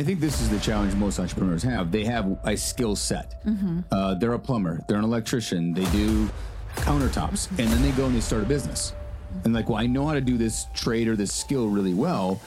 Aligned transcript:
I 0.00 0.02
think 0.02 0.18
this 0.18 0.40
is 0.40 0.48
the 0.48 0.58
challenge 0.60 0.94
most 0.94 1.20
entrepreneurs 1.20 1.62
have. 1.62 1.92
They 1.92 2.04
have 2.06 2.38
a 2.44 2.56
skill 2.56 2.96
set. 2.96 3.42
Uh, 3.92 4.14
they're 4.14 4.32
a 4.32 4.38
plumber, 4.38 4.82
they're 4.88 4.96
an 4.96 5.04
electrician, 5.04 5.74
they 5.74 5.84
do 5.90 6.30
countertops, 6.76 7.50
and 7.50 7.68
then 7.68 7.82
they 7.82 7.90
go 7.90 8.06
and 8.06 8.16
they 8.16 8.20
start 8.22 8.42
a 8.42 8.46
business. 8.46 8.94
And 9.44 9.52
like, 9.52 9.68
well, 9.68 9.76
I 9.76 9.86
know 9.86 10.06
how 10.06 10.14
to 10.14 10.22
do 10.22 10.38
this 10.38 10.68
trade 10.72 11.06
or 11.06 11.16
this 11.16 11.34
skill 11.34 11.68
really 11.68 11.92
well, 11.92 12.40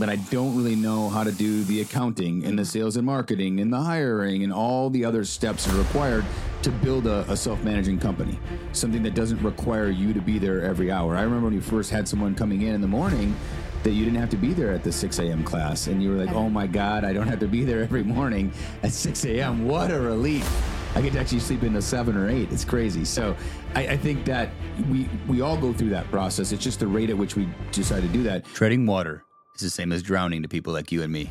but 0.00 0.08
I 0.08 0.16
don't 0.16 0.56
really 0.56 0.74
know 0.74 1.08
how 1.08 1.22
to 1.22 1.30
do 1.30 1.62
the 1.62 1.80
accounting 1.80 2.44
and 2.44 2.58
the 2.58 2.64
sales 2.64 2.96
and 2.96 3.06
marketing 3.06 3.60
and 3.60 3.72
the 3.72 3.80
hiring 3.80 4.42
and 4.42 4.52
all 4.52 4.90
the 4.90 5.04
other 5.04 5.24
steps 5.24 5.66
that 5.66 5.74
are 5.76 5.78
required 5.78 6.24
to 6.62 6.70
build 6.70 7.06
a, 7.06 7.20
a 7.30 7.36
self 7.36 7.62
managing 7.62 8.00
company. 8.00 8.36
Something 8.72 9.04
that 9.04 9.14
doesn't 9.14 9.40
require 9.44 9.90
you 9.90 10.12
to 10.12 10.20
be 10.20 10.40
there 10.40 10.62
every 10.62 10.90
hour. 10.90 11.16
I 11.16 11.22
remember 11.22 11.44
when 11.44 11.54
you 11.54 11.60
first 11.60 11.90
had 11.90 12.08
someone 12.08 12.34
coming 12.34 12.62
in 12.62 12.74
in 12.74 12.80
the 12.80 12.88
morning 12.88 13.36
that 13.82 13.92
you 13.92 14.04
didn't 14.04 14.18
have 14.20 14.30
to 14.30 14.36
be 14.36 14.52
there 14.52 14.72
at 14.72 14.84
the 14.84 14.92
6 14.92 15.18
a.m. 15.18 15.42
class. 15.42 15.86
And 15.86 16.02
you 16.02 16.10
were 16.10 16.16
like, 16.16 16.34
oh 16.34 16.48
my 16.50 16.66
God, 16.66 17.04
I 17.04 17.12
don't 17.12 17.26
have 17.26 17.40
to 17.40 17.48
be 17.48 17.64
there 17.64 17.82
every 17.82 18.02
morning 18.02 18.52
at 18.82 18.92
6 18.92 19.24
a.m. 19.24 19.66
What 19.66 19.90
a 19.90 19.98
relief. 19.98 20.46
I 20.94 21.00
get 21.00 21.12
to 21.12 21.20
actually 21.20 21.40
sleep 21.40 21.62
into 21.62 21.80
seven 21.80 22.16
or 22.16 22.28
eight. 22.28 22.50
It's 22.50 22.64
crazy. 22.64 23.04
So 23.04 23.36
I, 23.76 23.88
I 23.88 23.96
think 23.96 24.24
that 24.24 24.50
we, 24.90 25.08
we 25.28 25.40
all 25.40 25.56
go 25.56 25.72
through 25.72 25.90
that 25.90 26.10
process. 26.10 26.50
It's 26.50 26.64
just 26.64 26.80
the 26.80 26.86
rate 26.88 27.10
at 27.10 27.16
which 27.16 27.36
we 27.36 27.48
decide 27.70 28.02
to 28.02 28.08
do 28.08 28.24
that. 28.24 28.44
Treading 28.44 28.86
water 28.86 29.22
is 29.54 29.60
the 29.60 29.70
same 29.70 29.92
as 29.92 30.02
drowning 30.02 30.42
to 30.42 30.48
people 30.48 30.72
like 30.72 30.90
you 30.90 31.02
and 31.02 31.12
me. 31.12 31.30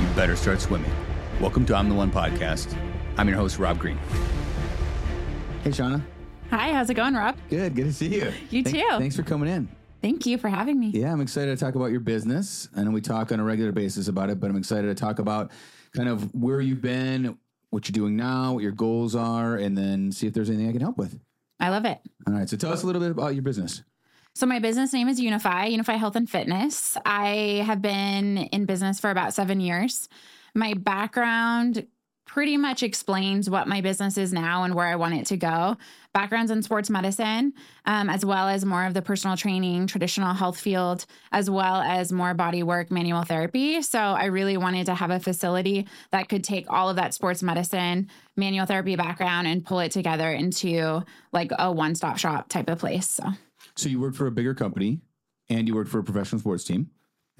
You 0.00 0.06
better 0.16 0.34
start 0.34 0.60
swimming. 0.60 0.92
Welcome 1.40 1.64
to 1.66 1.76
I'm 1.76 1.88
the 1.88 1.94
One 1.94 2.10
podcast. 2.10 2.76
I'm 3.16 3.28
your 3.28 3.36
host, 3.36 3.58
Robb 3.58 3.78
Green. 3.78 3.98
Hey, 5.62 5.70
Shauna. 5.70 6.02
Hi, 6.50 6.72
how's 6.72 6.90
it 6.90 6.94
going, 6.94 7.14
Robb? 7.14 7.36
Good. 7.48 7.76
Good 7.76 7.84
to 7.84 7.92
see 7.92 8.08
you. 8.08 8.32
You 8.50 8.64
Thank- 8.64 8.76
too. 8.76 8.98
Thanks 8.98 9.14
for 9.16 9.22
coming 9.22 9.48
in. 9.48 9.68
Thank 10.02 10.26
you 10.26 10.36
for 10.36 10.48
having 10.48 10.80
me. 10.80 10.88
Yeah, 10.88 11.12
I'm 11.12 11.20
excited 11.20 11.56
to 11.56 11.64
talk 11.64 11.76
about 11.76 11.92
your 11.92 12.00
business. 12.00 12.68
I 12.76 12.82
know 12.82 12.90
we 12.90 13.00
talk 13.00 13.30
on 13.30 13.38
a 13.38 13.44
regular 13.44 13.70
basis 13.70 14.08
about 14.08 14.30
it, 14.30 14.40
but 14.40 14.50
I'm 14.50 14.56
excited 14.56 14.88
to 14.88 14.94
talk 14.94 15.20
about 15.20 15.52
kind 15.94 16.08
of 16.08 16.34
where 16.34 16.60
you've 16.60 16.82
been, 16.82 17.38
what 17.70 17.88
you're 17.88 17.94
doing 17.94 18.16
now, 18.16 18.54
what 18.54 18.64
your 18.64 18.72
goals 18.72 19.14
are, 19.14 19.56
and 19.56 19.78
then 19.78 20.10
see 20.10 20.26
if 20.26 20.34
there's 20.34 20.50
anything 20.50 20.68
I 20.68 20.72
can 20.72 20.80
help 20.80 20.98
with. 20.98 21.20
I 21.60 21.68
love 21.68 21.84
it. 21.84 22.00
All 22.26 22.34
right. 22.34 22.48
So 22.48 22.56
tell 22.56 22.72
us 22.72 22.82
a 22.82 22.86
little 22.86 23.00
bit 23.00 23.12
about 23.12 23.34
your 23.34 23.42
business. 23.42 23.82
So, 24.34 24.46
my 24.46 24.60
business 24.60 24.94
name 24.94 25.08
is 25.08 25.20
Unify, 25.20 25.66
Unify 25.66 25.94
Health 25.96 26.16
and 26.16 26.28
Fitness. 26.28 26.96
I 27.04 27.62
have 27.66 27.82
been 27.82 28.38
in 28.38 28.64
business 28.64 28.98
for 28.98 29.10
about 29.10 29.34
seven 29.34 29.60
years. 29.60 30.08
My 30.54 30.72
background 30.72 31.86
pretty 32.32 32.56
much 32.56 32.82
explains 32.82 33.50
what 33.50 33.68
my 33.68 33.82
business 33.82 34.16
is 34.16 34.32
now 34.32 34.62
and 34.64 34.74
where 34.74 34.86
I 34.86 34.96
want 34.96 35.12
it 35.12 35.26
to 35.26 35.36
go. 35.36 35.76
Backgrounds 36.14 36.50
in 36.50 36.62
sports 36.62 36.88
medicine, 36.88 37.52
um, 37.84 38.08
as 38.08 38.24
well 38.24 38.48
as 38.48 38.64
more 38.64 38.86
of 38.86 38.94
the 38.94 39.02
personal 39.02 39.36
training, 39.36 39.86
traditional 39.86 40.32
health 40.32 40.58
field, 40.58 41.04
as 41.30 41.50
well 41.50 41.82
as 41.82 42.10
more 42.10 42.32
body 42.32 42.62
work, 42.62 42.90
manual 42.90 43.22
therapy. 43.24 43.82
So 43.82 43.98
I 43.98 44.26
really 44.26 44.56
wanted 44.56 44.86
to 44.86 44.94
have 44.94 45.10
a 45.10 45.20
facility 45.20 45.86
that 46.10 46.30
could 46.30 46.42
take 46.42 46.64
all 46.70 46.88
of 46.88 46.96
that 46.96 47.12
sports 47.12 47.42
medicine, 47.42 48.08
manual 48.34 48.64
therapy 48.64 48.96
background 48.96 49.46
and 49.46 49.62
pull 49.62 49.80
it 49.80 49.92
together 49.92 50.32
into 50.32 51.04
like 51.34 51.50
a 51.58 51.70
one 51.70 51.94
stop 51.94 52.16
shop 52.16 52.48
type 52.48 52.70
of 52.70 52.78
place. 52.78 53.10
So. 53.10 53.24
So 53.76 53.90
you 53.90 54.00
worked 54.00 54.16
for 54.16 54.26
a 54.26 54.32
bigger 54.32 54.54
company 54.54 55.00
and 55.50 55.68
you 55.68 55.74
worked 55.74 55.90
for 55.90 55.98
a 55.98 56.04
professional 56.04 56.40
sports 56.40 56.64
team 56.64 56.88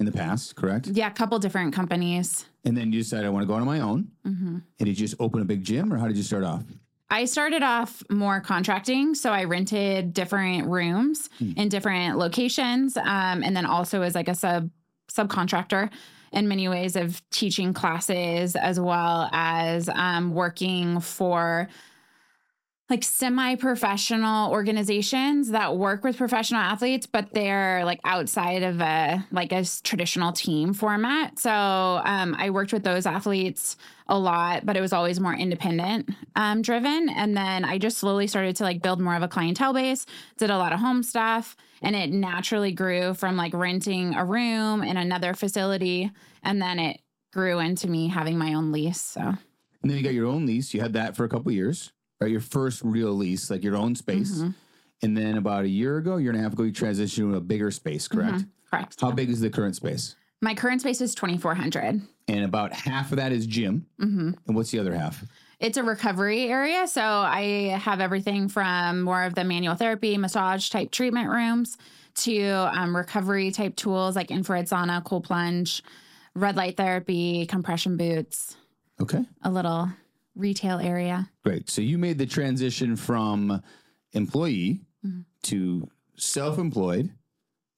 in 0.07 0.11
the 0.11 0.17
past, 0.17 0.55
correct? 0.55 0.87
Yeah, 0.87 1.07
a 1.07 1.11
couple 1.11 1.39
different 1.39 1.73
companies. 1.73 2.45
And 2.65 2.75
then 2.75 2.91
you 2.91 2.99
decided 2.99 3.25
I 3.25 3.29
want 3.29 3.43
to 3.43 3.47
go 3.47 3.53
on 3.53 3.65
my 3.65 3.79
own. 3.79 4.11
Mm-hmm. 4.25 4.47
And 4.47 4.63
did 4.79 4.87
you 4.87 4.95
just 4.95 5.15
open 5.19 5.41
a 5.41 5.45
big 5.45 5.63
gym 5.63 5.93
or 5.93 5.97
how 5.97 6.07
did 6.07 6.17
you 6.17 6.23
start 6.23 6.43
off? 6.43 6.63
I 7.09 7.25
started 7.25 7.61
off 7.61 8.03
more 8.09 8.41
contracting. 8.41 9.15
So 9.15 9.31
I 9.31 9.43
rented 9.43 10.13
different 10.13 10.67
rooms 10.67 11.29
in 11.39 11.69
different 11.69 12.17
locations. 12.17 12.97
Um, 12.97 13.43
and 13.43 13.55
then 13.55 13.65
also 13.65 14.01
as 14.01 14.15
like 14.15 14.27
a 14.27 14.35
sub 14.35 14.69
subcontractor 15.11 15.91
in 16.31 16.47
many 16.47 16.67
ways 16.67 16.95
of 16.95 17.21
teaching 17.29 17.73
classes 17.73 18.55
as 18.55 18.79
well 18.79 19.29
as 19.31 19.89
um, 19.89 20.33
working 20.33 20.99
for 20.99 21.67
like 22.89 23.03
semi-professional 23.03 24.51
organizations 24.51 25.51
that 25.51 25.77
work 25.77 26.03
with 26.03 26.17
professional 26.17 26.59
athletes 26.59 27.07
but 27.07 27.31
they're 27.31 27.85
like 27.85 27.99
outside 28.03 28.61
of 28.61 28.81
a 28.81 29.25
like 29.31 29.51
a 29.51 29.63
traditional 29.83 30.33
team 30.33 30.73
format. 30.73 31.39
So 31.39 31.49
um, 31.51 32.35
i 32.37 32.49
worked 32.49 32.73
with 32.73 32.83
those 32.83 33.05
athletes 33.05 33.77
a 34.07 34.19
lot 34.19 34.65
but 34.65 34.75
it 34.75 34.81
was 34.81 34.91
always 34.91 35.19
more 35.19 35.33
independent 35.33 36.09
um, 36.35 36.61
driven. 36.61 37.09
And 37.09 37.37
then 37.37 37.63
i 37.63 37.77
just 37.77 37.97
slowly 37.97 38.27
started 38.27 38.55
to 38.57 38.63
like 38.63 38.81
build 38.81 38.99
more 38.99 39.15
of 39.15 39.23
a 39.23 39.27
clientele 39.27 39.73
base 39.73 40.05
did 40.37 40.49
a 40.49 40.57
lot 40.57 40.73
of 40.73 40.79
home 40.79 41.03
stuff 41.03 41.55
and 41.81 41.95
it 41.95 42.11
naturally 42.11 42.73
grew 42.73 43.13
from 43.13 43.37
like 43.37 43.53
renting 43.53 44.13
a 44.15 44.25
room 44.25 44.83
in 44.83 44.97
another 44.97 45.33
facility 45.33 46.11
and 46.43 46.61
then 46.61 46.79
it 46.79 46.99
grew 47.31 47.59
into 47.59 47.89
me 47.89 48.09
having 48.09 48.37
my 48.37 48.53
own 48.53 48.71
lease 48.71 49.01
so. 49.01 49.21
And 49.81 49.91
then 49.91 49.97
you 49.97 50.03
got 50.03 50.13
your 50.13 50.27
own 50.27 50.45
lease. 50.45 50.73
You 50.73 50.79
had 50.79 50.93
that 50.93 51.17
for 51.17 51.25
a 51.25 51.29
couple 51.29 51.51
years, 51.51 51.91
right? 52.23 52.31
Your 52.31 52.41
first 52.41 52.81
real 52.83 53.13
lease, 53.13 53.49
like 53.49 53.63
your 53.63 53.75
own 53.75 53.95
space. 53.95 54.31
Mhm. 54.39 54.53
And 55.03 55.17
then 55.17 55.37
about 55.37 55.65
a 55.65 55.69
year 55.69 55.97
ago, 55.97 56.17
year 56.17 56.31
and 56.31 56.39
a 56.39 56.43
half 56.43 56.53
ago, 56.53 56.63
you 56.63 56.71
transitioned 56.71 57.17
to 57.17 57.35
a 57.35 57.41
bigger 57.41 57.69
space, 57.71 58.07
correct? 58.07 58.39
Mhm. 58.39 58.47
correct 58.71 58.99
How 59.01 59.11
big 59.11 59.29
is 59.29 59.39
the 59.41 59.49
current 59.49 59.75
space? 59.75 60.15
My 60.41 60.55
current 60.55 60.81
space 60.81 60.99
is 61.01 61.13
2,400. 61.13 62.01
And 62.27 62.43
about 62.45 62.73
half 62.73 63.11
of 63.11 63.17
that 63.17 63.31
is 63.31 63.45
gym. 63.45 63.85
hmm 63.99 64.31
And 64.47 64.55
what's 64.55 64.71
the 64.71 64.79
other 64.79 64.93
half? 64.95 65.23
It's 65.59 65.77
a 65.77 65.83
recovery 65.83 66.47
area. 66.49 66.87
So 66.87 67.01
I 67.01 67.77
have 67.81 68.01
everything 68.01 68.49
from 68.49 69.01
more 69.01 69.23
of 69.23 69.35
the 69.35 69.43
manual 69.43 69.75
therapy, 69.75 70.17
massage 70.17 70.69
type 70.69 70.91
treatment 70.91 71.29
rooms 71.29 71.77
to 72.15 72.45
um, 72.77 72.95
recovery 72.95 73.51
type 73.51 73.75
tools 73.75 74.15
like 74.15 74.31
infrared 74.31 74.67
sauna, 74.67 75.03
cold 75.03 75.23
plunge, 75.23 75.81
red 76.35 76.55
light 76.57 76.75
therapy, 76.77 77.45
compression 77.45 77.95
boots, 77.97 78.55
Okay. 79.01 79.23
a 79.43 79.51
little 79.51 79.89
retail 80.35 80.79
area. 80.79 81.29
Great. 81.43 81.69
So 81.69 81.81
you 81.81 81.97
made 81.97 82.17
the 82.17 82.25
transition 82.25 82.95
from 82.95 83.61
employee 84.13 84.81
Mhm. 85.05 85.25
to 85.43 85.89
self 86.17 86.57
employed. 86.59 87.11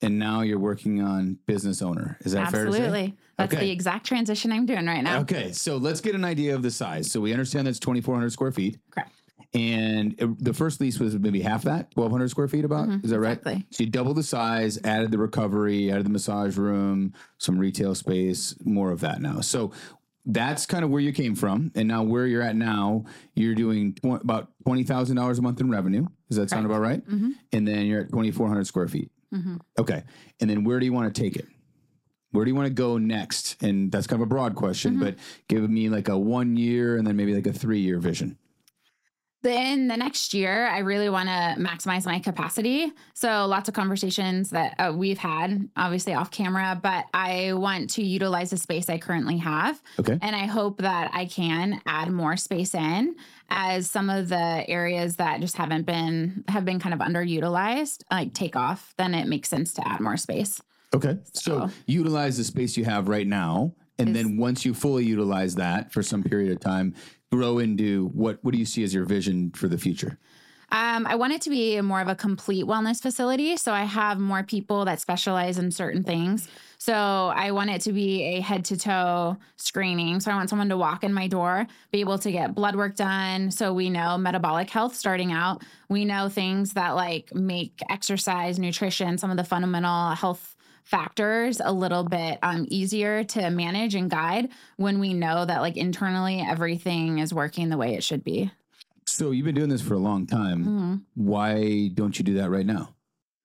And 0.02 0.18
now 0.18 0.42
you're 0.42 0.58
working 0.58 1.00
on 1.00 1.38
business 1.46 1.80
owner. 1.80 2.18
Is 2.20 2.32
that 2.32 2.50
fair? 2.50 2.66
Absolutely. 2.66 3.16
That's 3.38 3.54
Okay. 3.54 3.64
the 3.64 3.70
exact 3.72 4.06
transition 4.06 4.52
I'm 4.52 4.66
doing 4.66 4.84
right 4.84 5.02
now. 5.02 5.20
Okay, 5.20 5.52
so 5.52 5.78
let's 5.78 6.02
get 6.02 6.14
an 6.14 6.22
idea 6.22 6.54
of 6.54 6.62
the 6.62 6.70
size. 6.70 7.10
So 7.10 7.22
we 7.22 7.32
understand 7.32 7.66
that's 7.66 7.78
2,400 7.78 8.30
square 8.30 8.52
feet. 8.52 8.78
Correct. 8.90 9.10
And 9.54 10.14
the 10.38 10.52
first 10.52 10.82
lease 10.82 11.00
was 11.00 11.18
maybe 11.18 11.40
half 11.40 11.62
that, 11.62 11.92
1,200 11.94 12.28
square 12.28 12.46
feet 12.46 12.66
about. 12.66 12.88
Mhm, 12.90 13.04
Is 13.06 13.10
that 13.10 13.20
right? 13.20 13.38
exactly. 13.38 13.66
So 13.70 13.84
you 13.84 13.90
doubled 13.90 14.18
the 14.18 14.22
size, 14.22 14.78
added 14.84 15.12
the 15.12 15.18
recovery, 15.18 15.90
added 15.90 16.04
the 16.04 16.10
massage 16.10 16.58
room, 16.58 17.14
some 17.38 17.58
retail 17.58 17.94
space, 17.94 18.54
more 18.66 18.90
of 18.90 19.00
that 19.00 19.22
now. 19.22 19.40
So 19.40 19.72
that's 20.26 20.66
kind 20.66 20.84
of 20.84 20.90
where 20.90 21.00
you 21.00 21.12
came 21.12 21.34
from. 21.34 21.70
And 21.74 21.86
now 21.88 22.02
where 22.02 22.26
you're 22.26 22.42
at 22.42 22.56
now, 22.56 23.04
you're 23.34 23.54
doing 23.54 23.94
tw- 23.94 24.20
about 24.20 24.50
$20,000 24.66 25.38
a 25.38 25.42
month 25.42 25.60
in 25.60 25.70
revenue. 25.70 26.06
Does 26.28 26.36
that 26.38 26.50
sound 26.50 26.66
Correct. 26.66 26.78
about 26.78 26.88
right? 26.88 27.08
Mhm. 27.08 27.30
And 27.52 27.66
then 27.68 27.86
you're 27.86 28.00
at 28.02 28.10
2,400 28.10 28.66
square 28.66 28.88
feet. 28.88 29.10
Mhm. 29.32 29.60
Okay. 29.78 30.02
And 30.40 30.50
then 30.50 30.64
where 30.64 30.80
do 30.80 30.86
you 30.86 30.92
want 30.92 31.14
to 31.14 31.20
take 31.22 31.36
it? 31.36 31.46
Where 32.32 32.44
do 32.44 32.50
you 32.50 32.54
want 32.56 32.66
to 32.68 32.74
go 32.74 32.98
next? 32.98 33.56
And 33.62 33.90
that's 33.92 34.06
kind 34.06 34.20
of 34.20 34.26
a 34.26 34.28
broad 34.28 34.56
question, 34.56 34.94
Mm-hmm. 34.94 35.02
but 35.04 35.14
give 35.48 35.68
me 35.70 35.88
like 35.88 36.08
a 36.08 36.18
one 36.18 36.56
year 36.56 36.96
and 36.96 37.06
then 37.06 37.16
maybe 37.16 37.34
like 37.34 37.46
a 37.46 37.52
three 37.52 37.80
year 37.80 37.98
vision. 38.00 38.36
Then 39.46 39.86
the 39.86 39.96
next 39.96 40.34
year, 40.34 40.66
I 40.66 40.78
really 40.78 41.08
want 41.08 41.28
to 41.28 41.54
maximize 41.62 42.04
my 42.04 42.18
capacity. 42.18 42.90
So, 43.14 43.46
lots 43.46 43.68
of 43.68 43.76
conversations 43.76 44.50
that 44.50 44.74
uh, 44.80 44.92
we've 44.92 45.18
had, 45.18 45.68
obviously 45.76 46.14
off 46.14 46.32
camera, 46.32 46.76
but 46.82 47.04
I 47.14 47.52
want 47.52 47.90
to 47.90 48.02
utilize 48.02 48.50
the 48.50 48.56
space 48.56 48.90
I 48.90 48.98
currently 48.98 49.36
have. 49.36 49.80
Okay. 50.00 50.18
And 50.20 50.34
I 50.34 50.46
hope 50.46 50.78
that 50.78 51.12
I 51.14 51.26
can 51.26 51.80
add 51.86 52.10
more 52.10 52.36
space 52.36 52.74
in 52.74 53.14
as 53.48 53.88
some 53.88 54.10
of 54.10 54.30
the 54.30 54.64
areas 54.68 55.14
that 55.18 55.40
just 55.40 55.56
haven't 55.56 55.86
been, 55.86 56.42
have 56.48 56.64
been 56.64 56.80
kind 56.80 56.92
of 56.92 56.98
underutilized, 56.98 58.02
like 58.10 58.34
take 58.34 58.56
off. 58.56 58.94
Then 58.98 59.14
it 59.14 59.28
makes 59.28 59.48
sense 59.48 59.72
to 59.74 59.86
add 59.86 60.00
more 60.00 60.16
space. 60.16 60.60
Okay. 60.92 61.18
So, 61.34 61.68
So- 61.68 61.70
utilize 61.86 62.36
the 62.36 62.42
space 62.42 62.76
you 62.76 62.84
have 62.84 63.06
right 63.06 63.28
now. 63.28 63.74
And 63.98 64.08
Is- 64.08 64.14
then 64.14 64.38
once 64.38 64.64
you 64.64 64.74
fully 64.74 65.04
utilize 65.06 65.54
that 65.54 65.92
for 65.92 66.02
some 66.02 66.24
period 66.24 66.50
of 66.52 66.58
time, 66.60 66.94
grow 67.32 67.58
into 67.58 68.08
what, 68.08 68.38
what 68.42 68.52
do 68.52 68.58
you 68.58 68.64
see 68.64 68.84
as 68.84 68.94
your 68.94 69.04
vision 69.04 69.50
for 69.50 69.68
the 69.68 69.78
future? 69.78 70.18
Um, 70.72 71.06
I 71.06 71.14
want 71.14 71.32
it 71.32 71.42
to 71.42 71.50
be 71.50 71.80
more 71.80 72.00
of 72.00 72.08
a 72.08 72.16
complete 72.16 72.64
wellness 72.64 73.00
facility. 73.00 73.56
So 73.56 73.72
I 73.72 73.84
have 73.84 74.18
more 74.18 74.42
people 74.42 74.84
that 74.86 75.00
specialize 75.00 75.58
in 75.58 75.70
certain 75.70 76.02
things. 76.02 76.48
So 76.78 76.92
I 76.92 77.52
want 77.52 77.70
it 77.70 77.82
to 77.82 77.92
be 77.92 78.22
a 78.36 78.40
head 78.40 78.64
to 78.66 78.76
toe 78.76 79.36
screening. 79.56 80.18
So 80.18 80.30
I 80.30 80.34
want 80.34 80.50
someone 80.50 80.68
to 80.70 80.76
walk 80.76 81.04
in 81.04 81.14
my 81.14 81.28
door, 81.28 81.66
be 81.92 82.00
able 82.00 82.18
to 82.18 82.32
get 82.32 82.54
blood 82.54 82.74
work 82.74 82.96
done. 82.96 83.52
So 83.52 83.72
we 83.72 83.90
know 83.90 84.18
metabolic 84.18 84.68
health 84.68 84.96
starting 84.96 85.32
out. 85.32 85.62
We 85.88 86.04
know 86.04 86.28
things 86.28 86.72
that 86.72 86.96
like 86.96 87.32
make 87.32 87.80
exercise, 87.88 88.58
nutrition, 88.58 89.18
some 89.18 89.30
of 89.30 89.36
the 89.36 89.44
fundamental 89.44 90.10
health 90.10 90.55
factors 90.90 91.60
a 91.62 91.72
little 91.72 92.04
bit 92.04 92.38
um, 92.42 92.64
easier 92.68 93.24
to 93.24 93.50
manage 93.50 93.94
and 93.96 94.08
guide 94.08 94.48
when 94.76 95.00
we 95.00 95.12
know 95.12 95.44
that 95.44 95.60
like 95.60 95.76
internally 95.76 96.40
everything 96.40 97.18
is 97.18 97.34
working 97.34 97.68
the 97.68 97.76
way 97.76 97.94
it 97.94 98.04
should 98.04 98.22
be. 98.24 98.50
So, 99.08 99.30
you've 99.32 99.44
been 99.44 99.54
doing 99.54 99.68
this 99.68 99.82
for 99.82 99.94
a 99.94 99.98
long 99.98 100.26
time. 100.26 100.64
Mhm. 100.64 101.02
Why 101.14 101.88
don't 101.94 102.18
you 102.18 102.24
do 102.24 102.34
that 102.34 102.50
right 102.50 102.66
now? 102.66 102.94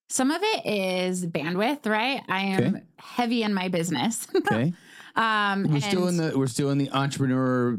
Some 0.10 0.30
of 0.32 0.42
it 0.44 0.66
is 0.66 1.26
bandwidth, 1.26 1.86
right? 1.86 2.22
I 2.28 2.42
am 2.46 2.76
Okay. 2.76 2.84
heavy 2.98 3.44
in 3.44 3.54
my 3.54 3.68
business. 3.70 4.28
Okay. 4.36 4.74
Um, 5.16 5.64
We're 5.66 5.82
still 5.82 6.08
in 6.08 6.18
the 6.18 6.38
we're 6.38 6.48
still 6.48 6.70
in 6.70 6.78
the 6.78 6.90
entrepreneur 6.92 7.78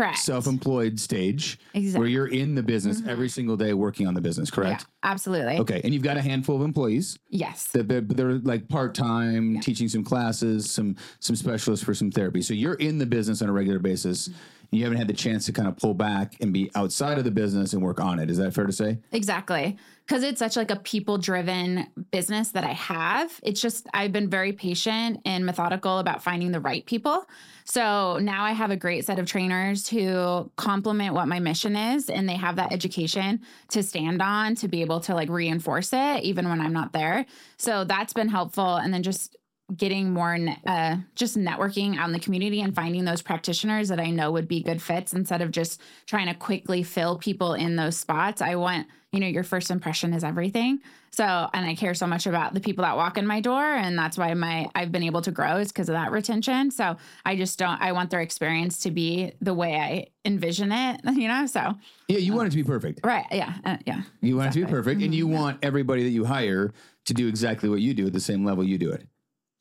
correct. 0.00 0.18
self-employed 0.18 0.98
stage 0.98 1.58
Exactly. 1.74 1.98
where 1.98 2.08
you're 2.08 2.26
in 2.26 2.54
the 2.54 2.62
business 2.62 3.00
mm-hmm. 3.00 3.10
every 3.10 3.28
single 3.28 3.56
day 3.56 3.74
working 3.74 4.06
on 4.06 4.14
the 4.14 4.20
business, 4.20 4.50
correct? 4.50 4.86
Yeah, 5.02 5.10
absolutely. 5.10 5.58
Okay, 5.58 5.80
and 5.84 5.92
you've 5.92 6.02
got 6.02 6.16
a 6.16 6.22
handful 6.22 6.56
of 6.56 6.62
employees 6.62 7.18
Yes. 7.28 7.68
that 7.68 7.88
they're, 7.88 8.00
they're 8.00 8.38
like 8.38 8.68
part-time 8.68 9.60
teaching 9.60 9.88
some 9.88 10.04
classes, 10.04 10.70
some 10.70 10.96
some 11.18 11.36
specialists 11.36 11.84
for 11.84 11.94
some 11.94 12.10
therapy. 12.10 12.42
So 12.42 12.54
you're 12.54 12.74
in 12.74 12.98
the 12.98 13.06
business 13.06 13.42
on 13.42 13.48
a 13.48 13.52
regular 13.52 13.78
basis. 13.78 14.26
And 14.26 14.36
you 14.72 14.84
haven't 14.84 14.98
had 14.98 15.08
the 15.08 15.14
chance 15.14 15.46
to 15.46 15.52
kind 15.52 15.66
of 15.66 15.76
pull 15.76 15.94
back 15.94 16.34
and 16.40 16.52
be 16.52 16.70
outside 16.74 17.18
of 17.18 17.24
the 17.24 17.30
business 17.30 17.72
and 17.72 17.82
work 17.82 18.00
on 18.00 18.20
it. 18.20 18.30
Is 18.30 18.38
that 18.38 18.54
fair 18.54 18.66
to 18.66 18.72
say? 18.72 18.98
Exactly. 19.10 19.76
Because 20.06 20.22
it's 20.22 20.38
such 20.38 20.56
like 20.56 20.70
a 20.70 20.76
people 20.76 21.18
driven 21.18 21.86
business 22.10 22.50
that 22.52 22.64
I 22.64 22.72
have. 22.72 23.38
It's 23.42 23.60
just 23.60 23.88
I've 23.94 24.12
been 24.12 24.30
very 24.30 24.52
patient 24.52 25.20
and 25.24 25.44
methodical 25.44 25.98
about 25.98 26.22
finding 26.22 26.52
the 26.52 26.60
right 26.60 26.84
people. 26.86 27.26
So 27.64 28.18
now 28.20 28.44
I 28.44 28.52
have 28.52 28.70
a 28.70 28.76
great 28.76 29.04
set 29.04 29.18
of 29.18 29.26
trainers 29.26 29.88
who 29.88 30.50
complement 30.56 31.14
what 31.14 31.28
my 31.28 31.38
mission 31.40 31.76
is 31.76 32.08
and 32.08 32.28
they 32.28 32.36
have 32.36 32.56
that 32.56 32.72
education 32.72 33.40
to 33.68 33.82
stand 33.82 34.22
on 34.22 34.54
to 34.56 34.68
be 34.68 34.82
able 34.82 35.00
to 35.00 35.14
like 35.14 35.28
reinforce 35.28 35.92
it 35.92 36.22
even 36.22 36.48
when 36.48 36.60
I'm 36.60 36.72
not 36.72 36.92
there. 36.92 37.26
So 37.56 37.84
that's 37.84 38.12
been 38.12 38.28
helpful. 38.28 38.76
And 38.76 38.92
then 38.92 39.02
just 39.02 39.36
getting 39.76 40.12
more 40.12 40.36
uh, 40.66 40.96
just 41.14 41.36
networking 41.36 42.02
in 42.02 42.12
the 42.12 42.18
community 42.18 42.60
and 42.60 42.74
finding 42.74 43.04
those 43.04 43.22
practitioners 43.22 43.88
that 43.88 44.00
I 44.00 44.10
know 44.10 44.30
would 44.32 44.48
be 44.48 44.62
good 44.62 44.80
fits 44.82 45.12
instead 45.12 45.42
of 45.42 45.50
just 45.50 45.80
trying 46.06 46.26
to 46.26 46.34
quickly 46.34 46.82
fill 46.82 47.18
people 47.18 47.54
in 47.54 47.76
those 47.76 47.96
spots. 47.96 48.42
I 48.42 48.56
want, 48.56 48.86
you 49.12 49.20
know, 49.20 49.26
your 49.26 49.42
first 49.44 49.70
impression 49.70 50.12
is 50.12 50.24
everything. 50.24 50.80
So, 51.12 51.24
and 51.24 51.66
I 51.66 51.74
care 51.74 51.94
so 51.94 52.06
much 52.06 52.26
about 52.28 52.54
the 52.54 52.60
people 52.60 52.82
that 52.84 52.96
walk 52.96 53.18
in 53.18 53.26
my 53.26 53.40
door 53.40 53.64
and 53.64 53.98
that's 53.98 54.16
why 54.16 54.32
my 54.34 54.68
I've 54.76 54.92
been 54.92 55.02
able 55.02 55.22
to 55.22 55.32
grow 55.32 55.56
is 55.56 55.68
because 55.72 55.88
of 55.88 55.94
that 55.94 56.12
retention. 56.12 56.70
So, 56.70 56.96
I 57.24 57.34
just 57.36 57.58
don't 57.58 57.80
I 57.80 57.92
want 57.92 58.10
their 58.10 58.20
experience 58.20 58.78
to 58.80 58.90
be 58.92 59.32
the 59.40 59.52
way 59.52 59.74
I 59.76 60.06
envision 60.24 60.70
it, 60.70 61.00
you 61.16 61.26
know? 61.26 61.46
So, 61.46 61.74
Yeah, 62.08 62.18
you 62.18 62.32
want 62.34 62.46
it 62.46 62.50
to 62.50 62.56
be 62.56 62.64
perfect. 62.64 63.00
right, 63.04 63.26
yeah. 63.32 63.54
Uh, 63.64 63.76
yeah. 63.86 64.02
You 64.20 64.36
want 64.36 64.48
it 64.48 64.52
to 64.52 64.58
be 64.58 64.62
Exactly. 64.62 64.76
perfect, 64.78 65.02
and 65.02 65.14
you 65.14 65.26
want 65.26 65.58
everybody 65.62 66.04
that 66.04 66.10
you 66.10 66.24
hire 66.24 66.72
to 67.06 67.14
do 67.14 67.26
exactly 67.26 67.68
what 67.68 67.80
you 67.80 67.92
do 67.94 68.06
at 68.06 68.12
the 68.12 68.20
same 68.20 68.44
level 68.44 68.62
you 68.62 68.78
do 68.78 68.92
it. 68.92 69.08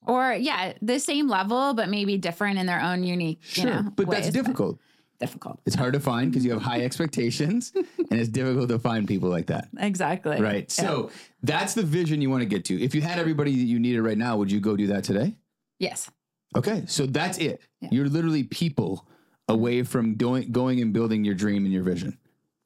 Or 0.07 0.33
yeah, 0.33 0.73
the 0.81 0.99
same 0.99 1.27
level 1.27 1.73
but 1.73 1.89
maybe 1.89 2.17
different 2.17 2.57
in 2.59 2.65
their 2.65 2.81
own 2.81 3.03
unique, 3.03 3.39
Sure, 3.43 3.63
you 3.65 3.69
know, 3.69 3.91
but 3.95 4.09
that's 4.09 4.27
ways. 4.27 4.33
difficult. 4.33 4.79
difficult. 5.19 5.59
It's 5.65 5.75
hard 5.75 5.93
to 5.93 5.99
find 5.99 6.31
because 6.31 6.45
you 6.45 6.51
have 6.51 6.61
high 6.61 6.81
expectations, 6.81 7.73
and 7.75 8.19
it's 8.19 8.29
difficult 8.29 8.69
to 8.69 8.79
find 8.79 9.07
people 9.07 9.29
like 9.29 9.47
that. 9.47 9.67
Exactly. 9.77 10.39
Right. 10.41 10.73
Yeah. 10.79 10.85
So 10.85 11.11
that's 11.43 11.73
the 11.73 11.83
vision 11.83 12.21
you 12.21 12.29
want 12.29 12.41
to 12.41 12.47
get 12.47 12.63
to. 12.65 12.81
If 12.81 12.95
you 12.95 13.01
had 13.01 13.19
everybody 13.19 13.51
that 13.51 13.65
you 13.65 13.79
needed 13.79 14.01
right 14.01 14.17
now, 14.17 14.37
would 14.37 14.51
you 14.51 14.59
go 14.61 14.75
do 14.77 14.87
that 14.87 15.03
today? 15.03 15.35
yes. 15.79 16.09
Okay. 16.55 16.83
So 16.87 17.05
that's 17.05 17.37
it. 17.37 17.61
Yeah. 17.81 17.89
You're 17.91 18.07
literally 18.09 18.43
people 18.43 19.07
away 19.47 19.83
from 19.83 20.15
doing, 20.15 20.51
going 20.51 20.81
and 20.81 20.91
building 20.93 21.23
your 21.23 21.35
dream 21.35 21.63
and 21.65 21.71
your 21.71 21.83
vision. 21.83 22.17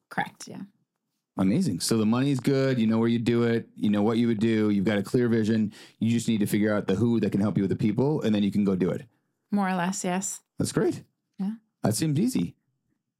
Correct. 0.09 0.47
Yeah. 0.47 0.61
Amazing. 1.37 1.79
So 1.79 1.97
the 1.97 2.05
money's 2.05 2.39
good. 2.39 2.79
You 2.79 2.85
know 2.85 2.99
where 2.99 3.07
you 3.07 3.17
do 3.17 3.43
it. 3.43 3.67
You 3.75 3.89
know 3.89 4.03
what 4.03 4.17
you 4.17 4.27
would 4.27 4.39
do. 4.39 4.69
You've 4.69 4.85
got 4.85 4.99
a 4.99 5.03
clear 5.03 5.27
vision. 5.27 5.73
You 5.99 6.11
just 6.11 6.27
need 6.27 6.39
to 6.39 6.45
figure 6.45 6.73
out 6.75 6.87
the 6.87 6.95
who 6.95 7.19
that 7.21 7.31
can 7.31 7.41
help 7.41 7.57
you 7.57 7.63
with 7.63 7.71
the 7.71 7.75
people, 7.75 8.21
and 8.21 8.35
then 8.35 8.43
you 8.43 8.51
can 8.51 8.63
go 8.63 8.75
do 8.75 8.89
it. 8.91 9.05
More 9.51 9.67
or 9.67 9.75
less, 9.75 10.03
yes. 10.03 10.41
That's 10.59 10.71
great. 10.71 11.03
Yeah. 11.39 11.53
That 11.81 11.95
seems 11.95 12.19
easy. 12.19 12.55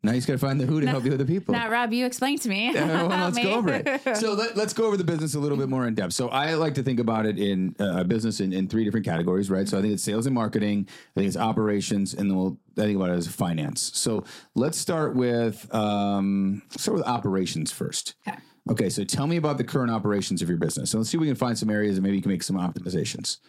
Now 0.04 0.12
you 0.12 0.18
just 0.18 0.28
got 0.28 0.34
to 0.34 0.40
find 0.40 0.60
the 0.60 0.66
who 0.66 0.82
to 0.82 0.88
help 0.88 1.06
you 1.06 1.12
with 1.12 1.20
the 1.20 1.26
people. 1.26 1.54
Now, 1.54 1.70
Robb, 1.70 1.94
you 1.94 2.06
explain 2.06 2.38
to 2.40 2.50
me. 2.50 2.74
Well, 2.74 3.08
let's 3.08 3.38
me. 3.38 3.44
go 3.44 3.54
over 3.54 3.70
it. 3.74 4.02
So 4.18 4.34
let, 4.34 4.58
let's 4.58 4.74
go 4.74 4.86
over 4.86 4.98
the 4.98 5.04
business 5.04 5.34
a 5.34 5.40
little 5.40 5.58
bit 5.58 5.70
more 5.70 5.88
in 5.88 5.96
depth. 5.96 6.14
So 6.14 6.28
I 6.28 6.56
like 6.56 6.74
to 6.76 6.84
think 6.84 7.00
about 7.00 7.26
it 7.26 7.40
in 7.40 7.76
uh, 7.80 8.04
business 8.04 8.42
in, 8.42 8.52
in 8.52 8.68
three 8.68 8.84
different 8.84 9.06
categories, 9.06 9.50
right? 9.50 9.68
So 9.68 9.78
I 9.78 9.82
think 9.82 9.94
it's 9.94 10.04
sales 10.04 10.26
and 10.26 10.36
marketing, 10.36 10.88
I 10.90 11.20
think 11.20 11.28
it's 11.28 11.38
operations, 11.38 12.14
and 12.14 12.30
then 12.30 12.38
we'll 12.38 12.58
I 12.78 12.82
think 12.82 12.98
about 12.98 13.12
it 13.12 13.14
as 13.14 13.28
finance. 13.28 13.92
So 13.94 14.26
let's 14.56 14.78
start 14.78 15.16
with 15.16 15.74
um, 15.74 16.64
start 16.78 16.98
with 16.98 17.08
operations 17.08 17.72
first. 17.72 18.16
Okay. 18.28 18.38
Okay, 18.70 18.90
so 18.90 19.04
tell 19.04 19.28
me 19.28 19.36
about 19.38 19.58
the 19.58 19.64
current 19.64 19.92
operations 19.92 20.42
of 20.42 20.48
your 20.48 20.58
business. 20.58 20.92
So 20.92 20.98
let's 20.98 21.10
see 21.10 21.18
if 21.18 21.22
we 21.22 21.28
can 21.28 21.36
find 21.36 21.58
some 21.58 21.70
areas 21.70 21.98
and 21.98 22.04
maybe 22.04 22.16
you 22.16 22.22
can 22.22 22.32
make 22.32 22.44
some 22.44 22.56
optimizations. 22.56 23.40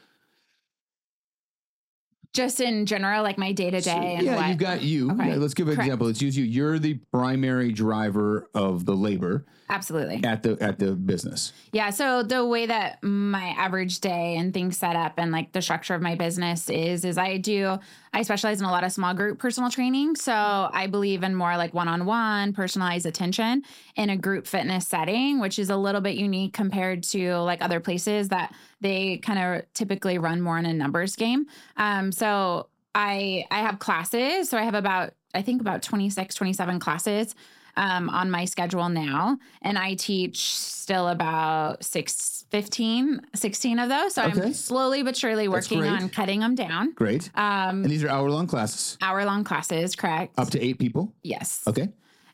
Just 2.34 2.60
in 2.60 2.84
general, 2.84 3.22
like 3.22 3.38
my 3.38 3.52
day 3.52 3.70
to 3.70 3.81
day 3.81 4.19
yeah, 4.20 4.34
what. 4.34 4.48
you've 4.48 4.58
got 4.58 4.82
you. 4.82 5.10
Okay. 5.12 5.31
Yeah, 5.31 5.36
let's 5.36 5.54
give 5.54 5.69
an 5.69 5.76
Correct. 5.76 5.86
example. 5.86 6.08
Let's 6.08 6.20
use 6.20 6.36
you. 6.36 6.44
You're 6.44 6.81
the 6.81 6.94
primary 7.12 7.70
driver 7.70 8.50
of 8.54 8.84
the 8.84 8.94
labor 8.94 9.46
Absolutely. 9.70 10.20
at 10.25 10.42
the 10.42 10.58
at 10.60 10.81
the 10.81 10.96
business. 10.96 11.52
Yeah. 11.72 11.90
So 11.90 12.25
the 12.25 12.44
way 12.44 12.66
that 12.66 13.02
my 13.04 13.54
average 13.56 14.00
day 14.00 14.36
and 14.36 14.52
things 14.52 14.76
set 14.76 14.96
up 14.96 15.14
and 15.16 15.31
like 15.31 15.52
the 15.52 15.62
structure 15.62 15.94
of 15.94 16.02
my 16.02 16.16
business 16.16 16.69
is, 16.69 17.04
is 17.04 17.16
I 17.19 17.36
do, 17.36 17.78
I 18.14 18.22
specialize 18.22 18.61
in 18.61 18.66
a 18.66 18.70
lot 18.70 18.84
of 18.84 18.93
small 18.93 19.12
group 19.12 19.40
personal 19.40 19.70
training. 19.70 20.14
So 20.14 20.32
I 20.32 20.87
believe 20.87 21.25
in 21.25 21.34
more 21.34 21.56
like 21.56 21.75
one 21.75 21.88
on 21.88 22.06
one 22.06 22.52
personalized 22.52 23.06
attention 23.06 23.64
in 23.96 24.08
a 24.08 24.16
group 24.16 24.46
fitness 24.46 24.87
setting, 24.87 25.40
which 25.40 25.58
is 25.58 25.69
a 25.69 25.76
little 25.76 26.00
bit 26.00 26.14
unique 26.14 26.52
compared 26.52 27.02
to 27.05 27.38
like 27.38 27.61
other 27.61 27.81
places 27.81 28.28
that 28.28 28.55
they 28.81 29.19
kind 29.19 29.38
of 29.40 29.72
typically 29.75 30.19
run 30.19 30.40
more 30.40 30.56
in 30.56 30.64
a 30.64 30.72
numbers 30.72 31.16
game. 31.16 31.46
Um, 31.76 32.12
so 32.12 32.69
I, 32.94 33.46
I 33.50 33.58
have 33.58 33.81
classes. 33.81 34.49
So 34.49 34.58
I 34.58 34.62
have 34.62 34.75
about, 34.75 35.14
I 35.34 35.43
think 35.43 35.60
about 35.60 35.82
26, 35.82 36.37
27 36.37 36.78
classes 36.78 37.34
um, 37.76 38.09
on 38.11 38.31
my 38.31 38.44
schedule 38.44 38.88
now. 38.88 39.38
And 39.62 39.79
I 39.79 39.94
teach 39.94 40.55
still 40.55 41.09
about 41.09 41.82
six, 41.85 42.44
15, 42.50 43.21
16 43.35 43.79
of 43.79 43.88
those. 43.88 44.15
So 44.15 44.25
Okay. 44.25 44.43
I'm 44.43 44.53
slowly 44.55 45.03
but 45.03 45.17
surely 45.17 45.49
working 45.49 45.82
on 45.85 46.09
cutting 46.09 46.41
them 46.41 46.55
down. 46.55 46.93
Great. 46.93 47.31
Um, 47.35 47.82
And 47.82 47.91
these 47.91 48.05
are 48.05 48.09
hour 48.09 48.31
long 48.31 48.47
classes, 48.47 48.97
hour 49.03 49.25
long 49.25 49.44
classes, 49.44 49.97
correct? 49.97 50.38
up 50.38 50.50
to 50.50 50.61
eight 50.62 50.79
people. 50.79 51.12
yes. 51.23 51.62
Okay. 51.67 51.88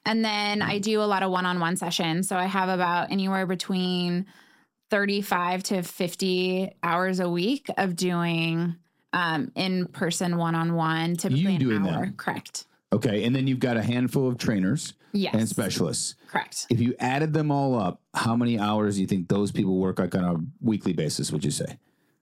And 0.06 0.24
then 0.24 0.62
I 0.62 0.78
do 0.78 1.02
a 1.02 1.04
lot 1.04 1.22
of 1.22 1.30
one 1.30 1.44
on 1.46 1.60
one 1.60 1.76
sessions. 1.76 2.26
So 2.28 2.36
I 2.36 2.46
have 2.46 2.70
about 2.70 3.12
anywhere 3.12 3.46
between 3.46 4.24
35 4.90 5.62
to 5.64 5.82
50 5.82 6.72
hours 6.82 7.20
a 7.20 7.28
week 7.28 7.68
of 7.76 7.96
doing 7.96 8.76
um, 9.12 9.52
in 9.54 9.86
person 9.86 10.36
one 10.36 10.54
on 10.54 10.74
one, 10.74 11.16
typically 11.16 11.54
an 11.56 11.60
doing 11.60 11.86
hour. 11.86 12.06
that? 12.06 12.16
Correct. 12.16 12.64
Okay. 12.92 13.24
And 13.24 13.34
then 13.34 13.46
you've 13.46 13.60
got 13.60 13.76
a 13.76 13.82
handful 13.82 14.28
of 14.28 14.38
trainers 14.38 14.94
Yes. 15.12 15.34
and 15.34 15.48
specialists. 15.48 16.14
Correct. 16.28 16.66
If 16.70 16.80
you 16.80 16.94
added 17.00 17.32
them 17.32 17.50
all 17.50 17.78
up, 17.78 18.00
how 18.14 18.36
many 18.36 18.58
hours 18.58 18.94
do 18.96 19.00
you 19.00 19.06
think 19.06 19.28
those 19.28 19.50
people 19.50 19.76
work 19.76 19.98
like 19.98 20.14
on 20.14 20.24
a 20.24 20.36
weekly 20.60 20.92
basis, 20.92 21.32
would 21.32 21.44
you 21.44 21.50
say? 21.50 21.78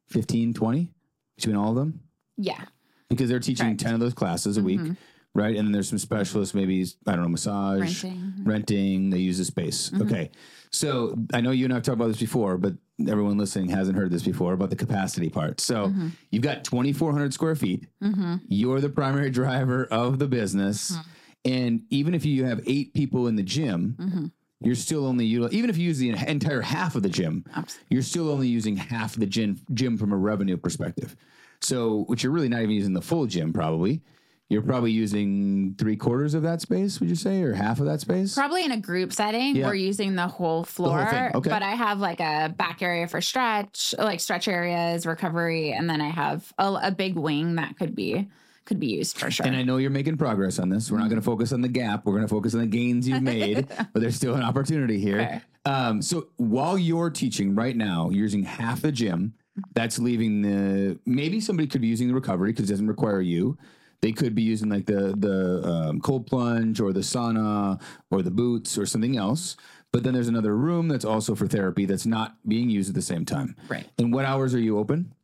15, 0.09 0.55
20 0.55 0.89
between 1.37 1.57
all 1.57 1.71
of 1.71 1.77
them? 1.77 2.01
Yeah. 2.37 2.65
Because 3.11 3.29
they're 3.29 3.41
teaching 3.41 3.67
Correct. 3.67 3.81
10 3.81 3.95
of 3.95 4.01
those 4.01 4.15
classes 4.15 4.57
a 4.57 4.63
week, 4.63 4.81
mm-hmm. 4.81 4.93
right? 5.35 5.55
And 5.57 5.67
then 5.67 5.73
there's 5.73 5.89
some 5.89 5.99
specialists, 5.99 6.55
maybe, 6.55 6.87
I 7.07 7.13
don't 7.13 7.23
know, 7.23 7.29
massage, 7.29 8.05
Renting. 8.05 8.33
renting, 8.45 9.11
they 9.11 9.19
use 9.19 9.39
the 9.39 9.45
space. 9.45 9.91
Mm-hmm. 9.91 10.03
Okay. 10.03 10.31
So 10.71 11.19
I 11.33 11.41
know 11.41 11.51
you 11.51 11.65
and 11.67 11.75
I've 11.75 11.83
talked 11.83 11.97
about 11.97 12.09
this 12.09 12.21
before, 12.21 12.57
but 12.59 12.75
everyone 13.07 13.39
listening 13.39 13.69
hasn't 13.69 13.97
heard 13.97 14.11
this 14.11 14.23
before 14.23 14.53
about 14.55 14.71
the 14.71 14.77
capacity 14.77 15.29
part. 15.29 15.61
So 15.61 15.89
mm-hmm. 15.89 16.09
you've 16.31 16.43
got 16.43 16.65
2,400 16.65 17.33
square 17.33 17.55
feet. 17.55 17.87
Mm-hmm. 18.03 18.37
You're 18.49 18.81
the 18.81 18.89
primary 18.89 19.31
driver 19.31 19.87
of 19.91 20.19
the 20.19 20.27
business. 20.27 20.93
Mm-hmm. 20.93 21.09
And 21.45 21.83
even 21.91 22.15
if 22.15 22.25
you 22.25 22.45
have 22.45 22.61
eight 22.67 22.95
people 22.95 23.29
in 23.29 23.37
the 23.37 23.43
gym, 23.43 24.33
you're 24.61 24.75
still 24.75 25.07
only 25.07 25.31
util- 25.31 25.53
even 25.53 25.71
if 25.71 25.79
you 25.79 25.85
use 25.85 25.99
the 25.99 26.11
entire 26.11 26.61
half 26.61 26.97
of 26.97 27.03
the 27.03 27.09
gym, 27.09 27.45
Absolutely. 27.55 27.87
you're 27.91 28.03
still 28.03 28.29
only 28.31 28.49
using 28.49 28.77
half 28.77 29.15
the 29.15 29.27
gym 29.27 29.61
gym 29.73 29.97
from 29.97 30.13
a 30.13 30.17
revenue 30.17 30.57
perspective. 30.57 31.17
So, 31.61 32.05
which 32.07 32.23
you're 32.23 32.33
really 32.33 32.49
not 32.49 32.63
even 32.63 32.75
using 32.75 32.93
the 32.93 33.03
full 33.03 33.27
gym 33.27 33.53
probably. 33.53 34.03
You're 34.51 34.63
probably 34.63 34.93
using 34.93 35.75
three 35.77 35.97
quarters 35.97 36.33
of 36.33 36.43
that 36.45 36.63
space, 36.63 37.01
would 37.01 37.11
you 37.11 37.17
say, 37.17 37.43
or 37.43 37.53
half 37.53 37.81
of 37.81 37.87
that 37.87 38.01
space? 38.01 38.35
Probably 38.35 38.65
in 38.65 38.73
a 38.73 38.81
group 38.81 39.13
setting, 39.13 39.55
Yeah. 39.57 39.67
we're 39.67 39.75
using 39.75 40.15
the 40.15 40.27
whole 40.27 40.65
floor. 40.65 41.05
thing, 41.11 41.31
okay. 41.35 41.51
But 41.51 41.63
I 41.63 41.73
have 41.73 41.99
like 42.01 42.21
a 42.21 42.55
back 42.57 42.81
area 42.81 43.07
for 43.09 43.21
stretch, 43.21 43.95
like 43.99 44.21
stretch 44.21 44.49
areas, 44.49 45.05
recovery, 45.05 45.73
and 45.73 45.89
then 45.89 46.01
I 46.01 46.09
have 46.09 46.51
a, 46.59 46.79
a 46.85 46.91
big 46.91 47.17
wing 47.17 47.57
that 47.57 47.77
could 47.79 47.95
be 47.95 48.29
could 48.65 48.81
be 48.81 48.87
used 48.89 49.19
for 49.19 49.31
sure. 49.31 49.47
And 49.47 49.57
I 49.57 49.63
know 49.63 49.79
you're 49.79 49.89
making 49.91 50.19
progress 50.19 50.59
on 50.59 50.69
this. 50.69 50.91
We're 50.91 50.99
not 50.99 51.09
going 51.09 51.21
to 51.21 51.25
focus 51.25 51.53
on 51.53 51.63
the 51.63 51.69
gap. 51.69 52.05
We're 52.05 52.13
going 52.13 52.25
to 52.25 52.29
focus 52.29 52.53
on 52.55 52.61
the 52.61 52.67
gains 52.67 53.09
you've 53.09 53.23
made, 53.39 53.67
but 53.69 54.01
there's 54.01 54.17
still 54.17 54.35
an 54.35 54.43
opportunity 54.43 55.01
here. 55.01 55.21
Okay. 55.21 55.41
Um, 55.65 56.03
so 56.03 56.29
while 56.37 56.77
you're 56.79 57.09
teaching 57.11 57.55
right 57.55 57.75
now, 57.77 58.11
you're 58.11 58.23
using 58.25 58.43
half 58.45 58.83
the 58.83 58.93
gym. 58.93 59.33
That's 59.75 59.99
leaving 59.99 60.43
the 60.43 60.99
maybe 61.07 61.41
somebody 61.41 61.67
could 61.67 61.81
be 61.81 61.87
using 61.89 62.09
the 62.09 62.15
recovery 62.15 62.53
because 62.53 62.67
it 62.69 62.73
doesn't 62.73 62.89
require 62.89 63.21
you. 63.23 63.57
They 64.01 64.13
could 64.13 64.35
be 64.35 64.43
using 64.43 64.69
like 64.69 64.87
the 64.87 65.15
the 65.17 65.69
um, 65.69 66.01
cold 66.01 66.27
plunge 66.27 66.81
or 66.81 66.93
the 66.93 67.01
sauna 67.01 67.81
or 68.11 68.23
the 68.23 68.31
boots 68.31 68.79
or 68.79 68.87
something 68.87 69.17
else. 69.17 69.57
But 69.93 70.03
then 70.05 70.15
there's 70.15 70.29
another 70.29 70.57
room 70.57 70.89
that's 70.89 71.05
also 71.05 71.35
for 71.35 71.47
therapy 71.47 71.87
that's 71.87 72.07
not 72.07 72.37
being 72.47 72.69
used 72.69 72.91
at 72.91 72.95
the 72.95 73.03
same 73.03 73.25
time. 73.25 73.57
Right. 73.69 73.87
And 73.99 74.13
what 74.13 74.25
hours 74.27 74.55
are 74.55 74.61
you 74.61 74.79
open? 74.79 75.15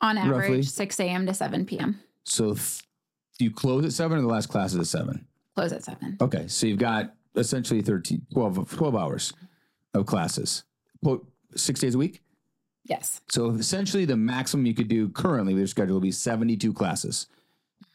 On 0.00 0.18
average, 0.18 0.36
roughly? 0.36 0.62
6 0.62 1.00
a.m. 1.00 1.26
to 1.26 1.32
7 1.32 1.64
p.m. 1.64 2.00
So 2.24 2.54
th- 2.54 2.82
you 3.38 3.50
close 3.50 3.84
at 3.84 3.92
seven 3.92 4.18
or 4.18 4.22
the 4.22 4.26
last 4.26 4.48
class 4.48 4.72
is 4.72 4.80
at 4.80 4.86
seven? 4.86 5.26
Close 5.54 5.72
at 5.72 5.84
7. 5.84 6.18
Okay, 6.20 6.48
so 6.48 6.66
you've 6.66 6.78
got 6.78 7.14
essentially 7.36 7.80
13, 7.80 8.26
12, 8.32 8.70
12 8.70 8.96
hours 8.96 9.32
of 9.94 10.04
classes. 10.06 10.64
Six 11.54 11.80
days 11.80 11.94
a 11.94 11.98
week? 11.98 12.22
Yes. 12.84 13.20
So 13.30 13.50
essentially, 13.50 14.04
the 14.04 14.16
maximum 14.16 14.66
you 14.66 14.74
could 14.74 14.88
do 14.88 15.08
currently 15.08 15.54
with 15.54 15.60
your 15.60 15.68
schedule 15.68 15.94
would 15.94 16.02
be 16.02 16.10
72 16.12 16.72
classes, 16.72 17.28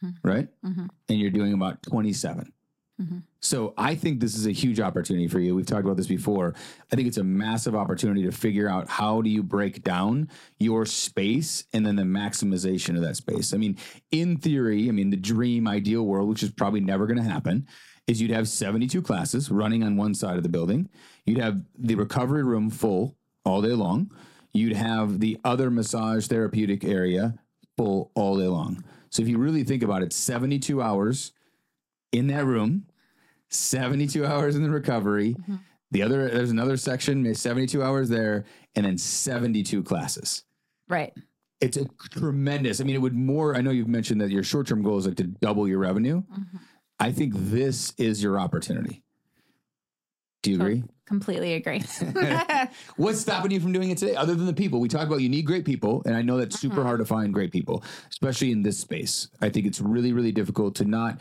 Mm-hmm. 0.04 0.28
right? 0.28 0.48
Mm-hmm. 0.64 0.86
And 1.08 1.18
you're 1.18 1.30
doing 1.30 1.52
about 1.52 1.82
27. 1.82 2.52
Mm-hmm. 3.00 3.18
So 3.40 3.72
I 3.78 3.94
think 3.94 4.20
this 4.20 4.36
is 4.36 4.46
a 4.46 4.52
huge 4.52 4.80
opportunity 4.80 5.26
for 5.26 5.40
you. 5.40 5.54
We've 5.54 5.64
talked 5.66 5.84
about 5.84 5.96
this 5.96 6.06
before. 6.06 6.54
I 6.92 6.96
think 6.96 7.08
it's 7.08 7.16
a 7.16 7.24
massive 7.24 7.74
opportunity 7.74 8.22
to 8.24 8.32
figure 8.32 8.68
out 8.68 8.88
how 8.88 9.22
do 9.22 9.30
you 9.30 9.42
break 9.42 9.82
down 9.82 10.28
your 10.58 10.84
space 10.84 11.64
and 11.72 11.86
then 11.86 11.96
the 11.96 12.02
maximization 12.02 12.96
of 12.96 13.02
that 13.02 13.16
space. 13.16 13.54
I 13.54 13.56
mean, 13.56 13.78
in 14.10 14.36
theory, 14.36 14.88
I 14.88 14.92
mean, 14.92 15.10
the 15.10 15.16
dream 15.16 15.66
ideal 15.66 16.02
world, 16.02 16.28
which 16.28 16.42
is 16.42 16.50
probably 16.50 16.80
never 16.80 17.06
going 17.06 17.16
to 17.16 17.30
happen, 17.30 17.66
is 18.06 18.20
you'd 18.20 18.30
have 18.32 18.48
72 18.48 19.00
classes 19.00 19.50
running 19.50 19.82
on 19.82 19.96
one 19.96 20.14
side 20.14 20.36
of 20.36 20.42
the 20.42 20.48
building. 20.48 20.90
You'd 21.24 21.38
have 21.38 21.62
the 21.78 21.94
recovery 21.94 22.42
room 22.42 22.68
full 22.68 23.16
all 23.44 23.62
day 23.62 23.72
long. 23.72 24.10
You'd 24.52 24.76
have 24.76 25.20
the 25.20 25.38
other 25.44 25.70
massage 25.70 26.26
therapeutic 26.26 26.84
area 26.84 27.38
full 27.78 28.10
all 28.14 28.36
day 28.36 28.46
long. 28.46 28.84
So 29.10 29.22
if 29.22 29.28
you 29.28 29.38
really 29.38 29.64
think 29.64 29.82
about 29.82 30.02
it, 30.02 30.12
72 30.12 30.80
hours 30.80 31.32
in 32.12 32.28
that 32.28 32.44
room, 32.44 32.86
72 33.48 34.24
hours 34.24 34.56
in 34.56 34.62
the 34.62 34.70
recovery. 34.70 35.34
Mm-hmm. 35.34 35.56
The 35.90 36.02
other, 36.02 36.28
there's 36.28 36.52
another 36.52 36.76
section, 36.76 37.22
maybe 37.22 37.34
72 37.34 37.82
hours 37.82 38.08
there, 38.08 38.44
and 38.76 38.86
then 38.86 38.96
72 38.96 39.82
classes. 39.82 40.44
Right. 40.88 41.12
It's 41.60 41.76
a 41.76 41.86
tremendous. 42.10 42.80
I 42.80 42.84
mean, 42.84 42.94
it 42.94 43.00
would 43.00 43.14
more. 43.14 43.56
I 43.56 43.60
know 43.60 43.70
you've 43.70 43.88
mentioned 43.88 44.20
that 44.20 44.30
your 44.30 44.44
short 44.44 44.66
term 44.66 44.82
goal 44.82 44.98
is 44.98 45.06
like 45.06 45.16
to 45.16 45.24
double 45.24 45.68
your 45.68 45.78
revenue. 45.78 46.22
Mm-hmm. 46.22 46.56
I 47.00 47.12
think 47.12 47.34
this 47.36 47.92
is 47.98 48.22
your 48.22 48.38
opportunity. 48.38 49.02
Do 50.42 50.50
you 50.50 50.56
agree? 50.56 50.84
Completely 51.06 51.54
agree. 51.54 51.82
What's 52.96 53.20
stopping 53.20 53.50
you 53.50 53.60
from 53.60 53.72
doing 53.72 53.90
it 53.90 53.98
today, 53.98 54.14
other 54.14 54.34
than 54.34 54.46
the 54.46 54.52
people? 54.52 54.80
We 54.80 54.88
talk 54.88 55.06
about 55.06 55.20
you 55.20 55.28
need 55.28 55.42
great 55.42 55.64
people, 55.64 56.02
and 56.06 56.16
I 56.16 56.22
know 56.22 56.38
that's 56.38 56.58
super 56.58 56.76
uh-huh. 56.76 56.84
hard 56.84 57.00
to 57.00 57.04
find 57.04 57.34
great 57.34 57.52
people, 57.52 57.84
especially 58.10 58.52
in 58.52 58.62
this 58.62 58.78
space. 58.78 59.28
I 59.40 59.48
think 59.48 59.66
it's 59.66 59.80
really, 59.80 60.12
really 60.12 60.32
difficult 60.32 60.76
to 60.76 60.84
not. 60.84 61.20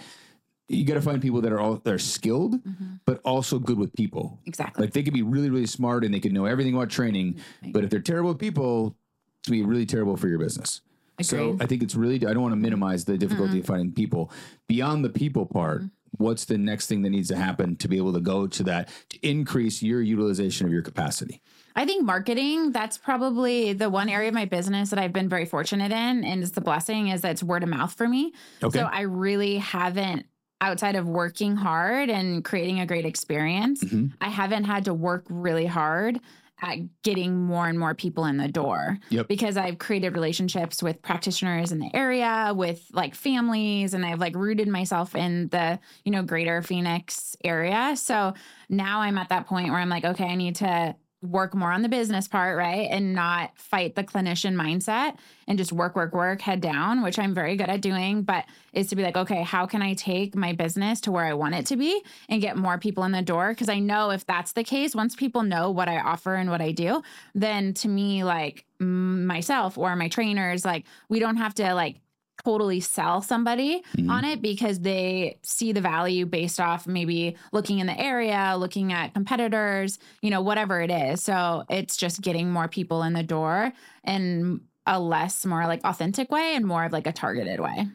You 0.67 0.85
got 0.85 0.93
to 0.93 1.01
find 1.01 1.19
people 1.21 1.41
that 1.41 1.51
are 1.51 1.59
all 1.59 1.77
that 1.77 1.93
are 1.93 1.97
skilled, 1.97 2.63
mm-hmm. 2.63 2.95
but 3.05 3.19
also 3.25 3.57
good 3.57 3.79
with 3.79 3.91
people. 3.93 4.39
exactly. 4.45 4.85
Like 4.85 4.93
they 4.93 5.03
could 5.03 5.13
be 5.13 5.23
really, 5.23 5.49
really 5.49 5.65
smart 5.65 6.05
and 6.05 6.13
they 6.13 6.19
could 6.19 6.33
know 6.33 6.45
everything 6.45 6.75
about 6.75 6.89
training, 6.89 7.33
mm-hmm. 7.33 7.71
but 7.71 7.83
if 7.83 7.89
they're 7.89 7.99
terrible 7.99 8.29
with 8.29 8.39
people, 8.39 8.95
it's 9.39 9.49
be 9.49 9.63
really 9.63 9.87
terrible 9.87 10.15
for 10.15 10.27
your 10.27 10.39
business. 10.39 10.81
So 11.21 11.57
I 11.59 11.65
think 11.65 11.83
it's 11.83 11.95
really. 11.95 12.15
I 12.25 12.33
don't 12.33 12.41
want 12.41 12.53
to 12.53 12.57
minimize 12.57 13.05
the 13.05 13.17
difficulty 13.17 13.53
mm-hmm. 13.53 13.59
of 13.59 13.65
finding 13.65 13.91
people. 13.91 14.31
Beyond 14.67 15.03
the 15.03 15.09
people 15.09 15.45
part, 15.45 15.83
what's 16.17 16.45
the 16.45 16.57
next 16.57 16.87
thing 16.87 17.01
that 17.03 17.09
needs 17.09 17.27
to 17.29 17.35
happen 17.35 17.75
to 17.77 17.87
be 17.87 17.97
able 17.97 18.13
to 18.13 18.19
go 18.19 18.47
to 18.47 18.63
that 18.63 18.89
to 19.09 19.27
increase 19.27 19.81
your 19.81 20.01
utilization 20.01 20.65
of 20.65 20.73
your 20.73 20.81
capacity? 20.81 21.41
I 21.75 21.85
think 21.85 22.03
marketing, 22.03 22.71
that's 22.71 22.97
probably 22.97 23.73
the 23.73 23.89
one 23.89 24.09
area 24.09 24.27
of 24.29 24.33
my 24.33 24.45
business 24.45 24.89
that 24.89 24.99
I've 24.99 25.13
been 25.13 25.29
very 25.29 25.45
fortunate 25.45 25.91
in. 25.91 26.23
And 26.23 26.41
it's 26.41 26.51
the 26.51 26.61
blessing 26.61 27.07
is 27.09 27.21
that 27.21 27.31
it's 27.31 27.43
word 27.43 27.63
of 27.63 27.69
mouth 27.69 27.93
for 27.93 28.07
me. 28.07 28.33
Okay. 28.61 28.79
So 28.79 28.85
I 28.85 29.01
really 29.01 29.57
haven't, 29.57 30.25
outside 30.61 30.95
of 30.95 31.07
working 31.07 31.55
hard 31.55 32.09
and 32.09 32.43
creating 32.43 32.81
a 32.81 32.85
great 32.85 33.05
experience, 33.05 33.83
Mhm. 33.83 34.11
I 34.19 34.29
haven't 34.29 34.65
had 34.65 34.85
to 34.85 34.93
work 34.93 35.25
really 35.29 35.67
hard 35.67 36.19
at 36.61 36.77
getting 37.03 37.35
more 37.35 37.67
and 37.67 37.79
more 37.79 37.93
people 37.93 38.25
in 38.25 38.37
the 38.37 38.47
door. 38.47 38.97
Yep. 39.09 39.27
Because 39.27 39.57
I've 39.57 39.77
created 39.77 40.13
relationships 40.13 40.83
with 40.83 41.01
practitioners 41.01 41.71
in 41.71 41.79
the 41.79 41.89
area, 41.93 42.53
with 42.55 42.85
like 42.91 43.15
families, 43.15 43.93
and 43.93 44.05
I've 44.05 44.19
like 44.19 44.35
rooted 44.35 44.67
myself 44.67 45.15
in 45.15 45.47
the, 45.49 45.79
you 46.03 46.11
know, 46.11 46.23
greater 46.23 46.61
Phoenix 46.61 47.35
area. 47.43 47.95
So 47.95 48.33
now 48.69 49.01
I'm 49.01 49.17
at 49.17 49.29
that 49.29 49.47
point 49.47 49.69
where 49.69 49.79
I'm 49.79 49.89
like, 49.89 50.05
okay, 50.05 50.25
I 50.25 50.35
need 50.35 50.57
to 50.57 50.95
work 51.21 51.53
more 51.53 51.71
on 51.71 51.81
the 51.81 51.89
business 51.89 52.27
part, 52.27 52.57
right? 52.57 52.87
And 52.89 53.13
not 53.13 53.51
fight 53.57 53.95
the 53.95 54.03
clinician 54.03 54.55
mindset 54.55 55.17
and 55.47 55.57
just 55.57 55.73
work, 55.73 55.95
work, 55.95 56.13
work, 56.13 56.41
head 56.41 56.61
down, 56.61 57.01
which 57.01 57.19
I'm 57.19 57.33
very 57.33 57.57
good 57.57 57.69
at 57.69 57.81
doing. 57.81 58.23
But 58.23 58.45
is 58.71 58.87
to 58.87 58.95
be 58.95 59.03
like, 59.03 59.17
okay, 59.17 59.43
how 59.43 59.65
can 59.65 59.81
I 59.81 59.95
take 59.95 60.35
my 60.35 60.53
business 60.53 61.01
to 61.01 61.11
where 61.11 61.25
I 61.25 61.33
want 61.33 61.55
it 61.55 61.65
to 61.67 61.75
be 61.75 62.01
and 62.29 62.41
get 62.41 62.55
more 62.55 62.77
people 62.77 63.03
in 63.03 63.11
the 63.11 63.21
door? 63.21 63.49
Because 63.49 63.67
I 63.69 63.79
know 63.79 64.11
if 64.11 64.25
that's 64.25 64.53
the 64.53 64.63
case, 64.63 64.95
once 64.95 65.15
people 65.15 65.43
know 65.43 65.71
what 65.71 65.89
I 65.89 65.99
offer 65.99 66.35
and 66.35 66.49
what 66.49 66.61
I 66.61 66.71
do, 66.71 67.01
then 67.35 67.73
to 67.75 67.89
me, 67.89 68.23
like 68.23 68.65
myself 68.79 69.77
or 69.77 69.95
my 69.95 70.07
trainers, 70.07 70.63
like 70.63 70.85
we 71.09 71.19
don't 71.19 71.37
have 71.37 71.53
to 71.55 71.73
like 71.73 71.97
totally 72.43 72.79
sell 72.79 73.21
somebody 73.21 73.83
Mhm. 73.97 74.09
on 74.09 74.25
it 74.25 74.41
because 74.41 74.79
they 74.79 75.37
see 75.43 75.71
the 75.71 75.81
value 75.81 76.25
based 76.25 76.59
off 76.59 76.87
maybe 76.87 77.35
looking 77.51 77.79
in 77.79 77.87
the 77.87 77.99
area, 77.99 78.55
looking 78.57 78.93
at 78.93 79.13
competitors, 79.13 79.99
you 80.21 80.29
know, 80.29 80.41
whatever 80.41 80.81
it 80.81 80.91
is. 80.91 81.21
So 81.21 81.63
it's 81.69 81.97
just 81.97 82.21
getting 82.21 82.49
more 82.51 82.67
people 82.67 83.03
in 83.03 83.13
the 83.13 83.23
door 83.23 83.73
in 84.05 84.61
a 84.85 84.99
less 84.99 85.45
more 85.45 85.67
like 85.67 85.81
authentic 85.83 86.31
way 86.31 86.55
and 86.55 86.65
more 86.65 86.83
of 86.83 86.91
like 86.91 87.05
a 87.05 87.11
targeted 87.11 87.59
way. 87.59 87.87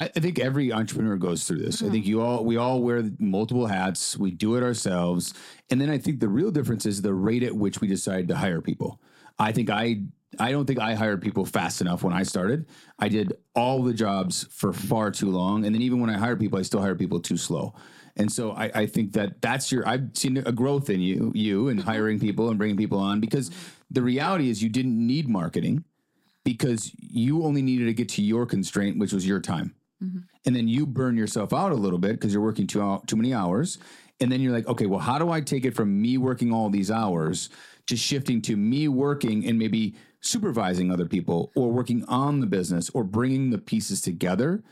I, 0.00 0.10
I 0.14 0.20
think 0.20 0.38
every 0.38 0.70
entrepreneur 0.72 1.16
goes 1.16 1.44
through 1.44 1.60
this. 1.60 1.82
I 1.82 1.88
think 1.88 2.04
you 2.04 2.20
all 2.20 2.44
we 2.44 2.58
all 2.58 2.82
wear 2.82 3.02
multiple 3.18 3.66
hats. 3.66 4.18
We 4.18 4.32
do 4.32 4.56
it 4.56 4.62
ourselves, 4.62 5.32
and 5.70 5.80
then 5.80 5.88
I 5.88 5.96
think 5.96 6.20
the 6.20 6.28
real 6.28 6.50
difference 6.50 6.84
is 6.84 7.00
the 7.00 7.14
rate 7.14 7.42
at 7.42 7.56
which 7.56 7.80
we 7.80 7.88
decide 7.88 8.28
to 8.28 8.36
hire 8.36 8.60
people. 8.60 9.00
I 9.38 9.52
think 9.52 9.70
I 9.70 10.02
I 10.38 10.50
don't 10.50 10.66
think 10.66 10.78
I 10.78 10.94
hired 10.94 11.20
people 11.20 11.44
fast 11.44 11.80
enough 11.80 12.02
when 12.02 12.12
I 12.12 12.22
started. 12.22 12.66
I 12.98 13.08
did 13.08 13.34
all 13.54 13.82
the 13.82 13.92
jobs 13.92 14.46
for 14.50 14.72
far 14.72 15.10
too 15.10 15.30
long, 15.30 15.64
and 15.64 15.74
then 15.74 15.82
even 15.82 16.00
when 16.00 16.10
I 16.10 16.18
hire 16.18 16.36
people, 16.36 16.58
I 16.58 16.62
still 16.62 16.80
hire 16.80 16.94
people 16.94 17.20
too 17.20 17.36
slow. 17.36 17.74
And 18.16 18.30
so 18.30 18.52
I, 18.52 18.70
I 18.74 18.86
think 18.86 19.12
that 19.12 19.40
that's 19.40 19.72
your. 19.72 19.86
I've 19.88 20.10
seen 20.14 20.36
a 20.38 20.52
growth 20.52 20.90
in 20.90 21.00
you, 21.00 21.32
you, 21.34 21.68
in 21.68 21.78
mm-hmm. 21.78 21.88
hiring 21.88 22.20
people 22.20 22.50
and 22.50 22.58
bringing 22.58 22.76
people 22.76 22.98
on 22.98 23.20
because 23.20 23.50
the 23.90 24.02
reality 24.02 24.50
is 24.50 24.62
you 24.62 24.68
didn't 24.68 25.06
need 25.06 25.28
marketing 25.28 25.84
because 26.44 26.92
you 26.98 27.44
only 27.44 27.62
needed 27.62 27.86
to 27.86 27.94
get 27.94 28.08
to 28.10 28.22
your 28.22 28.46
constraint, 28.46 28.98
which 28.98 29.12
was 29.12 29.26
your 29.26 29.40
time. 29.40 29.74
Mm-hmm. 30.02 30.18
And 30.44 30.56
then 30.56 30.68
you 30.68 30.86
burn 30.86 31.16
yourself 31.16 31.52
out 31.52 31.72
a 31.72 31.76
little 31.76 31.98
bit 31.98 32.12
because 32.12 32.32
you're 32.32 32.42
working 32.42 32.66
too 32.66 33.00
too 33.06 33.16
many 33.16 33.32
hours. 33.32 33.78
And 34.20 34.30
then 34.30 34.40
you're 34.40 34.52
like, 34.52 34.68
okay, 34.68 34.86
well, 34.86 35.00
how 35.00 35.18
do 35.18 35.30
I 35.30 35.40
take 35.40 35.64
it 35.64 35.74
from 35.74 36.00
me 36.00 36.16
working 36.18 36.52
all 36.52 36.70
these 36.70 36.90
hours 36.90 37.48
to 37.88 37.96
shifting 37.96 38.40
to 38.42 38.56
me 38.56 38.88
working 38.88 39.46
and 39.46 39.58
maybe 39.58 39.96
supervising 40.22 40.90
other 40.90 41.06
people 41.06 41.52
or 41.54 41.70
working 41.70 42.04
on 42.06 42.40
the 42.40 42.46
business 42.46 42.88
or 42.90 43.04
bringing 43.04 43.50
the 43.50 43.58
pieces 43.58 44.00
together? 44.00 44.62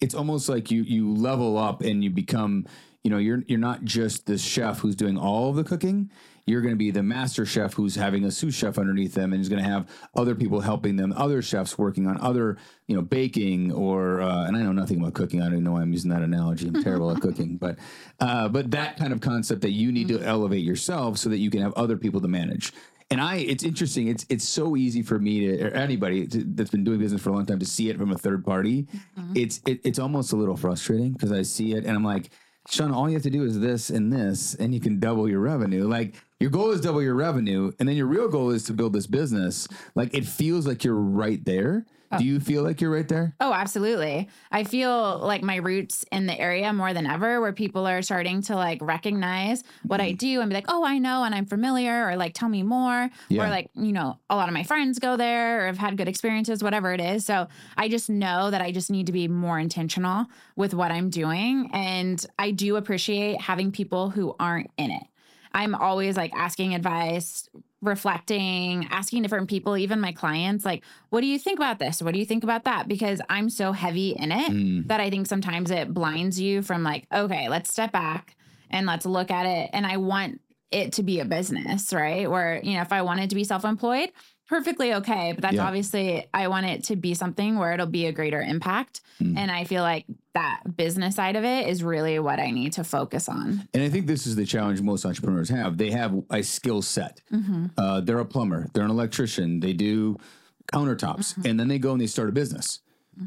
It's 0.00 0.14
almost 0.14 0.48
like 0.48 0.70
you 0.70 0.82
you 0.82 1.12
level 1.12 1.58
up 1.58 1.82
and 1.82 2.02
you 2.02 2.08
become, 2.08 2.66
you 3.04 3.10
know, 3.10 3.18
you're 3.18 3.42
you're 3.46 3.58
not 3.58 3.84
just 3.84 4.26
the 4.26 4.38
chef 4.38 4.78
who's 4.78 4.96
doing 4.96 5.18
all 5.18 5.50
of 5.50 5.56
the 5.56 5.64
cooking. 5.64 6.10
You're 6.46 6.62
going 6.62 6.74
to 6.74 6.78
be 6.78 6.90
the 6.90 7.02
master 7.02 7.46
chef 7.46 7.74
who's 7.74 7.94
having 7.94 8.24
a 8.24 8.30
sous 8.30 8.54
chef 8.54 8.78
underneath 8.78 9.14
them 9.14 9.32
and 9.32 9.40
is 9.40 9.48
going 9.48 9.62
to 9.62 9.68
have 9.68 9.88
other 10.16 10.34
people 10.34 10.60
helping 10.60 10.96
them 10.96 11.12
other 11.16 11.42
chefs 11.42 11.78
working 11.78 12.06
on 12.06 12.18
other 12.20 12.56
you 12.86 12.96
know 12.96 13.02
baking 13.02 13.70
or 13.70 14.20
uh, 14.20 14.46
and 14.46 14.56
i 14.56 14.62
know 14.62 14.72
nothing 14.72 15.00
about 15.00 15.14
cooking. 15.14 15.40
I 15.40 15.44
don't 15.44 15.54
even 15.54 15.64
know 15.64 15.72
why 15.72 15.82
i'm 15.82 15.92
using 15.92 16.10
that 16.10 16.22
analogy. 16.22 16.68
I'm 16.68 16.82
terrible 16.82 17.10
at 17.10 17.20
cooking. 17.20 17.56
But 17.56 17.78
uh, 18.20 18.48
but 18.48 18.70
that 18.70 18.96
kind 18.96 19.12
of 19.12 19.20
concept 19.20 19.60
that 19.62 19.72
you 19.72 19.92
need 19.92 20.08
to 20.08 20.22
elevate 20.22 20.64
yourself 20.64 21.18
so 21.18 21.28
that 21.28 21.38
you 21.38 21.50
can 21.50 21.60
have 21.60 21.74
other 21.74 21.96
people 21.96 22.20
to 22.22 22.28
manage 22.28 22.72
and 23.10 23.20
I, 23.20 23.36
it's 23.36 23.64
interesting. 23.64 24.08
It's 24.08 24.24
it's 24.28 24.46
so 24.46 24.76
easy 24.76 25.02
for 25.02 25.18
me 25.18 25.40
to, 25.40 25.66
or 25.66 25.70
anybody 25.70 26.26
to, 26.28 26.44
that's 26.44 26.70
been 26.70 26.84
doing 26.84 27.00
business 27.00 27.20
for 27.20 27.30
a 27.30 27.32
long 27.32 27.44
time, 27.44 27.58
to 27.58 27.66
see 27.66 27.90
it 27.90 27.98
from 27.98 28.12
a 28.12 28.18
third 28.18 28.44
party. 28.44 28.86
Mm-hmm. 29.18 29.32
It's 29.36 29.60
it, 29.66 29.80
it's 29.84 29.98
almost 29.98 30.32
a 30.32 30.36
little 30.36 30.56
frustrating 30.56 31.12
because 31.12 31.32
I 31.32 31.42
see 31.42 31.72
it 31.72 31.84
and 31.84 31.96
I'm 31.96 32.04
like, 32.04 32.30
Sean, 32.68 32.92
all 32.92 33.08
you 33.08 33.14
have 33.14 33.24
to 33.24 33.30
do 33.30 33.44
is 33.44 33.58
this 33.58 33.90
and 33.90 34.12
this, 34.12 34.54
and 34.54 34.72
you 34.72 34.80
can 34.80 35.00
double 35.00 35.28
your 35.28 35.40
revenue. 35.40 35.88
Like 35.88 36.14
your 36.38 36.50
goal 36.50 36.70
is 36.70 36.80
double 36.80 37.02
your 37.02 37.14
revenue, 37.14 37.72
and 37.80 37.88
then 37.88 37.96
your 37.96 38.06
real 38.06 38.28
goal 38.28 38.50
is 38.50 38.64
to 38.64 38.72
build 38.72 38.92
this 38.92 39.06
business. 39.06 39.66
Like 39.94 40.14
it 40.14 40.24
feels 40.24 40.66
like 40.66 40.84
you're 40.84 40.94
right 40.94 41.44
there. 41.44 41.86
Oh. 42.12 42.18
Do 42.18 42.24
you 42.24 42.40
feel 42.40 42.64
like 42.64 42.80
you're 42.80 42.90
right 42.90 43.06
there? 43.06 43.36
Oh, 43.40 43.52
absolutely. 43.52 44.28
I 44.50 44.64
feel 44.64 45.18
like 45.18 45.42
my 45.42 45.56
roots 45.56 46.04
in 46.10 46.26
the 46.26 46.36
area 46.38 46.72
more 46.72 46.92
than 46.92 47.06
ever, 47.06 47.40
where 47.40 47.52
people 47.52 47.86
are 47.86 48.02
starting 48.02 48.42
to 48.42 48.56
like 48.56 48.78
recognize 48.82 49.62
what 49.84 50.00
I 50.00 50.08
mm-hmm. 50.08 50.16
do 50.16 50.40
and 50.40 50.50
be 50.50 50.54
like, 50.54 50.66
oh, 50.68 50.84
I 50.84 50.98
know 50.98 51.22
and 51.22 51.34
I'm 51.34 51.46
familiar, 51.46 52.08
or 52.08 52.16
like, 52.16 52.34
tell 52.34 52.48
me 52.48 52.64
more. 52.64 53.08
Yeah. 53.28 53.46
Or 53.46 53.48
like, 53.48 53.70
you 53.74 53.92
know, 53.92 54.18
a 54.28 54.34
lot 54.34 54.48
of 54.48 54.54
my 54.54 54.64
friends 54.64 54.98
go 54.98 55.16
there 55.16 55.62
or 55.62 55.66
have 55.66 55.78
had 55.78 55.96
good 55.96 56.08
experiences, 56.08 56.64
whatever 56.64 56.92
it 56.92 57.00
is. 57.00 57.24
So 57.24 57.46
I 57.76 57.88
just 57.88 58.10
know 58.10 58.50
that 58.50 58.60
I 58.60 58.72
just 58.72 58.90
need 58.90 59.06
to 59.06 59.12
be 59.12 59.28
more 59.28 59.60
intentional 59.60 60.26
with 60.56 60.74
what 60.74 60.90
I'm 60.90 61.10
doing. 61.10 61.70
And 61.72 62.24
I 62.38 62.50
do 62.50 62.74
appreciate 62.74 63.40
having 63.40 63.70
people 63.70 64.10
who 64.10 64.34
aren't 64.40 64.70
in 64.76 64.90
it. 64.90 65.04
I'm 65.52 65.74
always 65.74 66.16
like 66.16 66.32
asking 66.34 66.74
advice, 66.74 67.48
reflecting, 67.82 68.86
asking 68.90 69.22
different 69.22 69.48
people, 69.48 69.76
even 69.76 70.00
my 70.00 70.12
clients, 70.12 70.64
like, 70.64 70.82
what 71.08 71.20
do 71.22 71.26
you 71.26 71.38
think 71.38 71.58
about 71.58 71.78
this? 71.78 72.02
What 72.02 72.12
do 72.12 72.18
you 72.18 72.26
think 72.26 72.44
about 72.44 72.64
that? 72.64 72.88
Because 72.88 73.20
I'm 73.28 73.48
so 73.50 73.72
heavy 73.72 74.10
in 74.10 74.32
it 74.32 74.50
Mm. 74.50 74.86
that 74.88 75.00
I 75.00 75.10
think 75.10 75.26
sometimes 75.26 75.70
it 75.70 75.92
blinds 75.94 76.38
you 76.40 76.62
from 76.62 76.82
like, 76.82 77.06
okay, 77.12 77.48
let's 77.48 77.70
step 77.70 77.92
back 77.92 78.36
and 78.70 78.86
let's 78.86 79.06
look 79.06 79.30
at 79.30 79.46
it. 79.46 79.70
And 79.72 79.86
I 79.86 79.96
want 79.96 80.40
it 80.70 80.92
to 80.94 81.02
be 81.02 81.20
a 81.20 81.24
business, 81.24 81.92
right? 81.92 82.30
Where, 82.30 82.60
you 82.62 82.74
know, 82.74 82.82
if 82.82 82.92
I 82.92 83.02
wanted 83.02 83.30
to 83.30 83.36
be 83.36 83.44
self 83.44 83.64
employed, 83.64 84.10
perfectly 84.50 84.92
okay. 84.94 85.32
But 85.32 85.42
that's 85.42 85.54
Yeah. 85.54 85.66
obviously, 85.66 86.26
I 86.34 86.48
want 86.48 86.66
it 86.66 86.84
to 86.84 86.96
be 86.96 87.14
something 87.14 87.56
where 87.56 87.72
it'll 87.72 87.86
be 87.86 88.06
a 88.06 88.12
greater 88.12 88.42
impact. 88.42 89.00
Mm. 89.22 89.38
And 89.38 89.50
I 89.50 89.62
feel 89.64 89.82
like 89.82 90.04
that 90.34 90.76
business 90.76 91.14
side 91.14 91.36
of 91.36 91.44
it 91.44 91.68
is 91.68 91.82
really 91.84 92.18
what 92.18 92.38
I 92.40 92.50
need 92.50 92.72
to 92.74 92.84
focus 92.84 93.28
on. 93.28 93.68
And 93.72 93.82
I 93.82 93.88
think 93.88 94.06
this 94.08 94.26
is 94.26 94.34
the 94.36 94.44
challenge 94.44 94.82
most 94.82 95.06
entrepreneurs 95.06 95.48
have. 95.50 95.78
They 95.78 95.92
have 95.92 96.12
a 96.30 96.42
skill 96.42 96.82
set. 96.82 97.20
Mm-hmm. 97.32 97.66
Uh, 97.78 98.00
they're 98.00 98.18
a 98.18 98.24
plumber, 98.24 98.68
they're 98.74 98.84
an 98.84 98.90
electrician, 98.90 99.60
they 99.60 99.72
do 99.72 100.16
countertops, 100.72 101.34
Mm-hmm. 101.34 101.46
and 101.46 101.60
then 101.60 101.68
they 101.68 101.78
go 101.78 101.92
and 101.92 102.00
they 102.00 102.06
start 102.06 102.28
a 102.28 102.32
business. 102.32 102.80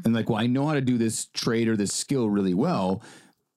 And 0.04 0.12
like, 0.12 0.28
well, 0.28 0.40
I 0.40 0.46
know 0.46 0.66
how 0.66 0.74
to 0.74 0.80
do 0.80 0.98
this 0.98 1.26
trade 1.26 1.68
or 1.68 1.76
this 1.76 1.92
skill 1.92 2.28
really 2.28 2.54
well, 2.54 3.00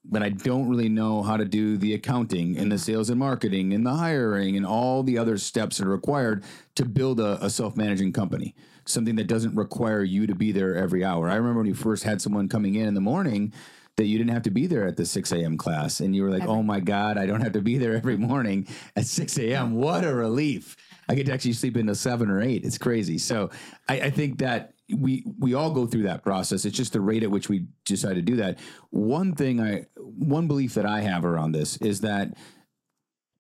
but 0.10 0.24
I 0.24 0.30
don't 0.30 0.70
really 0.70 0.90
know 0.90 1.22
how 1.22 1.38
to 1.38 1.46
do 1.46 1.78
the 1.78 1.94
accounting 1.94 2.58
and 2.58 2.72
the 2.72 2.76
mm-hmm. 2.76 2.84
sales 2.84 3.10
and 3.10 3.20
marketing 3.20 3.74
and 3.74 3.86
the 3.86 3.94
hiring 3.94 4.56
and 4.56 4.66
all 4.66 5.04
the 5.04 5.18
other 5.18 5.38
steps 5.38 5.78
that 5.78 5.88
are 5.88 5.92
required 5.92 6.44
to 6.76 6.86
build 6.86 7.20
a, 7.20 7.44
a 7.44 7.50
self 7.50 7.76
managing 7.76 8.14
company, 8.14 8.56
something 8.86 9.16
that 9.16 9.28
doesn't 9.28 9.56
require 9.56 10.04
you 10.04 10.28
to 10.28 10.36
be 10.36 10.52
there 10.52 10.76
every 10.76 11.04
hour. 11.04 11.30
I 11.30 11.36
remember 11.36 11.60
when 11.60 11.68
you 11.68 11.76
first 11.76 12.04
had 12.04 12.22
someone 12.22 12.48
coming 12.48 12.76
in 12.76 12.88
in 12.88 12.94
the 12.94 13.02
morning 13.02 13.54
that 13.98 14.06
you 14.06 14.18
didn't 14.18 14.32
have 14.32 14.44
to 14.44 14.52
be 14.52 14.68
there 14.68 14.88
at 14.88 14.96
the 14.96 15.06
6 15.06 15.32
a.m. 15.32 15.58
class. 15.58 16.00
And 16.00 16.16
you 16.16 16.24
were 16.24 16.30
like, 16.30 16.48
oh 16.48 16.62
my 16.62 16.80
God, 16.80 17.18
I 17.18 17.26
don't 17.26 17.42
have 17.42 17.54
to 17.54 17.62
be 17.62 17.78
there 17.78 17.96
every 17.96 18.16
morning 18.18 18.68
at 18.96 19.06
6 19.06 19.38
a.m. 19.40 19.74
What 19.74 20.06
a 20.06 20.14
relief. 20.14 20.78
I 21.10 21.16
get 21.16 21.26
to 21.28 21.34
actually 21.34 21.54
sleep 21.54 21.78
into 21.78 21.96
seven 21.96 22.30
or 22.30 22.42
eight. 22.42 22.64
It's 22.64 22.78
crazy. 22.78 23.18
So 23.18 23.50
I, 23.90 24.02
I 24.02 24.10
think 24.10 24.40
that 24.40 24.74
we 24.96 25.24
we 25.38 25.53
all 25.53 25.72
go 25.72 25.86
through 25.86 26.03
that 26.03 26.24
process. 26.24 26.65
It's 26.65 26.77
just 26.77 26.94
the 26.94 27.01
rate 27.01 27.24
at 27.24 27.32
which 27.32 27.50
we 27.50 27.67
decide 27.86 28.15
to 28.15 28.22
do 28.22 28.38
that. 28.38 28.60
One 28.89 29.34
thing 29.34 29.60
I 29.60 29.86
one 29.96 30.48
belief 30.48 30.74
that 30.75 30.86
I 30.86 31.01
have 31.01 31.25
around 31.25 31.51
this 31.51 31.77
is 31.77 32.01
that 32.01 32.36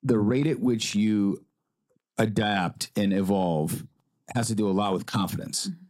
the 0.03 0.19
rate 0.19 0.47
at 0.47 0.59
which 0.59 0.95
you 0.95 1.45
adapt 2.17 2.91
and 2.95 3.13
evolve 3.13 3.85
has 4.35 4.47
to 4.47 4.55
do 4.55 4.67
a 4.67 4.71
lot 4.71 4.93
with 4.93 5.05
confidence. 5.05 5.67
Mm-hmm. 5.67 5.83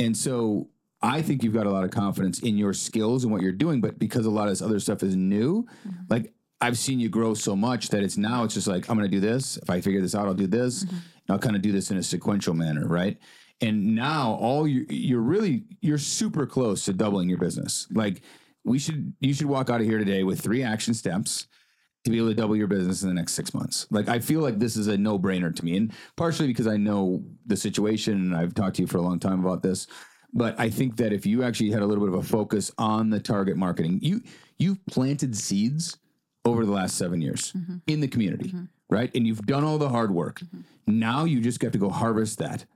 And 0.00 0.16
so 0.16 0.68
I 1.02 1.22
think 1.22 1.42
you've 1.42 1.54
got 1.54 1.66
a 1.66 1.70
lot 1.70 1.84
of 1.84 1.90
confidence 1.90 2.40
in 2.40 2.56
your 2.56 2.72
skills 2.72 3.24
and 3.24 3.32
what 3.32 3.42
you're 3.42 3.52
doing, 3.52 3.80
but 3.80 3.98
because 3.98 4.26
a 4.26 4.30
lot 4.30 4.44
of 4.44 4.52
this 4.52 4.62
other 4.62 4.80
stuff 4.80 5.02
is 5.02 5.16
new, 5.16 5.66
mm-hmm. 5.86 6.02
like 6.08 6.32
I've 6.60 6.78
seen 6.78 7.00
you 7.00 7.08
grow 7.08 7.34
so 7.34 7.54
much 7.54 7.88
that 7.88 8.02
it's 8.02 8.16
now 8.16 8.44
it's 8.44 8.54
just 8.54 8.66
like 8.66 8.88
I'm 8.88 8.96
going 8.96 9.10
to 9.10 9.14
do 9.14 9.20
this. 9.20 9.56
If 9.56 9.70
I 9.70 9.80
figure 9.80 10.00
this 10.00 10.14
out, 10.14 10.26
I'll 10.26 10.34
do 10.34 10.46
this. 10.46 10.84
Mm-hmm. 10.84 10.96
And 10.96 11.30
I'll 11.30 11.38
kind 11.38 11.56
of 11.56 11.62
do 11.62 11.72
this 11.72 11.90
in 11.90 11.96
a 11.96 12.02
sequential 12.02 12.54
manner, 12.54 12.86
right? 12.86 13.18
And 13.60 13.94
now 13.94 14.34
all 14.34 14.66
you 14.66 14.84
you're 14.88 15.20
really 15.20 15.64
you're 15.80 15.98
super 15.98 16.46
close 16.46 16.84
to 16.84 16.92
doubling 16.92 17.28
your 17.28 17.38
business. 17.38 17.86
Like 17.92 18.22
we 18.64 18.78
should 18.78 19.14
you 19.20 19.34
should 19.34 19.46
walk 19.46 19.70
out 19.70 19.80
of 19.80 19.86
here 19.86 19.98
today 19.98 20.24
with 20.24 20.40
three 20.40 20.62
action 20.62 20.94
steps 20.94 21.46
to 22.04 22.10
be 22.10 22.18
able 22.18 22.28
to 22.28 22.34
double 22.34 22.56
your 22.56 22.66
business 22.66 23.02
in 23.02 23.08
the 23.08 23.14
next 23.14 23.32
six 23.32 23.54
months. 23.54 23.86
Like 23.90 24.08
I 24.08 24.18
feel 24.18 24.40
like 24.40 24.58
this 24.58 24.76
is 24.76 24.88
a 24.88 24.96
no 24.96 25.18
brainer 25.18 25.54
to 25.54 25.64
me, 25.64 25.76
and 25.76 25.92
partially 26.16 26.48
because 26.48 26.66
I 26.66 26.76
know 26.76 27.24
the 27.46 27.56
situation 27.56 28.14
and 28.14 28.36
I've 28.36 28.54
talked 28.54 28.76
to 28.76 28.82
you 28.82 28.88
for 28.88 28.98
a 28.98 29.02
long 29.02 29.18
time 29.18 29.40
about 29.40 29.62
this. 29.62 29.86
But 30.34 30.58
I 30.58 30.68
think 30.68 30.96
that 30.96 31.12
if 31.12 31.24
you 31.24 31.44
actually 31.44 31.70
had 31.70 31.82
a 31.82 31.86
little 31.86 32.04
bit 32.04 32.12
of 32.12 32.20
a 32.20 32.28
focus 32.28 32.70
on 32.76 33.08
the 33.08 33.20
target 33.20 33.56
marketing, 33.56 34.00
you 34.02 34.20
you've 34.58 34.84
planted 34.86 35.36
seeds 35.36 35.96
over 36.44 36.64
the 36.64 36.72
last 36.72 36.96
seven 36.96 37.20
years 37.20 37.52
mm-hmm. 37.52 37.76
in 37.86 38.00
the 38.00 38.08
community, 38.08 38.48
mm-hmm. 38.48 38.64
right? 38.90 39.10
And 39.14 39.26
you've 39.26 39.46
done 39.46 39.64
all 39.64 39.78
the 39.78 39.88
hard 39.88 40.10
work. 40.10 40.40
Mm-hmm. 40.40 40.60
Now 40.86 41.24
you 41.24 41.40
just 41.40 41.62
have 41.62 41.72
to 41.72 41.78
go 41.78 41.88
harvest 41.88 42.38
that. 42.38 42.66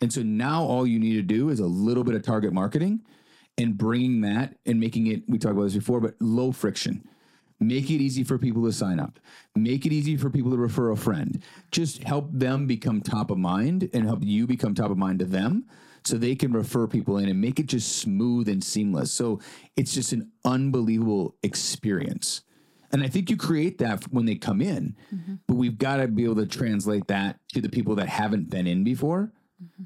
And 0.00 0.12
so 0.12 0.22
now 0.22 0.64
all 0.64 0.86
you 0.86 0.98
need 0.98 1.14
to 1.14 1.22
do 1.22 1.50
is 1.50 1.60
a 1.60 1.66
little 1.66 2.02
bit 2.02 2.14
of 2.16 2.22
target 2.22 2.52
marketing 2.52 3.02
and 3.56 3.78
bringing 3.78 4.20
that 4.22 4.56
and 4.66 4.80
making 4.80 5.06
it, 5.06 5.22
we 5.28 5.38
talked 5.38 5.52
about 5.52 5.64
this 5.64 5.74
before, 5.74 6.00
but 6.00 6.14
low 6.20 6.50
friction. 6.50 7.06
Make 7.60 7.88
it 7.90 8.02
easy 8.02 8.22
for 8.24 8.36
people 8.36 8.64
to 8.64 8.72
sign 8.72 9.00
up. 9.00 9.18
Make 9.54 9.86
it 9.86 9.92
easy 9.92 10.16
for 10.16 10.28
people 10.28 10.50
to 10.50 10.58
refer 10.58 10.90
a 10.90 10.96
friend. 10.96 11.42
Just 11.70 12.02
help 12.02 12.28
them 12.32 12.66
become 12.66 13.00
top 13.00 13.30
of 13.30 13.38
mind 13.38 13.88
and 13.94 14.04
help 14.04 14.22
you 14.22 14.46
become 14.46 14.74
top 14.74 14.90
of 14.90 14.98
mind 14.98 15.20
to 15.20 15.24
them 15.24 15.64
so 16.04 16.18
they 16.18 16.34
can 16.34 16.52
refer 16.52 16.86
people 16.86 17.16
in 17.16 17.28
and 17.28 17.40
make 17.40 17.58
it 17.58 17.66
just 17.66 17.96
smooth 17.96 18.48
and 18.48 18.62
seamless. 18.62 19.10
So 19.10 19.40
it's 19.76 19.94
just 19.94 20.12
an 20.12 20.30
unbelievable 20.44 21.36
experience. 21.42 22.42
And 22.92 23.02
I 23.02 23.08
think 23.08 23.30
you 23.30 23.36
create 23.36 23.78
that 23.78 24.04
when 24.12 24.26
they 24.26 24.34
come 24.36 24.60
in, 24.60 24.96
but 25.46 25.54
we've 25.54 25.78
got 25.78 25.96
to 25.96 26.08
be 26.08 26.24
able 26.24 26.36
to 26.36 26.46
translate 26.46 27.06
that 27.08 27.38
to 27.54 27.60
the 27.60 27.68
people 27.68 27.94
that 27.96 28.08
haven't 28.08 28.50
been 28.50 28.66
in 28.66 28.84
before 28.84 29.32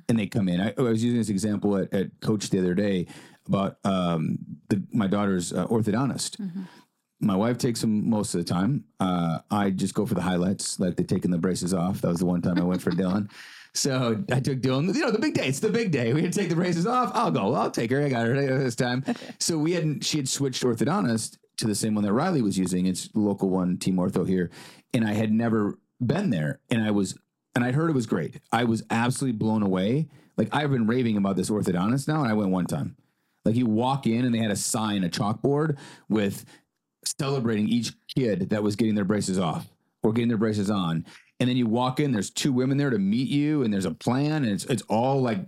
and 0.09 0.19
they 0.19 0.27
come 0.27 0.49
in. 0.49 0.61
I, 0.61 0.75
I 0.77 0.83
was 0.83 1.03
using 1.03 1.19
this 1.19 1.29
example 1.29 1.77
at, 1.77 1.93
at 1.93 2.21
Coach 2.21 2.51
the 2.51 2.59
other 2.59 2.75
day 2.75 3.07
about 3.47 3.79
um, 3.85 4.39
the, 4.69 4.83
my 4.93 5.07
daughter's 5.07 5.53
uh, 5.53 5.67
orthodontist. 5.67 6.41
My 7.21 7.37
wife 7.37 7.59
takes 7.59 7.81
them 7.81 8.09
most 8.09 8.35
of 8.35 8.45
the 8.45 8.51
time. 8.51 8.85
Uh, 8.99 9.41
I 9.51 9.71
just 9.71 9.95
go 9.95 10.07
for 10.07 10.15
the 10.15 10.23
highlights, 10.23 10.81
like 10.81 10.97
the 10.97 11.05
taking 11.05 11.31
the 11.31 11.39
braces 11.39 11.75
off. 11.75 12.01
That 12.01 12.09
was 12.09 12.21
the 12.21 12.27
one 12.27 12.41
time 12.41 12.59
I 12.59 12.65
went 12.65 12.83
for 12.83 12.91
Dylan. 12.91 13.31
So 13.73 14.25
I 14.33 14.41
took 14.41 14.59
Dylan, 14.59 14.93
you 14.93 15.01
know, 15.01 15.13
the 15.13 15.21
big 15.21 15.35
day. 15.35 15.47
It's 15.47 15.61
the 15.61 15.69
big 15.69 15.93
day. 15.93 16.13
We 16.13 16.23
had 16.23 16.33
to 16.33 16.39
take 16.41 16.49
the 16.49 16.57
braces 16.57 16.89
off. 16.89 17.13
I'll 17.15 17.31
go. 17.31 17.55
I'll 17.55 17.71
take 17.71 17.93
her. 17.93 18.05
I 18.05 18.09
got 18.09 18.27
her 18.27 18.59
this 18.59 18.75
time. 18.75 19.05
So 19.39 19.59
we 19.59 19.75
hadn't, 19.75 20.05
she 20.05 20.17
had 20.17 20.29
switched 20.29 20.65
orthodontist 20.65 21.39
to 21.61 21.67
the 21.67 21.75
same 21.75 21.95
one 21.95 22.05
that 22.05 22.13
Riley 22.13 22.43
was 22.43 22.59
using. 22.59 22.87
It's 22.87 23.09
local 23.15 23.49
one, 23.49 23.79
Team 23.79 23.97
Ortho 23.97 24.27
here. 24.29 24.51
And 24.93 25.07
I 25.07 25.13
had 25.13 25.33
never 25.33 25.79
been 26.05 26.31
there. 26.31 26.61
And 26.71 26.83
I 26.83 26.91
was, 26.91 27.17
and 27.55 27.65
I'd 27.65 27.75
heard 27.75 27.91
it 27.91 27.95
was 27.95 28.07
great. 28.07 28.41
I 28.53 28.65
was 28.65 28.83
absolutely 28.91 29.39
blown 29.39 29.63
away. 29.63 30.09
Like 30.37 30.49
I've 30.53 30.71
been 30.71 30.87
raving 30.87 31.17
about 31.17 31.37
this 31.37 31.51
orthodontist 31.51 32.09
now, 32.09 32.23
and 32.23 32.31
I 32.31 32.35
went 32.35 32.51
one 32.51 32.67
time. 32.67 32.97
Like 33.45 33.57
you 33.57 33.67
walk 33.67 34.07
in 34.07 34.25
and 34.25 34.35
they 34.35 34.39
had 34.39 34.51
a 34.51 34.57
sign, 34.57 35.05
a 35.05 35.09
chalkboard 35.09 35.79
with 36.09 36.45
celebrating 37.05 37.69
each 37.69 37.93
kid 38.15 38.51
that 38.51 38.63
was 38.63 38.77
getting 38.77 38.95
their 38.95 39.05
braces 39.05 39.39
off 39.39 39.67
or 40.03 40.13
getting 40.13 40.29
their 40.29 40.39
braces 40.39 40.71
on. 40.71 41.05
And 41.39 41.49
then 41.49 41.57
you 41.57 41.67
walk 41.67 42.01
in, 42.01 42.13
there's 42.13 42.31
two 42.31 42.53
women 42.53 42.77
there 42.77 42.91
to 42.91 42.99
meet 42.99 43.29
you, 43.29 43.63
and 43.63 43.73
there's 43.73 43.87
a 43.87 43.95
plan, 43.95 44.45
and 44.45 44.53
it's 44.53 44.65
it's 44.67 44.83
all 44.83 45.23
like 45.23 45.41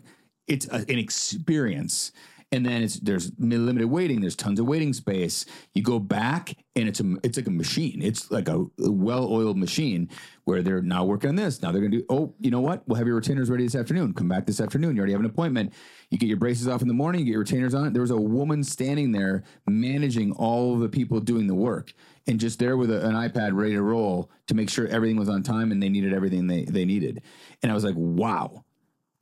it's 0.46 0.66
a, 0.68 0.76
an 0.76 0.98
experience. 0.98 2.12
And 2.52 2.66
then 2.66 2.82
it's 2.82 3.00
there's 3.00 3.32
limited 3.38 3.88
waiting. 3.88 4.20
There's 4.20 4.36
tons 4.36 4.60
of 4.60 4.66
waiting 4.66 4.92
space. 4.92 5.46
You 5.72 5.82
go 5.82 5.98
back, 5.98 6.54
and 6.76 6.86
it's 6.86 7.00
a 7.00 7.16
it's 7.22 7.38
like 7.38 7.46
a 7.46 7.50
machine. 7.50 8.02
It's 8.02 8.30
like 8.30 8.48
a, 8.48 8.66
well-oiled 8.78 9.56
machine 9.56 10.10
where 10.44 10.62
they're 10.62 10.82
now 10.82 11.04
working 11.04 11.30
on 11.30 11.36
this. 11.36 11.62
Now 11.62 11.72
they're 11.72 11.80
gonna 11.80 11.96
do. 11.96 12.04
Oh, 12.10 12.34
you 12.38 12.50
know 12.50 12.60
what? 12.60 12.86
We'll 12.86 12.98
have 12.98 13.06
your 13.06 13.16
retainers 13.16 13.48
ready 13.48 13.64
this 13.64 13.74
afternoon. 13.74 14.12
Come 14.12 14.28
back 14.28 14.44
this 14.44 14.60
afternoon. 14.60 14.96
You 14.96 15.00
already 15.00 15.12
have 15.12 15.20
an 15.20 15.26
appointment. 15.26 15.72
You 16.10 16.18
get 16.18 16.26
your 16.26 16.36
braces 16.36 16.68
off 16.68 16.82
in 16.82 16.88
the 16.88 16.94
morning. 16.94 17.20
You 17.20 17.24
get 17.24 17.32
your 17.32 17.40
retainers 17.40 17.74
on. 17.74 17.94
There 17.94 18.02
was 18.02 18.10
a 18.10 18.16
woman 18.16 18.62
standing 18.62 19.12
there 19.12 19.44
managing 19.66 20.32
all 20.32 20.78
the 20.78 20.90
people 20.90 21.20
doing 21.20 21.46
the 21.46 21.54
work, 21.54 21.94
and 22.26 22.38
just 22.38 22.58
there 22.58 22.76
with 22.76 22.90
a, 22.90 23.06
an 23.06 23.14
iPad 23.14 23.54
ready 23.54 23.72
to 23.72 23.82
roll 23.82 24.30
to 24.48 24.54
make 24.54 24.68
sure 24.68 24.86
everything 24.88 25.16
was 25.18 25.30
on 25.30 25.42
time 25.42 25.72
and 25.72 25.82
they 25.82 25.88
needed 25.88 26.12
everything 26.12 26.48
they 26.48 26.64
they 26.64 26.84
needed. 26.84 27.22
And 27.62 27.72
I 27.72 27.74
was 27.74 27.84
like, 27.84 27.96
wow 27.96 28.64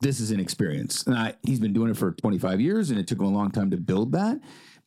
this 0.01 0.19
is 0.19 0.31
an 0.31 0.39
experience. 0.39 1.03
And 1.03 1.15
I, 1.15 1.35
he's 1.43 1.59
been 1.59 1.73
doing 1.73 1.89
it 1.89 1.97
for 1.97 2.11
25 2.11 2.59
years 2.59 2.89
and 2.89 2.99
it 2.99 3.07
took 3.07 3.19
him 3.19 3.25
a 3.25 3.31
long 3.31 3.51
time 3.51 3.71
to 3.71 3.77
build 3.77 4.11
that, 4.11 4.39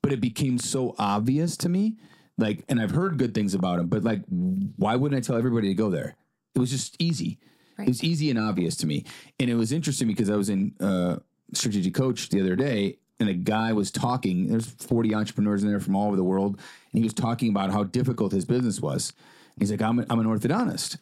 but 0.02 0.12
it 0.12 0.20
became 0.20 0.58
so 0.58 0.94
obvious 0.98 1.56
to 1.58 1.68
me. 1.68 1.96
Like, 2.36 2.64
and 2.68 2.80
I've 2.80 2.90
heard 2.90 3.16
good 3.16 3.32
things 3.32 3.54
about 3.54 3.78
him, 3.78 3.86
but 3.86 4.02
like, 4.02 4.22
why 4.28 4.96
wouldn't 4.96 5.16
I 5.18 5.24
tell 5.24 5.36
everybody 5.36 5.68
to 5.68 5.74
go 5.74 5.88
there? 5.88 6.16
It 6.54 6.58
was 6.58 6.70
just 6.70 6.96
easy. 6.98 7.38
It 7.78 7.88
was 7.88 8.04
easy 8.04 8.30
and 8.30 8.38
obvious 8.38 8.76
to 8.78 8.86
me. 8.86 9.04
And 9.38 9.48
it 9.48 9.54
was 9.54 9.72
interesting 9.72 10.08
because 10.08 10.30
I 10.30 10.36
was 10.36 10.48
in 10.48 10.74
uh, 10.80 11.16
Strategic 11.52 11.94
Coach 11.94 12.28
the 12.28 12.40
other 12.40 12.56
day 12.56 12.98
and 13.20 13.28
a 13.28 13.34
guy 13.34 13.72
was 13.72 13.90
talking. 13.90 14.48
There's 14.48 14.66
40 14.66 15.14
entrepreneurs 15.14 15.62
in 15.62 15.68
there 15.68 15.80
from 15.80 15.94
all 15.96 16.08
over 16.08 16.16
the 16.16 16.24
world. 16.24 16.56
And 16.92 16.98
he 16.98 17.04
was 17.04 17.14
talking 17.14 17.50
about 17.50 17.70
how 17.70 17.84
difficult 17.84 18.32
his 18.32 18.44
business 18.44 18.80
was. 18.80 19.12
And 19.54 19.62
he's 19.62 19.70
like, 19.70 19.82
I'm, 19.82 20.00
a, 20.00 20.06
I'm 20.10 20.18
an 20.18 20.26
orthodontist. 20.26 20.98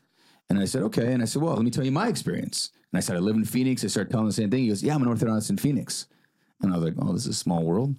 And 0.52 0.60
I 0.60 0.66
said, 0.66 0.82
okay. 0.82 1.14
And 1.14 1.22
I 1.22 1.24
said, 1.24 1.40
well, 1.40 1.54
let 1.54 1.64
me 1.64 1.70
tell 1.70 1.82
you 1.82 1.90
my 1.90 2.08
experience. 2.08 2.72
And 2.92 2.98
I 2.98 3.00
said, 3.00 3.16
I 3.16 3.20
live 3.20 3.36
in 3.36 3.44
Phoenix. 3.46 3.82
I 3.84 3.86
started 3.86 4.10
telling 4.10 4.26
the 4.26 4.34
same 4.34 4.50
thing. 4.50 4.64
He 4.64 4.68
goes, 4.68 4.82
yeah, 4.82 4.94
I'm 4.94 5.02
an 5.02 5.08
orthodontist 5.08 5.48
in 5.48 5.56
Phoenix. 5.56 6.08
And 6.60 6.70
I 6.70 6.76
was 6.76 6.84
like, 6.84 6.94
oh, 6.98 7.14
this 7.14 7.22
is 7.22 7.28
a 7.28 7.38
small 7.38 7.62
world. 7.62 7.96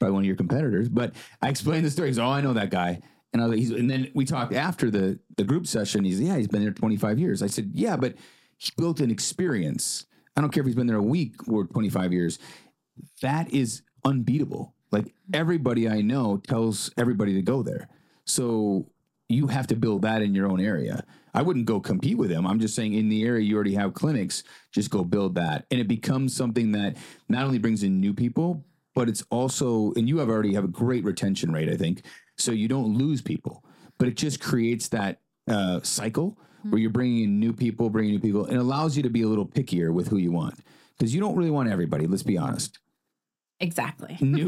Probably 0.00 0.12
one 0.12 0.22
of 0.24 0.26
your 0.26 0.34
competitors. 0.34 0.88
But 0.88 1.14
I 1.40 1.50
explained 1.50 1.86
the 1.86 1.90
story. 1.92 2.08
He's, 2.08 2.18
oh, 2.18 2.26
I 2.26 2.40
know 2.40 2.52
that 2.54 2.70
guy. 2.70 3.00
And 3.32 3.40
I 3.40 3.46
was 3.46 3.50
like, 3.50 3.60
he's, 3.60 3.70
and 3.70 3.88
then 3.88 4.10
we 4.12 4.24
talked 4.24 4.52
after 4.52 4.90
the, 4.90 5.20
the 5.36 5.44
group 5.44 5.68
session. 5.68 6.02
He's, 6.02 6.20
yeah, 6.20 6.36
he's 6.36 6.48
been 6.48 6.62
there 6.62 6.72
25 6.72 7.20
years. 7.20 7.44
I 7.44 7.46
said, 7.46 7.70
yeah, 7.72 7.96
but 7.96 8.16
he 8.58 8.72
built 8.76 8.98
an 8.98 9.12
experience. 9.12 10.06
I 10.36 10.40
don't 10.40 10.50
care 10.50 10.62
if 10.62 10.66
he's 10.66 10.74
been 10.74 10.88
there 10.88 10.96
a 10.96 11.02
week 11.02 11.46
or 11.46 11.64
25 11.64 12.12
years. 12.12 12.40
That 13.22 13.54
is 13.54 13.82
unbeatable. 14.04 14.74
Like 14.90 15.14
everybody 15.32 15.88
I 15.88 16.00
know 16.00 16.38
tells 16.38 16.90
everybody 16.98 17.34
to 17.34 17.42
go 17.42 17.62
there. 17.62 17.88
So 18.24 18.90
you 19.28 19.46
have 19.46 19.68
to 19.68 19.76
build 19.76 20.02
that 20.02 20.22
in 20.22 20.34
your 20.34 20.50
own 20.50 20.60
area. 20.60 21.04
I 21.34 21.42
wouldn't 21.42 21.66
go 21.66 21.80
compete 21.80 22.16
with 22.16 22.30
him. 22.30 22.46
I'm 22.46 22.60
just 22.60 22.74
saying 22.74 22.94
in 22.94 23.08
the 23.08 23.24
area 23.24 23.44
you 23.44 23.56
already 23.56 23.74
have 23.74 23.92
clinics, 23.92 24.44
just 24.72 24.90
go 24.90 25.04
build 25.04 25.34
that. 25.34 25.66
And 25.70 25.80
it 25.80 25.88
becomes 25.88 26.34
something 26.34 26.72
that 26.72 26.96
not 27.28 27.44
only 27.44 27.58
brings 27.58 27.82
in 27.82 28.00
new 28.00 28.14
people, 28.14 28.64
but 28.94 29.08
it's 29.08 29.24
also 29.30 29.92
and 29.96 30.08
you 30.08 30.18
have 30.18 30.28
already 30.28 30.54
have 30.54 30.64
a 30.64 30.68
great 30.68 31.04
retention 31.04 31.52
rate, 31.52 31.68
I 31.68 31.76
think. 31.76 32.02
So 32.38 32.52
you 32.52 32.68
don't 32.68 32.96
lose 32.96 33.20
people. 33.20 33.64
But 33.98 34.08
it 34.08 34.16
just 34.16 34.40
creates 34.40 34.88
that 34.88 35.20
uh, 35.48 35.80
cycle 35.82 36.38
where 36.62 36.80
you're 36.80 36.90
bringing 36.90 37.24
in 37.24 37.40
new 37.40 37.52
people, 37.52 37.90
bringing 37.90 38.12
new 38.12 38.20
people, 38.20 38.46
and 38.46 38.56
allows 38.56 38.96
you 38.96 39.02
to 39.02 39.10
be 39.10 39.22
a 39.22 39.28
little 39.28 39.46
pickier 39.46 39.92
with 39.92 40.08
who 40.08 40.16
you 40.16 40.32
want 40.32 40.58
because 40.96 41.14
you 41.14 41.20
don't 41.20 41.36
really 41.36 41.50
want 41.50 41.68
everybody. 41.68 42.06
Let's 42.06 42.22
be 42.22 42.38
honest. 42.38 42.78
Exactly. 43.64 44.18
New, 44.20 44.44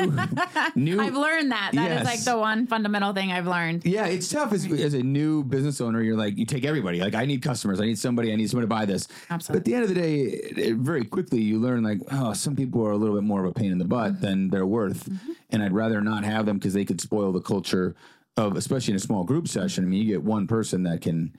new. 0.75 1.01
I've 1.01 1.15
learned 1.17 1.51
that. 1.53 1.71
That 1.73 1.91
is 1.91 1.97
Yes. 1.99 2.05
like 2.05 2.23
the 2.25 2.39
one 2.39 2.67
fundamental 2.67 3.15
thing 3.15 3.33
I've 3.33 3.47
learned. 3.47 3.85
Yeah, 3.87 4.05
it's 4.07 4.29
tough 4.29 4.53
as, 4.53 4.71
as 4.71 4.93
a 4.93 5.03
new 5.03 5.43
business 5.43 5.81
owner. 5.81 6.03
You're 6.03 6.19
like, 6.19 6.37
you 6.37 6.45
take 6.45 6.65
everybody. 6.67 7.01
Like, 7.01 7.15
I 7.15 7.25
need 7.25 7.41
customers. 7.41 7.81
I 7.81 7.87
need 7.87 7.99
somebody. 7.99 8.31
I 8.31 8.37
need 8.37 8.51
somebody 8.51 8.65
to 8.67 8.69
buy 8.69 8.85
this. 8.85 9.09
Absolutely. 9.31 9.55
But 9.55 9.61
at 9.61 9.65
the 9.65 9.75
end 9.75 9.83
of 9.85 9.89
the 9.89 9.95
day, 9.95 10.15
it, 10.21 10.59
it- 10.59 10.77
very 10.77 11.05
quickly 11.05 11.41
you 11.41 11.59
learn 11.59 11.83
like, 11.83 12.01
oh, 12.13 12.35
some 12.35 12.55
people 12.55 12.87
are 12.87 12.91
a 12.91 12.97
little 12.97 13.15
bit 13.17 13.25
more 13.25 13.43
of 13.43 13.51
a 13.51 13.55
pain 13.55 13.73
in 13.73 13.79
the 13.79 13.85
butt 13.87 14.13
Mm-hmm. 14.13 14.21
than 14.23 14.49
they're 14.51 14.67
worth, 14.67 15.09
and 15.51 15.63
I'd 15.63 15.73
rather 15.73 16.01
not 16.03 16.23
have 16.25 16.45
them 16.47 16.59
because 16.59 16.75
they 16.75 16.85
could 16.85 17.01
spoil 17.01 17.33
the 17.33 17.41
culture 17.41 17.95
of, 18.37 18.57
especially 18.57 18.93
in 18.93 18.97
a 18.97 19.01
small 19.01 19.25
group 19.25 19.49
session. 19.49 19.85
I 19.85 19.89
mean, 19.89 20.03
you 20.03 20.13
get 20.13 20.23
one 20.23 20.47
person 20.47 20.83
that 20.83 21.01
can 21.01 21.35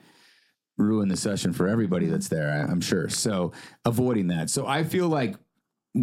ruin 0.76 1.08
the 1.08 1.16
session 1.16 1.52
for 1.52 1.68
everybody 1.68 2.06
Mm-hmm. 2.06 2.12
that's 2.14 2.28
there. 2.28 2.50
I, 2.50 2.70
I'm 2.70 2.80
sure. 2.80 3.08
So 3.08 3.52
avoiding 3.84 4.26
that. 4.28 4.50
So 4.50 4.66
I 4.66 4.82
feel 4.84 5.08
like 5.08 5.36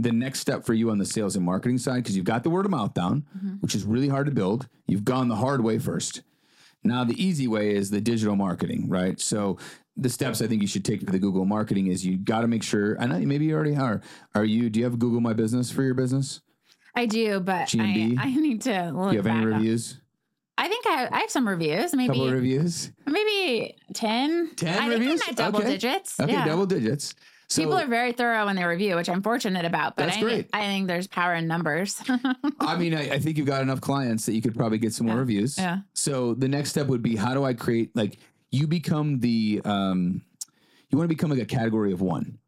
the 0.02 0.12
next 0.12 0.40
step 0.40 0.66
for 0.66 0.74
you 0.74 0.90
on 0.92 0.98
the 0.98 1.06
sales 1.06 1.36
and 1.36 1.46
marketing 1.46 1.78
side, 1.78 2.04
because 2.04 2.16
you've 2.16 2.26
got 2.26 2.44
the 2.44 2.50
word 2.50 2.66
of 2.66 2.72
mouth 2.72 2.94
down, 2.94 3.26
Mm-hmm. 3.38 3.50
which 3.62 3.76
is 3.76 3.84
really 3.84 4.10
hard 4.10 4.26
to 4.28 4.32
build. 4.32 4.68
You've 4.88 5.06
gone 5.06 5.28
the 5.30 5.36
hard 5.36 5.64
way 5.64 5.80
first. 5.80 6.22
Now 6.84 7.04
the 7.04 7.22
easy 7.24 7.48
way 7.48 7.74
is 7.76 7.90
the 7.90 8.02
digital 8.02 8.36
marketing, 8.36 8.90
right? 8.90 9.20
So 9.20 9.58
the 9.98 10.10
steps 10.10 10.42
I 10.42 10.48
think 10.48 10.62
you 10.62 10.68
should 10.68 10.86
take 10.86 11.02
for 11.04 11.12
the 11.12 11.20
Google 11.20 11.46
marketing 11.46 11.88
is 11.88 12.06
you 12.06 12.18
got 12.18 12.42
to 12.42 12.48
make 12.48 12.62
sure. 12.64 12.96
I 13.02 13.06
know 13.08 13.18
maybe 13.20 13.46
you 13.46 13.56
already 13.56 13.76
are. 13.76 14.02
Are 14.36 14.46
you? 14.46 14.70
Do 14.70 14.80
you 14.80 14.86
have 14.86 15.00
Google 15.00 15.22
My 15.22 15.34
Business 15.34 15.72
for 15.72 15.82
your 15.84 15.94
business? 15.96 16.42
I 16.94 17.06
do, 17.08 17.40
but 17.40 17.74
I, 17.78 18.16
I 18.20 18.30
need 18.36 18.62
to 18.64 18.92
look 18.94 19.10
Do 19.12 19.16
you 19.18 19.22
have 19.24 19.28
any 19.28 19.40
back 19.46 19.54
up. 19.54 19.60
reviews? 19.60 20.00
I 20.58 20.68
think 20.70 20.86
I, 20.88 21.10
I 21.12 21.20
have 21.20 21.30
some 21.32 21.48
reviews. 21.48 21.94
A 21.94 21.98
couple 21.98 22.04
of 22.04 22.18
Maybe 22.18 22.32
reviews. 22.34 22.92
maybe 23.06 23.76
10. 23.94 24.52
10 24.56 24.78
I 24.84 24.88
reviews? 24.88 25.22
think 25.22 25.24
I'm 25.24 25.30
at 25.32 25.36
double 25.38 25.60
Okay. 25.60 25.72
digits. 25.72 26.20
Okay, 26.20 26.32
yeah. 26.32 26.46
double 26.46 26.66
digits. 26.66 27.14
So, 27.48 27.62
People 27.62 27.78
are 27.78 27.86
very 27.88 28.12
thorough 28.12 28.48
in 28.48 28.56
their 28.56 28.68
review, 28.70 28.96
which 28.96 29.08
I'm 29.08 29.22
fortunate 29.22 29.66
about. 29.66 29.96
But 29.96 30.06
That's 30.08 30.18
I, 30.18 30.22
great. 30.22 30.50
I 30.54 30.62
think 30.62 30.88
there's 30.88 31.06
power 31.08 31.36
in 31.36 31.48
numbers. 31.48 32.02
I 32.60 32.76
mean, 32.78 32.96
I, 32.96 33.12
I 33.14 33.20
think 33.20 33.38
you've 33.38 33.46
got 33.46 33.62
enough 33.62 33.82
clients 33.82 34.26
that 34.26 34.34
you 34.34 34.42
could 34.42 34.56
probably 34.56 34.78
get 34.80 34.94
some 34.94 35.06
more 35.08 35.16
Yeah. 35.16 35.20
reviews. 35.20 35.58
Yeah. 35.58 35.80
So 35.94 36.34
the 36.34 36.48
next 36.48 36.70
step 36.72 36.88
would 36.88 37.04
be 37.04 37.16
how 37.16 37.34
do 37.36 37.44
I 37.44 37.54
create 37.54 37.96
like 37.96 38.18
you 38.52 38.68
become 38.68 39.20
the 39.20 39.62
um 39.66 40.22
you 40.90 40.98
want 40.98 41.10
to 41.10 41.16
become 41.16 41.30
like 41.30 41.40
a 41.40 41.46
category 41.46 41.92
of 41.94 42.02
one. 42.02 42.40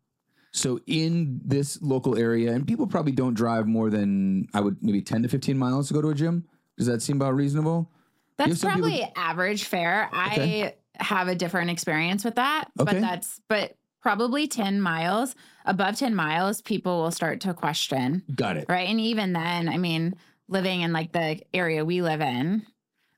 So 0.52 0.80
in 0.88 1.42
this 1.46 1.80
local 1.82 2.18
area, 2.18 2.54
and 2.54 2.66
people 2.66 2.88
probably 2.88 3.12
don't 3.12 3.36
drive 3.36 3.68
more 3.68 3.90
than 3.92 4.48
I 4.54 4.62
would 4.62 4.78
maybe 4.82 5.02
10 5.02 5.24
to 5.24 5.30
15 5.30 5.58
miles 5.58 5.90
to 5.90 5.94
go 5.94 6.02
to 6.02 6.10
a 6.10 6.16
gym. 6.16 6.46
Does 6.78 6.88
that 6.88 7.02
seem 7.04 7.18
about 7.18 7.36
reasonable? 7.36 7.92
That's 8.38 8.60
some 8.62 8.74
people- 8.74 8.90
probably 8.90 9.12
average 9.16 9.66
fare. 9.66 10.10
I 10.12 10.74
have 10.96 11.28
a 11.28 11.36
different 11.36 11.70
experience 11.70 12.24
with 12.26 12.36
that, 12.36 12.66
Okay. 12.80 12.94
but 12.94 13.02
that's 13.02 13.40
but 13.48 13.76
probably 14.08 14.48
10 14.48 14.80
miles 14.80 15.36
above 15.66 15.98
10 15.98 16.16
miles 16.16 16.62
people 16.62 17.02
will 17.02 17.12
start 17.12 17.42
to 17.42 17.54
question, 17.54 18.24
Got 18.34 18.56
it. 18.56 18.66
right? 18.70 18.88
And 18.88 19.02
even 19.02 19.34
then, 19.34 19.68
I 19.68 19.78
mean, 19.78 20.16
living 20.48 20.80
in 20.80 20.94
like 20.94 21.12
the 21.12 21.42
area 21.54 21.84
we 21.84 22.02
live 22.02 22.22
in, 22.22 22.66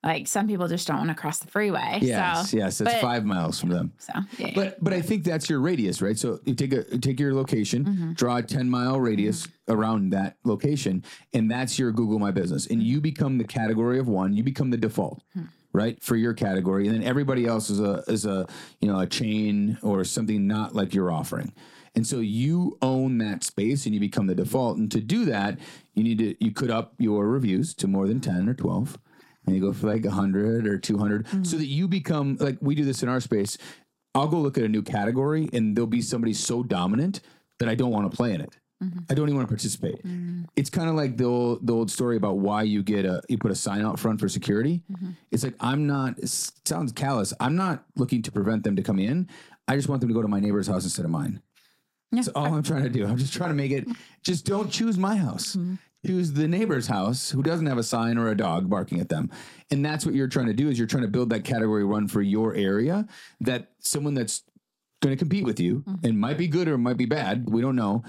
like 0.04 0.26
some 0.28 0.48
people 0.48 0.68
just 0.68 0.88
don't 0.88 0.98
want 0.98 1.10
to 1.10 1.14
cross 1.16 1.38
the 1.38 1.48
freeway. 1.48 2.00
Yes, 2.02 2.50
so, 2.50 2.58
yes, 2.58 2.82
it's 2.82 2.96
five 3.02 3.24
miles 3.24 3.60
from 3.60 3.70
them. 3.70 3.94
so 4.00 4.14
yeah. 4.40 4.52
But 4.56 4.84
but 4.84 4.94
I 4.94 5.02
think 5.02 5.26
that's 5.26 5.48
your 5.48 5.60
radius, 5.60 6.02
right? 6.02 6.18
So 6.18 6.40
you 6.46 6.56
take 6.56 6.74
a 6.74 6.84
take 6.98 7.20
your 7.20 7.36
location, 7.36 7.86
Mm-hmm. 7.86 8.14
draw 8.14 8.38
a 8.38 8.42
10 8.42 8.68
mile 8.68 9.00
radius 9.00 9.48
around 9.68 10.10
that 10.14 10.38
location, 10.44 11.04
and 11.34 11.52
that's 11.52 11.78
your 11.78 11.92
Google 11.92 12.18
My 12.18 12.32
Business. 12.32 12.66
And 12.66 12.82
you 12.82 13.00
become 13.00 13.38
the 13.38 13.44
category 13.44 14.00
of 14.00 14.08
one, 14.08 14.34
you 14.34 14.42
become 14.42 14.72
the 14.72 14.78
default. 14.78 15.22
Hmm. 15.36 15.44
Right 15.72 16.02
for 16.02 16.16
your 16.16 16.34
category, 16.34 16.88
and 16.88 16.96
then 16.96 17.04
everybody 17.04 17.46
else 17.46 17.70
is 17.70 17.80
a 17.80 18.04
is 18.08 18.26
a 18.26 18.48
you 18.80 18.92
know 18.92 19.00
a 19.00 19.06
chain 19.06 19.78
or 19.84 20.04
something 20.04 20.48
not 20.48 20.74
like 20.74 20.96
you're 20.96 21.12
offering, 21.12 21.54
and 21.96 22.08
so 22.08 22.20
you 22.20 22.78
own 22.82 23.20
that 23.20 23.44
space 23.44 23.86
and 23.86 23.94
you 23.94 24.02
become 24.02 24.26
the 24.26 24.34
default. 24.34 24.78
And 24.78 24.92
to 24.92 25.00
do 25.00 25.26
that, 25.26 25.60
you 25.94 26.04
need 26.04 26.18
to 26.18 26.44
you 26.44 26.52
could 26.52 26.72
up 26.72 26.96
your 26.98 27.28
reviews 27.28 27.76
to 27.76 27.88
more 27.88 28.08
than 28.08 28.20
ten 28.20 28.50
or 28.50 28.56
twelve, 28.56 28.98
and 29.46 29.56
you 29.56 29.62
go 29.62 29.72
for 29.72 29.88
like 29.88 30.06
100 30.06 30.66
or 30.66 30.80
200 30.80 31.26
mm-hmm. 31.26 31.44
so 31.44 31.58
that 31.58 31.68
you 31.68 31.88
become 31.88 32.38
like 32.40 32.58
we 32.62 32.74
do 32.74 32.84
this 32.84 33.04
in 33.04 33.10
our 33.10 33.20
space. 33.20 33.58
I'll 34.16 34.28
go 34.28 34.40
look 34.40 34.58
at 34.58 34.64
a 34.64 34.68
new 34.68 34.82
category 34.82 35.50
and 35.54 35.78
there'll 35.78 35.86
be 35.86 36.02
somebody 36.02 36.34
so 36.34 36.64
dominant 36.64 37.22
that 37.60 37.70
i 37.70 37.76
don't 37.76 37.92
want 37.92 38.10
to 38.10 38.16
play 38.16 38.34
in 38.34 38.42
it 38.42 38.58
Mm-hmm. 38.82 39.00
i 39.10 39.14
don't 39.14 39.28
even 39.28 39.36
want 39.36 39.48
to 39.48 39.52
participate 39.52 40.02
mm-hmm. 40.06 40.44
it's 40.56 40.70
kind 40.70 40.90
of 40.90 40.96
like 40.96 41.18
the 41.18 41.26
old, 41.26 41.68
the 41.68 41.74
old 41.74 41.92
story 41.92 42.16
about 42.16 42.38
why 42.38 42.64
you 42.64 42.82
get 42.82 43.04
a 43.06 43.22
you 43.28 43.38
put 43.38 43.52
a 43.52 43.56
sign 43.56 43.84
out 43.84 44.00
front 44.00 44.20
for 44.20 44.30
security 44.30 44.84
mm-hmm. 44.92 45.12
it's 45.32 45.44
like 45.44 45.56
i'm 45.60 45.86
not 45.86 46.18
it 46.18 46.30
sounds 46.30 46.94
callous 46.94 47.34
i'm 47.42 47.56
not 47.58 47.84
looking 47.98 48.22
to 48.22 48.32
prevent 48.32 48.64
them 48.64 48.78
to 48.78 48.82
come 48.82 48.98
in 48.98 49.28
i 49.68 49.76
just 49.76 49.90
want 49.90 50.00
them 50.00 50.08
to 50.08 50.14
go 50.14 50.22
to 50.22 50.30
my 50.30 50.40
neighbor's 50.40 50.68
house 50.68 50.86
instead 50.86 51.04
of 51.04 51.12
mine 51.12 51.42
that's 52.12 52.28
all 52.30 52.46
I'm 52.46 52.64
trying 52.64 52.84
to 52.84 52.90
do. 52.90 53.06
I'm 53.06 53.18
just 53.18 53.34
trying 53.34 53.52
to 53.52 53.56
make 53.56 53.72
it. 53.72 53.88
Just 54.24 54.46
don't 54.46 54.72
choose 54.72 54.98
my 54.98 55.16
house. 55.16 55.56
Choose 56.06 56.32
the 56.32 56.48
neighbor's 56.48 56.88
house 56.88 57.30
who 57.30 57.44
doesn't 57.44 57.66
have 57.66 57.78
a 57.78 57.84
sign 57.84 58.18
or 58.18 58.30
a 58.30 58.38
dog 58.38 58.70
barking 58.70 59.00
at 59.00 59.10
them. 59.10 59.30
And 59.70 59.86
that's 59.86 60.06
what 60.06 60.16
you're 60.16 60.28
trying 60.28 60.48
to 60.48 60.54
do. 60.54 60.70
Is 60.70 60.78
you're 60.78 60.88
trying 60.88 61.04
to 61.04 61.10
build 61.10 61.30
that 61.32 61.44
category 61.44 61.84
run 61.84 62.08
for 62.08 62.22
your 62.22 62.56
area. 62.56 63.06
That 63.42 63.72
someone 63.80 64.14
that's 64.14 64.44
going 65.02 65.16
to 65.16 65.20
compete 65.20 65.46
with 65.46 65.60
you 65.60 65.84
and 66.04 66.20
might 66.20 66.38
be 66.38 66.48
good 66.48 66.68
or 66.68 66.78
might 66.78 66.98
be 66.98 67.06
bad. 67.06 67.50
We 67.50 67.62
don't 67.62 67.76
know. 67.76 68.04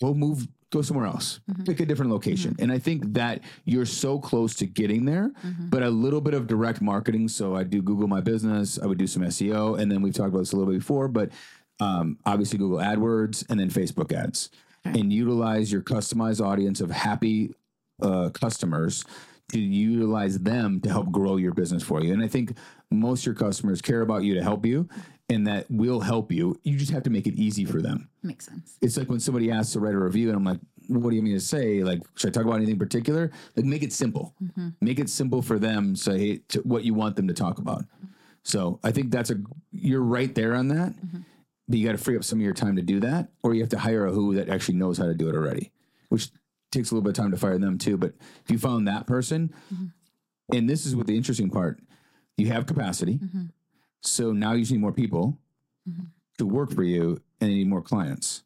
Go 0.00 0.14
move. 0.14 0.46
Go 0.72 0.82
somewhere 0.82 1.06
else. 1.06 1.38
Pick 1.64 1.78
a 1.80 1.86
different 1.86 2.10
location. 2.10 2.56
And 2.58 2.72
I 2.72 2.78
think 2.80 3.14
that 3.14 3.40
you're 3.64 3.86
so 3.86 4.18
close 4.18 4.54
to 4.56 4.66
getting 4.66 5.04
there, 5.04 5.30
but 5.70 5.82
a 5.84 5.88
little 5.90 6.20
bit 6.20 6.34
of 6.34 6.48
direct 6.48 6.82
marketing. 6.82 7.28
So 7.28 7.54
I 7.54 7.62
do 7.62 7.80
Google 7.80 8.08
My 8.08 8.20
Business. 8.20 8.76
I 8.82 8.86
would 8.86 8.98
do 8.98 9.06
some 9.06 9.22
SEO, 9.22 9.78
and 9.78 9.90
then 9.90 10.02
we've 10.02 10.12
talked 10.12 10.30
about 10.30 10.40
this 10.40 10.52
a 10.52 10.56
little 10.56 10.72
bit 10.72 10.80
before, 10.80 11.06
but 11.06 11.30
um, 11.78 12.18
obviously 12.26 12.58
Google 12.58 12.78
AdWords 12.78 13.48
and 13.48 13.60
then 13.60 13.70
Facebook 13.70 14.12
ads, 14.12 14.50
and 14.84 15.12
utilize 15.12 15.70
your 15.70 15.82
customized 15.82 16.44
audience 16.44 16.80
of 16.80 16.90
happy 16.90 17.54
uh, 18.02 18.30
customers 18.30 19.04
to 19.52 19.60
utilize 19.60 20.40
them 20.40 20.80
to 20.80 20.88
help 20.90 21.12
grow 21.12 21.36
your 21.36 21.54
business 21.54 21.82
for 21.82 22.02
you. 22.02 22.12
And 22.12 22.22
I 22.22 22.28
think 22.28 22.54
most 22.90 23.20
of 23.20 23.26
your 23.26 23.34
customers 23.36 23.80
care 23.80 24.00
about 24.00 24.24
you 24.24 24.34
to 24.34 24.42
help 24.42 24.66
you, 24.66 24.88
and 25.28 25.46
that 25.46 25.66
will 25.70 26.00
help 26.00 26.30
you. 26.30 26.58
You 26.62 26.76
just 26.76 26.92
have 26.92 27.02
to 27.04 27.10
make 27.10 27.26
it 27.26 27.34
easy 27.34 27.64
for 27.64 27.82
them. 27.82 28.08
makes 28.22 28.46
sense. 28.46 28.78
It's 28.80 28.96
like 28.96 29.08
when 29.08 29.20
somebody 29.20 29.50
asks 29.50 29.72
to 29.72 29.80
write 29.80 29.94
a 29.94 29.98
review, 29.98 30.28
and 30.28 30.36
I'm 30.36 30.44
like, 30.44 30.60
"What 30.88 31.10
do 31.10 31.16
you 31.16 31.22
mean 31.22 31.34
to 31.34 31.40
say? 31.40 31.82
Like, 31.82 32.00
should 32.14 32.30
I 32.30 32.32
talk 32.32 32.44
about 32.44 32.56
anything 32.56 32.78
particular? 32.78 33.30
Like, 33.56 33.66
make 33.66 33.82
it 33.82 33.92
simple. 33.92 34.34
Mm-hmm. 34.42 34.68
Make 34.80 34.98
it 34.98 35.10
simple 35.10 35.42
for 35.42 35.58
them. 35.58 35.96
Say 35.96 36.38
to 36.48 36.60
what 36.60 36.84
you 36.84 36.94
want 36.94 37.16
them 37.16 37.28
to 37.28 37.34
talk 37.34 37.58
about. 37.58 37.84
So 38.44 38.78
I 38.84 38.92
think 38.92 39.10
that's 39.10 39.30
a 39.30 39.36
you're 39.72 40.02
right 40.02 40.32
there 40.34 40.54
on 40.54 40.68
that. 40.68 40.90
Mm-hmm. 40.90 41.20
But 41.68 41.78
you 41.78 41.84
got 41.84 41.92
to 41.92 41.98
free 41.98 42.16
up 42.16 42.22
some 42.22 42.38
of 42.38 42.44
your 42.44 42.54
time 42.54 42.76
to 42.76 42.82
do 42.82 43.00
that, 43.00 43.28
or 43.42 43.52
you 43.52 43.60
have 43.60 43.70
to 43.70 43.78
hire 43.78 44.06
a 44.06 44.12
who 44.12 44.36
that 44.36 44.48
actually 44.48 44.76
knows 44.76 44.98
how 44.98 45.06
to 45.06 45.14
do 45.14 45.28
it 45.28 45.34
already, 45.34 45.72
which 46.10 46.28
takes 46.70 46.92
a 46.92 46.94
little 46.94 47.02
bit 47.02 47.18
of 47.18 47.22
time 47.24 47.32
to 47.32 47.36
fire 47.36 47.58
them 47.58 47.76
too. 47.76 47.96
But 47.96 48.12
if 48.44 48.50
you 48.50 48.58
found 48.58 48.86
that 48.86 49.08
person, 49.08 49.52
mm-hmm. 49.74 50.56
and 50.56 50.70
this 50.70 50.86
is 50.86 50.94
what 50.94 51.08
the 51.08 51.16
interesting 51.16 51.50
part, 51.50 51.80
you 52.36 52.46
have 52.46 52.66
capacity. 52.66 53.18
So 54.06 54.32
now 54.32 54.52
you 54.52 54.64
need 54.64 54.80
more 54.80 54.92
people 54.92 55.36
to 56.38 56.46
work 56.46 56.70
for 56.72 56.82
you 56.82 57.20
and 57.40 57.50
you 57.50 57.58
need 57.58 57.68
more 57.68 57.82
clients. 57.82 58.42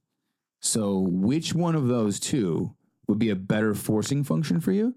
So 0.60 0.98
which 0.98 1.54
one 1.54 1.74
of 1.74 1.88
those 1.88 2.20
two 2.20 2.74
would 3.06 3.18
be 3.18 3.30
a 3.30 3.36
better 3.36 3.74
forcing 3.74 4.24
function 4.24 4.60
for 4.60 4.72
you? 4.72 4.94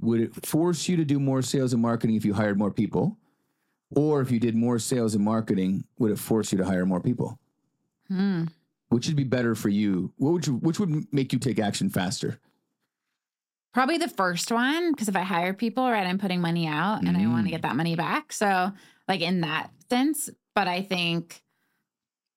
Would 0.00 0.20
it 0.20 0.46
force 0.46 0.88
you 0.88 0.96
to 0.96 1.04
do 1.04 1.18
more 1.18 1.42
sales 1.42 1.72
and 1.72 1.82
marketing 1.82 2.16
if 2.16 2.24
you 2.24 2.34
hired 2.34 2.58
more 2.58 2.70
people? 2.70 3.16
Or 3.96 4.20
if 4.20 4.30
you 4.30 4.38
did 4.38 4.54
more 4.54 4.78
sales 4.78 5.14
and 5.14 5.24
marketing, 5.24 5.84
would 5.98 6.10
it 6.12 6.18
force 6.18 6.52
you 6.52 6.58
to 6.58 6.64
hire 6.64 6.84
more 6.86 7.00
people? 7.00 7.38
Which 8.90 9.06
would 9.06 9.16
be 9.16 9.24
better 9.24 9.54
for 9.54 9.68
you? 9.68 10.12
What 10.16 10.32
would 10.32 10.46
you, 10.46 10.54
which 10.56 10.78
would 10.78 11.12
make 11.12 11.32
you 11.32 11.38
take 11.38 11.58
action 11.58 11.90
faster? 11.90 12.38
Probably 13.74 13.98
the 13.98 14.08
first 14.08 14.50
one, 14.50 14.92
because 14.92 15.08
if 15.08 15.16
I 15.16 15.22
hire 15.22 15.52
people, 15.54 15.88
right, 15.90 16.06
I'm 16.06 16.18
putting 16.18 16.40
money 16.40 16.66
out 16.66 17.02
and 17.02 17.16
I 17.16 17.26
want 17.26 17.42
Mm. 17.42 17.44
to 17.44 17.50
get 17.50 17.62
that 17.62 17.76
money 17.76 17.96
back. 17.96 18.32
So, 18.32 18.72
like 19.06 19.20
in 19.20 19.42
that 19.42 19.70
sense, 19.92 20.30
but 20.54 20.68
I 20.68 20.82
think 20.82 21.42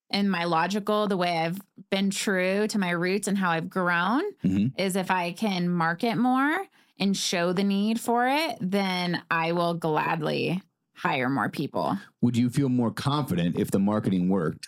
in 0.10 0.30
my 0.30 0.44
logical, 0.44 1.08
the 1.08 1.18
way 1.18 1.38
I've 1.40 1.60
been 1.90 2.10
true 2.10 2.68
to 2.68 2.78
my 2.80 2.92
roots 2.92 3.28
and 3.28 3.38
how 3.38 3.52
I've 3.52 3.70
grown 3.70 4.24
Mhm. 4.44 4.74
is 4.78 4.96
if 4.96 5.10
I 5.10 5.32
can 5.32 5.70
market 5.70 6.16
more 6.18 6.66
and 7.00 7.16
show 7.16 7.54
the 7.54 7.64
need 7.64 8.00
for 8.00 8.28
it, 8.28 8.58
then 8.60 9.22
I 9.32 9.54
will 9.54 9.74
gladly 9.74 10.62
hire 10.96 11.30
more 11.30 11.50
people. 11.50 11.98
Would 12.22 12.38
you 12.38 12.50
feel 12.50 12.70
more 12.70 12.92
confident 12.92 13.58
if 13.58 13.72
the 13.72 13.80
marketing 13.80 14.30
worked? 14.30 14.68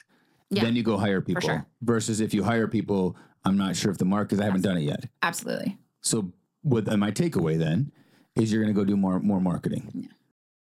Yeah, 0.50 0.64
Then 0.64 0.76
you 0.76 0.84
go 0.84 0.98
hire 0.98 1.22
people 1.22 1.42
sure. 1.42 1.66
versus 1.82 2.20
if 2.22 2.34
you 2.34 2.44
hire 2.44 2.68
people, 2.68 3.16
I'm 3.44 3.58
not 3.58 3.76
sure 3.76 3.92
if 3.92 3.98
the 3.98 4.06
market, 4.06 4.40
I 4.40 4.46
haven't 4.46 4.62
done 4.62 4.78
it 4.78 4.84
yet. 4.84 5.10
absolutely. 5.22 5.78
So 6.02 6.32
what 6.62 6.86
my 6.98 7.12
takeaway 7.12 7.58
then 7.58 7.92
is 8.36 8.52
you're 8.52 8.62
going 8.64 8.74
to 8.74 8.80
go 8.80 8.86
do 8.86 8.96
more 8.98 9.20
more 9.20 9.40
marketing. 9.42 9.90
Yeah. 9.94 10.08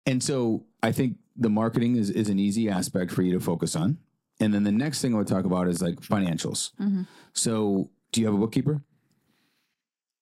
And 0.06 0.22
so 0.22 0.64
I 0.82 0.92
think 0.92 1.18
the 1.40 1.50
marketing 1.50 1.96
is 1.96 2.10
is 2.10 2.28
an 2.28 2.38
easy 2.38 2.68
aspect 2.68 3.10
for 3.10 3.22
you 3.22 3.32
to 3.32 3.40
focus 3.40 3.74
on. 3.74 3.98
And 4.38 4.54
then 4.54 4.62
the 4.62 4.72
next 4.72 5.00
thing 5.02 5.14
I 5.14 5.18
would 5.18 5.26
talk 5.26 5.44
about 5.44 5.66
is 5.68 5.82
like 5.82 5.96
financials. 6.00 6.72
Mhm. 6.80 7.06
So 7.32 7.90
do 8.12 8.20
you 8.20 8.26
have 8.26 8.34
a 8.34 8.38
bookkeeper? 8.38 8.82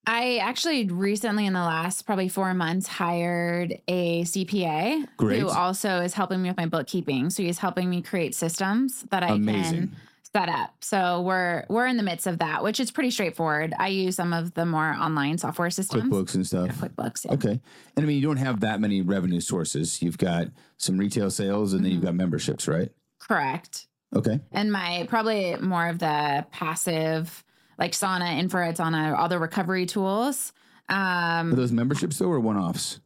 I 0.06 0.38
actually 0.38 0.86
recently, 0.86 1.44
in 1.44 1.52
the 1.52 1.60
last 1.60 2.06
probably 2.06 2.28
four 2.30 2.54
months, 2.54 2.86
hired 2.86 3.78
a 3.88 4.24
CPA 4.24 5.04
Great. 5.18 5.40
who 5.40 5.48
also 5.50 6.00
is 6.00 6.14
helping 6.14 6.40
me 6.40 6.48
with 6.48 6.56
my 6.56 6.64
bookkeeping. 6.66 7.28
So 7.28 7.42
he's 7.42 7.58
helping 7.58 7.90
me 7.90 8.00
create 8.00 8.34
systems 8.34 9.02
that 9.10 9.22
I 9.22 9.32
Amazing. 9.34 9.88
can 9.88 9.96
set 10.34 10.48
up. 10.48 10.70
So 10.82 11.22
we're 11.22 11.64
we're 11.68 11.86
in 11.86 11.96
the 11.96 12.02
midst 12.02 12.26
of 12.26 12.38
that, 12.38 12.62
which 12.62 12.80
is 12.80 12.90
pretty 12.90 13.10
straightforward. 13.10 13.74
I 13.78 13.88
use 13.88 14.16
some 14.16 14.32
of 14.32 14.54
the 14.54 14.66
more 14.66 14.84
online 14.92 15.38
software 15.38 15.70
systems. 15.70 16.04
QuickBooks 16.12 16.34
and 16.34 16.46
stuff. 16.46 16.68
QuickBooks. 16.78 17.24
yeah. 17.24 17.32
Okay. 17.34 17.50
And 17.50 17.60
I 17.96 18.02
mean, 18.02 18.16
you 18.16 18.22
don't 18.26 18.36
have 18.36 18.60
that 18.60 18.80
many 18.80 19.00
revenue 19.02 19.40
sources. 19.40 20.02
You've 20.02 20.18
got 20.18 20.48
some 20.76 20.98
retail 20.98 21.30
sales 21.30 21.72
and 21.72 21.84
then 21.84 21.92
you've 21.92 22.02
got 22.04 22.14
memberships, 22.14 22.68
right? 22.68 22.90
Correct. 23.20 23.86
Okay. 24.14 24.40
And 24.52 24.70
my 24.72 25.06
probably 25.08 25.56
more 25.56 25.88
of 25.88 25.98
the 25.98 26.46
passive, 26.50 27.44
like 27.78 27.92
sauna, 27.92 28.38
infrared 28.38 28.76
sauna, 28.76 29.18
all 29.18 29.28
the 29.28 29.38
recovery 29.38 29.86
tools. 29.86 30.52
Are 30.88 31.40
Um, 31.40 31.50
those 31.52 31.72
memberships 31.72 32.18
though 32.18 32.28
or 32.30 32.40
one 32.40 32.56
offs? 32.56 33.00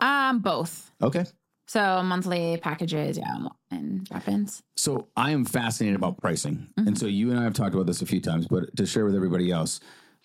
um, 0.00 0.40
both. 0.40 0.90
Okay. 1.02 1.24
So 1.70 2.02
monthly 2.02 2.56
packages, 2.56 3.16
yeah, 3.16 3.46
and 3.70 4.04
drop-ins. 4.04 4.60
So 4.76 5.06
I 5.16 5.30
am 5.30 5.44
fascinated 5.44 5.94
about 5.94 6.18
pricing. 6.18 6.66
And 6.76 6.98
so 6.98 7.06
you 7.06 7.30
and 7.30 7.38
I 7.38 7.44
have 7.44 7.54
talked 7.54 7.74
about 7.74 7.86
this 7.86 8.02
a 8.02 8.06
few 8.06 8.20
times, 8.20 8.48
but 8.48 8.76
to 8.76 8.84
share 8.84 9.04
with 9.04 9.14
everybody 9.14 9.52
else, 9.52 9.78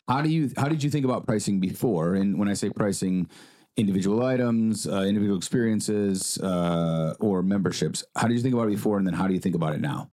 how 0.08 0.24
do 0.24 0.30
you 0.30 0.50
how 0.58 0.68
did 0.68 0.82
you 0.82 0.90
think 0.90 1.06
about 1.06 1.28
pricing 1.28 1.60
before? 1.60 2.16
And 2.16 2.40
when 2.40 2.48
I 2.48 2.56
say 2.56 2.72
pricing, 2.72 3.30
individual 3.78 4.26
items, 4.26 4.88
uh, 4.88 5.02
individual 5.02 5.38
experiences, 5.38 6.40
uh, 6.40 7.14
or 7.20 7.44
memberships, 7.44 8.04
how 8.16 8.28
did 8.28 8.38
you 8.38 8.42
think 8.42 8.56
about 8.56 8.70
it 8.70 8.72
before? 8.72 8.98
And 8.98 9.06
then 9.06 9.14
how 9.14 9.28
do 9.28 9.36
you 9.36 9.40
think 9.40 9.54
about 9.54 9.76
it 9.76 9.82
now? 9.82 10.10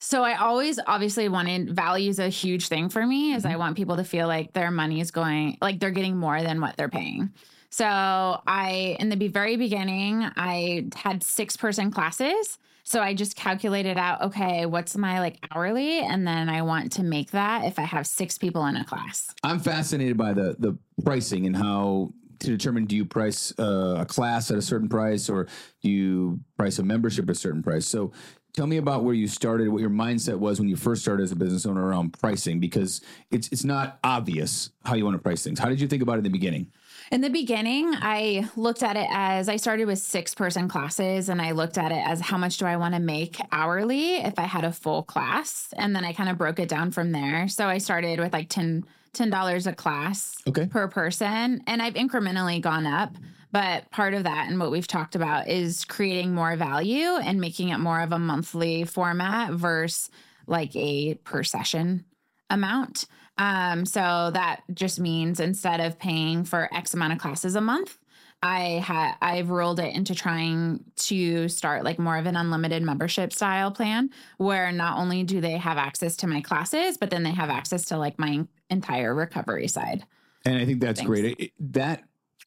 So 0.00 0.24
I 0.24 0.34
always 0.34 0.80
obviously 0.84 1.28
wanted 1.28 1.76
value 1.76 2.10
is 2.10 2.18
a 2.18 2.28
huge 2.28 2.66
thing 2.66 2.88
for 2.88 3.06
me 3.06 3.34
is 3.34 3.46
I 3.46 3.54
want 3.54 3.76
people 3.76 3.98
to 3.98 4.04
feel 4.04 4.26
like 4.26 4.52
their 4.52 4.72
money 4.72 4.98
is 4.98 5.12
going 5.12 5.58
like 5.60 5.78
they're 5.78 5.92
getting 5.92 6.16
more 6.16 6.42
than 6.42 6.60
what 6.60 6.76
they're 6.76 6.88
paying. 6.88 7.30
So 7.72 7.86
I 7.86 8.96
in 9.00 9.08
the 9.08 9.28
very 9.28 9.56
beginning 9.56 10.24
I 10.36 10.88
had 10.94 11.24
six 11.24 11.56
person 11.56 11.90
classes. 11.90 12.58
So 12.84 13.00
I 13.00 13.14
just 13.14 13.34
calculated 13.34 13.96
out 13.96 14.20
okay, 14.22 14.66
what's 14.66 14.94
my 14.94 15.20
like 15.20 15.38
hourly 15.50 16.00
and 16.00 16.26
then 16.26 16.50
I 16.50 16.62
want 16.62 16.92
to 16.92 17.02
make 17.02 17.30
that 17.30 17.64
if 17.64 17.78
I 17.78 17.82
have 17.82 18.06
six 18.06 18.36
people 18.36 18.66
in 18.66 18.76
a 18.76 18.84
class. 18.84 19.34
I'm 19.42 19.58
fascinated 19.58 20.18
by 20.18 20.34
the 20.34 20.54
the 20.58 20.76
pricing 21.02 21.46
and 21.46 21.56
how 21.56 22.12
to 22.40 22.46
determine 22.46 22.84
do 22.84 22.94
you 22.94 23.06
price 23.06 23.54
uh, 23.58 23.96
a 24.00 24.04
class 24.04 24.50
at 24.50 24.58
a 24.58 24.62
certain 24.62 24.88
price 24.88 25.30
or 25.30 25.44
do 25.80 25.90
you 25.90 26.40
price 26.58 26.78
a 26.78 26.82
membership 26.82 27.24
at 27.24 27.36
a 27.36 27.38
certain 27.38 27.62
price. 27.62 27.86
So 27.86 28.12
tell 28.52 28.66
me 28.66 28.76
about 28.76 29.04
where 29.04 29.14
you 29.14 29.28
started, 29.28 29.68
what 29.68 29.80
your 29.80 29.90
mindset 29.90 30.38
was 30.38 30.58
when 30.58 30.68
you 30.68 30.76
first 30.76 31.02
started 31.02 31.22
as 31.22 31.32
a 31.32 31.36
business 31.36 31.64
owner 31.64 31.82
around 31.82 32.18
pricing 32.18 32.60
because 32.60 33.00
it's 33.30 33.48
it's 33.48 33.64
not 33.64 33.98
obvious 34.04 34.70
how 34.84 34.94
you 34.94 35.04
want 35.04 35.14
to 35.14 35.22
price 35.22 35.42
things. 35.42 35.58
How 35.58 35.70
did 35.70 35.80
you 35.80 35.88
think 35.88 36.02
about 36.02 36.14
it 36.14 36.18
in 36.18 36.24
the 36.24 36.30
beginning? 36.30 36.70
In 37.10 37.20
the 37.20 37.30
beginning, 37.30 37.92
I 37.94 38.48
looked 38.56 38.82
at 38.82 38.96
it 38.96 39.08
as 39.10 39.48
I 39.48 39.56
started 39.56 39.86
with 39.86 39.98
six 39.98 40.34
person 40.34 40.68
classes 40.68 41.28
and 41.28 41.42
I 41.42 41.50
looked 41.52 41.76
at 41.78 41.92
it 41.92 42.02
as 42.06 42.20
how 42.20 42.38
much 42.38 42.58
do 42.58 42.64
I 42.66 42.76
want 42.76 42.94
to 42.94 43.00
make 43.00 43.38
hourly 43.50 44.16
if 44.16 44.38
I 44.38 44.42
had 44.44 44.64
a 44.64 44.72
full 44.72 45.02
class. 45.02 45.68
And 45.76 45.94
then 45.94 46.04
I 46.04 46.12
kind 46.12 46.28
of 46.30 46.38
broke 46.38 46.58
it 46.58 46.68
down 46.68 46.90
from 46.90 47.12
there. 47.12 47.48
So 47.48 47.66
I 47.66 47.78
started 47.78 48.18
with 48.20 48.32
like 48.32 48.48
10 48.48 48.84
$10 49.14 49.66
a 49.66 49.74
class 49.74 50.36
Okay. 50.48 50.64
per 50.64 50.88
person. 50.88 51.62
And 51.66 51.82
I've 51.82 51.92
incrementally 51.94 52.62
gone 52.62 52.86
up. 52.86 53.14
But 53.50 53.90
part 53.90 54.14
of 54.14 54.24
that 54.24 54.48
and 54.48 54.58
what 54.58 54.70
we've 54.70 54.86
talked 54.86 55.14
about 55.14 55.48
is 55.48 55.84
creating 55.84 56.34
more 56.34 56.56
value 56.56 57.16
and 57.22 57.38
making 57.38 57.68
it 57.68 57.76
more 57.76 58.00
of 58.00 58.12
a 58.12 58.18
monthly 58.18 58.84
format 58.84 59.52
versus 59.52 60.08
like 60.46 60.74
a 60.74 61.16
per 61.24 61.42
session 61.42 62.06
amount. 62.48 63.04
Um, 63.38 63.84
so 63.86 64.30
that 64.34 64.60
just 64.74 65.00
means 65.00 65.40
instead 65.40 65.80
of 65.80 65.98
paying 65.98 66.44
for 66.44 66.68
X 66.74 66.94
amount 66.94 67.14
of 67.14 67.18
classes 67.18 67.54
a 67.54 67.60
month, 67.60 67.98
I 68.42 68.82
had 68.84 69.14
I've 69.22 69.50
rolled 69.50 69.78
it 69.78 69.94
into 69.94 70.14
trying 70.14 70.84
to 70.96 71.48
start 71.48 71.84
like 71.84 71.98
more 71.98 72.16
of 72.16 72.26
an 72.26 72.34
unlimited 72.36 72.82
membership 72.82 73.32
style 73.32 73.70
plan 73.70 74.10
where 74.36 74.72
not 74.72 74.98
only 74.98 75.22
do 75.22 75.40
they 75.40 75.56
have 75.56 75.78
access 75.78 76.16
to 76.18 76.26
my 76.26 76.40
classes, 76.40 76.98
but 76.98 77.10
then 77.10 77.22
they 77.22 77.30
have 77.30 77.50
access 77.50 77.84
to 77.86 77.96
like 77.98 78.18
my 78.18 78.44
entire 78.68 79.14
recovery 79.14 79.68
side. 79.68 80.04
And 80.44 80.58
I 80.58 80.64
think 80.66 80.80
that's 80.80 80.98
Thanks. 81.00 81.08
great. 81.08 81.38
It- 81.38 81.52
that 81.72 82.02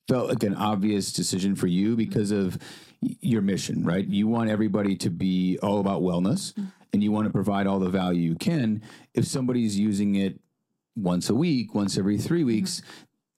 felt 0.10 0.30
like 0.30 0.43
an 0.43 0.54
obvious 0.56 1.12
decision 1.13 1.56
for 1.56 1.65
you 1.67 1.95
because 1.95 2.30
of 2.30 2.60
your 3.00 3.41
mission, 3.41 3.84
right? 3.84 4.06
You 4.06 4.28
want 4.28 4.50
everybody 4.50 4.95
to 4.98 5.10
be 5.10 5.58
all 5.63 5.80
about 5.80 6.02
wellness 6.02 6.54
and 6.93 7.04
you 7.04 7.12
want 7.12 7.26
to 7.26 7.32
provide 7.32 7.65
all 7.67 7.80
the 7.80 7.89
value 7.89 8.21
you 8.32 8.36
can. 8.36 8.84
If 9.13 9.26
somebody's 9.26 9.80
using 9.80 10.15
it 10.15 10.39
once 10.95 11.29
a 11.29 11.36
week, 11.36 11.73
once 11.75 11.97
every 11.97 12.17
three 12.17 12.43
weeks, 12.43 12.81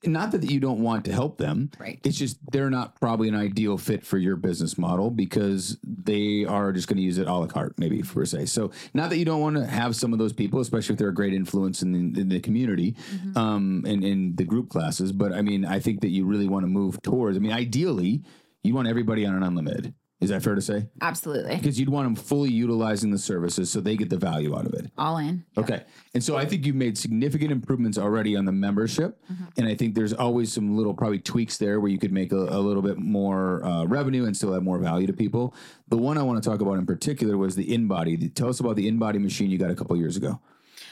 not 0.06 0.32
that 0.32 0.50
you 0.50 0.60
don't 0.60 0.80
want 0.80 1.06
to 1.06 1.12
help 1.12 1.38
them. 1.38 1.72
Right. 1.80 2.00
It's 2.04 2.18
just 2.18 2.38
they're 2.52 2.70
not 2.70 3.00
probably 3.00 3.30
an 3.30 3.36
ideal 3.36 3.78
fit 3.78 4.06
for 4.06 4.18
your 4.18 4.36
business 4.36 4.78
model 4.78 5.10
because 5.10 5.78
they 5.84 6.46
are 6.46 6.72
just 6.72 6.88
going 6.88 6.98
to 6.98 7.04
use 7.04 7.18
it 7.18 7.28
a 7.28 7.34
la 7.34 7.48
carte, 7.48 7.80
maybe 7.80 8.04
per 8.04 8.26
se. 8.26 8.46
So, 8.46 8.72
not 8.94 9.10
that 9.10 9.18
you 9.18 9.26
don't 9.26 9.42
want 9.42 9.56
to 9.58 9.66
have 9.66 9.96
some 9.96 10.14
of 10.14 10.20
those 10.20 10.34
people, 10.34 10.60
especially 10.60 10.94
if 10.94 11.00
they're 11.00 11.10
a 11.10 11.14
great 11.14 11.34
influence 11.34 11.82
in 11.82 12.14
the, 12.14 12.22
in 12.22 12.30
the 12.30 12.40
community 12.40 12.96
um, 13.36 13.84
and 13.88 14.04
in 14.04 14.36
the 14.36 14.44
group 14.44 14.70
classes. 14.70 15.12
But 15.12 15.34
I 15.34 15.42
mean, 15.42 15.66
I 15.66 15.80
think 15.80 16.02
that 16.02 16.10
you 16.10 16.26
really 16.26 16.48
want 16.48 16.64
to 16.64 16.68
move 16.68 17.02
towards. 17.02 17.36
I 17.36 17.40
mean, 17.40 17.52
ideally, 17.52 18.24
you 18.64 18.76
want 18.76 18.88
everybody 18.88 19.26
on 19.26 19.34
an 19.36 19.44
unlimited. 19.44 19.94
Is 20.20 20.32
that 20.32 20.42
fair 20.42 20.56
to 20.56 20.62
say? 20.62 20.88
Absolutely. 21.00 21.56
Because 21.58 21.80
you'd 21.80 21.90
want 21.90 22.08
them 22.08 22.16
fully 22.16 22.50
utilizing 22.50 23.12
the 23.12 23.20
services 23.20 23.72
so 23.72 23.80
they 23.80 23.96
get 23.96 24.10
the 24.10 24.18
value 24.18 24.58
out 24.58 24.66
of 24.66 24.74
it. 24.74 24.90
All 24.98 25.18
in. 25.18 25.46
Okay. 25.56 25.84
And 26.16 26.24
so 26.24 26.36
I 26.36 26.46
think 26.46 26.66
you've 26.66 26.76
made 26.76 26.98
significant 26.98 27.52
improvements 27.52 28.00
already 28.00 28.36
on 28.36 28.46
the 28.46 28.52
membership. 28.52 29.22
And 29.58 29.68
I 29.68 29.76
think 29.76 29.94
there's 29.94 30.14
always 30.14 30.52
some 30.52 30.76
little 30.76 30.96
probably 30.96 31.20
tweaks 31.20 31.58
there 31.58 31.80
where 31.80 31.92
you 31.92 32.00
could 32.00 32.12
make 32.12 32.32
a, 32.32 32.36
a 32.36 32.60
little 32.60 32.82
bit 32.82 32.98
more 32.98 33.64
uh, 33.64 33.86
revenue 33.86 34.26
and 34.26 34.36
still 34.36 34.54
have 34.54 34.64
more 34.64 34.80
value 34.80 35.06
to 35.06 35.14
people. 35.14 35.54
The 35.90 35.98
one 35.98 36.18
I 36.18 36.24
want 36.24 36.42
to 36.42 36.50
talk 36.50 36.62
about 36.62 36.80
in 36.80 36.88
particular 36.88 37.38
was 37.38 37.56
the 37.56 37.68
InBody. 37.68 38.34
Tell 38.34 38.50
us 38.50 38.60
about 38.60 38.76
the 38.76 38.90
InBody 38.92 39.22
machine 39.22 39.52
you 39.52 39.60
got 39.60 39.70
a 39.70 39.76
couple 39.76 39.96
years 39.98 40.18
ago. 40.18 40.40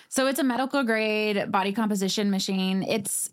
So 0.08 0.28
it's 0.28 0.40
a 0.40 0.44
medical 0.44 0.84
grade 0.84 1.52
body 1.52 1.74
composition 1.74 2.30
machine. 2.30 2.84
It's 2.84 3.32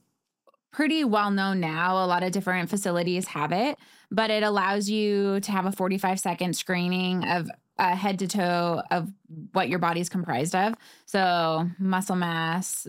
pretty 0.73 1.05
well 1.05 1.31
known 1.31 1.61
now. 1.61 2.03
A 2.03 2.07
lot 2.07 2.23
of 2.23 2.33
different 2.33 2.71
facilities 2.71 3.29
have 3.29 3.53
it, 3.53 3.79
but 4.13 4.31
it 4.31 4.43
allows 4.43 4.89
you 4.89 5.41
to 5.41 5.51
have 5.51 5.67
a 5.67 5.73
45 5.73 6.21
second 6.21 6.55
screening 6.55 7.25
of 7.25 7.51
uh, 7.79 7.97
head 7.97 8.19
to 8.21 8.29
toe 8.29 8.83
of 8.91 9.11
what 9.53 9.69
your 9.69 9.79
body's 9.79 10.09
comprised 10.09 10.55
of. 10.55 10.75
So 11.07 11.69
muscle 11.79 12.17
mass, 12.17 12.87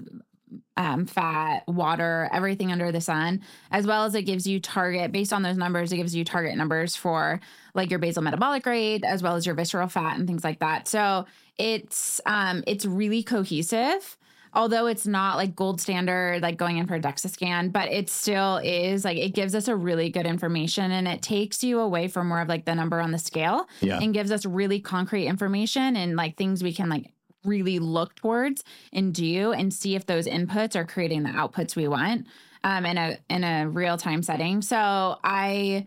um, 0.76 1.06
fat, 1.06 1.64
water, 1.68 2.30
everything 2.32 2.72
under 2.72 2.92
the 2.92 3.02
sun, 3.02 3.42
as 3.72 3.88
well 3.88 4.04
as 4.04 4.16
it 4.16 4.24
gives 4.24 4.46
you 4.46 4.60
target 4.60 5.12
based 5.12 5.34
on 5.34 5.42
those 5.42 5.58
numbers. 5.58 5.92
It 5.92 5.98
gives 5.98 6.14
you 6.14 6.26
target 6.26 6.58
numbers 6.58 6.96
for 6.96 7.40
like 7.74 7.90
your 7.90 8.00
basal 8.00 8.22
metabolic 8.22 8.66
rate, 8.66 9.04
as 9.04 9.24
well 9.24 9.36
as 9.36 9.46
your 9.46 9.56
visceral 9.56 9.88
fat 9.88 10.18
and 10.18 10.28
things 10.28 10.44
like 10.44 10.60
that. 10.60 10.88
So 10.88 11.26
it's 11.58 12.20
um, 12.26 12.64
it's 12.68 12.86
really 12.86 13.24
cohesive. 13.24 14.18
Although 14.56 14.86
it's 14.86 15.08
not 15.08 15.38
like 15.38 15.56
gold 15.56 15.82
standard, 15.82 16.42
like 16.42 16.58
going 16.58 16.78
in 16.78 16.86
for 16.88 16.96
a 16.96 17.00
DEXA 17.00 17.30
scan, 17.32 17.70
but 17.70 17.92
it 17.92 18.10
still 18.10 18.58
is 18.64 19.04
like 19.04 19.18
it 19.18 19.30
gives 19.34 19.56
us 19.56 19.68
a 19.68 19.76
really 19.76 20.10
good 20.10 20.26
information 20.28 20.92
and 20.92 21.08
it 21.08 21.22
takes 21.22 21.64
you 21.64 21.80
away 21.80 22.08
from 22.08 22.28
more 22.28 22.40
of 22.42 22.48
like 22.48 22.66
the 22.66 22.76
number 22.76 23.00
on 23.02 23.12
the 23.12 23.18
scale 23.18 23.68
Yeah. 23.82 24.00
and 24.00 24.14
gives 24.14 24.32
us 24.32 24.46
really 24.46 24.80
concrete 24.80 25.26
information 25.28 25.96
and 25.96 26.16
like 26.16 26.38
things 26.38 26.62
we 26.64 26.74
can 26.74 26.88
like 26.90 27.12
really 27.44 27.80
look 27.80 28.16
towards 28.16 28.64
and 28.94 29.14
do 29.14 29.52
and 29.54 29.74
see 29.74 29.96
if 29.96 30.06
those 30.06 30.28
inputs 30.28 30.76
are 30.76 30.86
creating 30.86 31.24
the 31.24 31.30
outputs 31.30 31.76
we 31.76 31.88
want 31.88 32.28
um, 32.64 32.86
in 32.86 32.98
a 32.98 33.18
in 33.30 33.44
a 33.44 33.68
real 33.68 33.98
time 33.98 34.22
setting. 34.24 34.62
So 34.62 35.18
I 35.24 35.86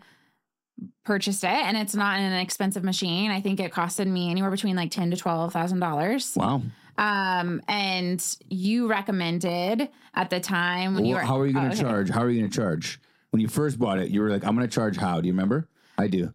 purchased 1.05 1.43
it 1.43 1.49
and 1.49 1.75
it's 1.77 1.95
not 1.95 2.19
an 2.19 2.33
expensive 2.33 2.83
machine. 2.83 3.31
I 3.31 3.41
think 3.41 3.59
it 3.59 3.71
costed 3.71 4.07
me 4.07 4.29
anywhere 4.29 4.51
between 4.51 4.75
like 4.75 4.91
ten 4.91 5.09
to 5.11 5.17
twelve 5.17 5.53
thousand 5.53 5.79
dollars. 5.79 6.33
Wow. 6.35 6.61
Um, 6.97 7.61
and 7.67 8.23
you 8.49 8.87
recommended 8.87 9.89
at 10.15 10.29
the 10.29 10.39
time 10.39 10.95
when 10.95 11.05
you 11.05 11.15
were 11.15 11.21
how 11.21 11.39
are 11.39 11.45
you 11.45 11.53
going 11.53 11.67
Oh, 11.67 11.69
to 11.69 11.75
okay. 11.75 11.81
charge? 11.83 12.09
How 12.09 12.21
are 12.23 12.29
you 12.29 12.39
going 12.39 12.51
to 12.51 12.55
charge? 12.55 12.99
When 13.31 13.41
you 13.41 13.47
first 13.47 13.77
bought 13.77 13.99
it, 13.99 14.09
you 14.09 14.21
were 14.21 14.29
like, 14.29 14.43
I'm 14.45 14.55
going 14.55 14.67
to 14.67 14.73
charge 14.73 14.97
how? 14.97 15.21
Do 15.21 15.27
you 15.27 15.33
remember? 15.33 15.67
I 15.97 16.07
do. 16.07 16.33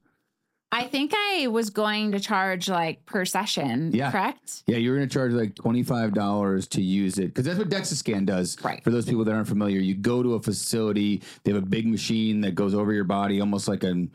I 0.74 0.84
think 0.84 1.12
I 1.14 1.48
was 1.48 1.68
going 1.68 2.12
to 2.12 2.20
charge 2.20 2.66
like 2.68 3.04
per 3.04 3.24
session, 3.26 3.92
Yeah. 3.92 4.10
correct? 4.10 4.62
Yeah, 4.66 4.78
you're 4.78 4.96
going 4.96 5.06
to 5.06 5.12
charge 5.12 5.32
like 5.32 5.54
$25 5.56 6.68
to 6.70 6.80
use 6.82 7.18
it 7.18 7.26
because 7.26 7.44
that's 7.44 7.58
what 7.58 7.68
DexaScan 7.68 8.24
does. 8.24 8.56
Right. 8.64 8.82
For 8.82 8.90
those 8.90 9.04
people 9.04 9.22
that 9.24 9.32
aren't 9.34 9.48
familiar, 9.48 9.80
you 9.80 9.94
go 9.94 10.22
to 10.22 10.34
a 10.34 10.40
facility, 10.40 11.22
they 11.44 11.52
have 11.52 11.62
a 11.62 11.66
big 11.66 11.86
machine 11.86 12.40
that 12.42 12.54
goes 12.54 12.74
over 12.74 12.92
your 12.92 13.04
body, 13.04 13.40
almost 13.40 13.68
like 13.68 13.82
an 13.84 14.10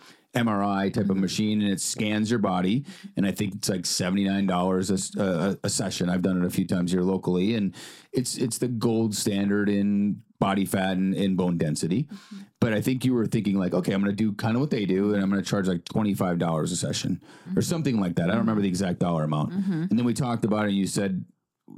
MRI 0.46 0.94
type 0.94 1.04
Mm-hmm. 1.04 1.12
of 1.12 1.18
machine, 1.18 1.62
and 1.62 1.72
it 1.72 1.82
scans 1.82 2.30
your 2.30 2.40
body. 2.40 2.86
And 3.16 3.26
I 3.26 3.32
think 3.32 3.56
it's 3.56 3.70
like 3.70 3.82
$79 3.82 5.60
a 5.64 5.70
session. 5.70 6.10
I've 6.10 6.22
done 6.22 6.42
it 6.42 6.46
a 6.46 6.50
few 6.50 6.66
times 6.68 6.92
here 6.92 7.02
locally, 7.02 7.56
and 7.56 7.74
it's 8.12 8.38
it's 8.38 8.58
the 8.58 8.68
gold 8.68 9.16
standard 9.16 9.70
in 9.70 10.22
body 10.40 10.66
fat 10.66 10.98
and, 10.98 11.16
and 11.16 11.36
bone 11.36 11.58
density. 11.58 12.04
Mm-hmm. 12.04 12.38
But 12.60 12.74
I 12.74 12.82
think 12.82 13.06
you 13.06 13.14
were 13.14 13.26
thinking 13.26 13.58
like, 13.58 13.74
okay, 13.74 13.94
I'm 13.94 14.02
going 14.04 14.16
to 14.16 14.24
do 14.24 14.34
kind 14.34 14.56
of 14.56 14.62
what 14.62 14.70
they 14.72 14.86
do, 14.86 15.14
and 15.14 15.22
I'm 15.24 15.30
going 15.30 15.42
to 15.44 15.50
charge 15.50 15.68
like 15.68 15.84
twenty 15.86 16.14
five 16.14 16.38
dollars 16.40 16.72
a 16.72 16.76
session 16.76 17.22
Mm-hmm. 17.48 17.58
or 17.58 17.62
something 17.62 18.00
like 18.00 18.16
that. 18.16 18.26
I 18.26 18.32
don't 18.32 18.40
remember 18.40 18.62
the 18.62 18.68
exact 18.68 19.00
dollar 19.00 19.24
amount. 19.24 19.54
And 19.54 19.90
then 19.98 20.06
we 20.06 20.14
talked 20.14 20.46
about 20.46 20.66
it, 20.66 20.70
and 20.70 20.78
you 20.78 20.88
said 20.88 21.26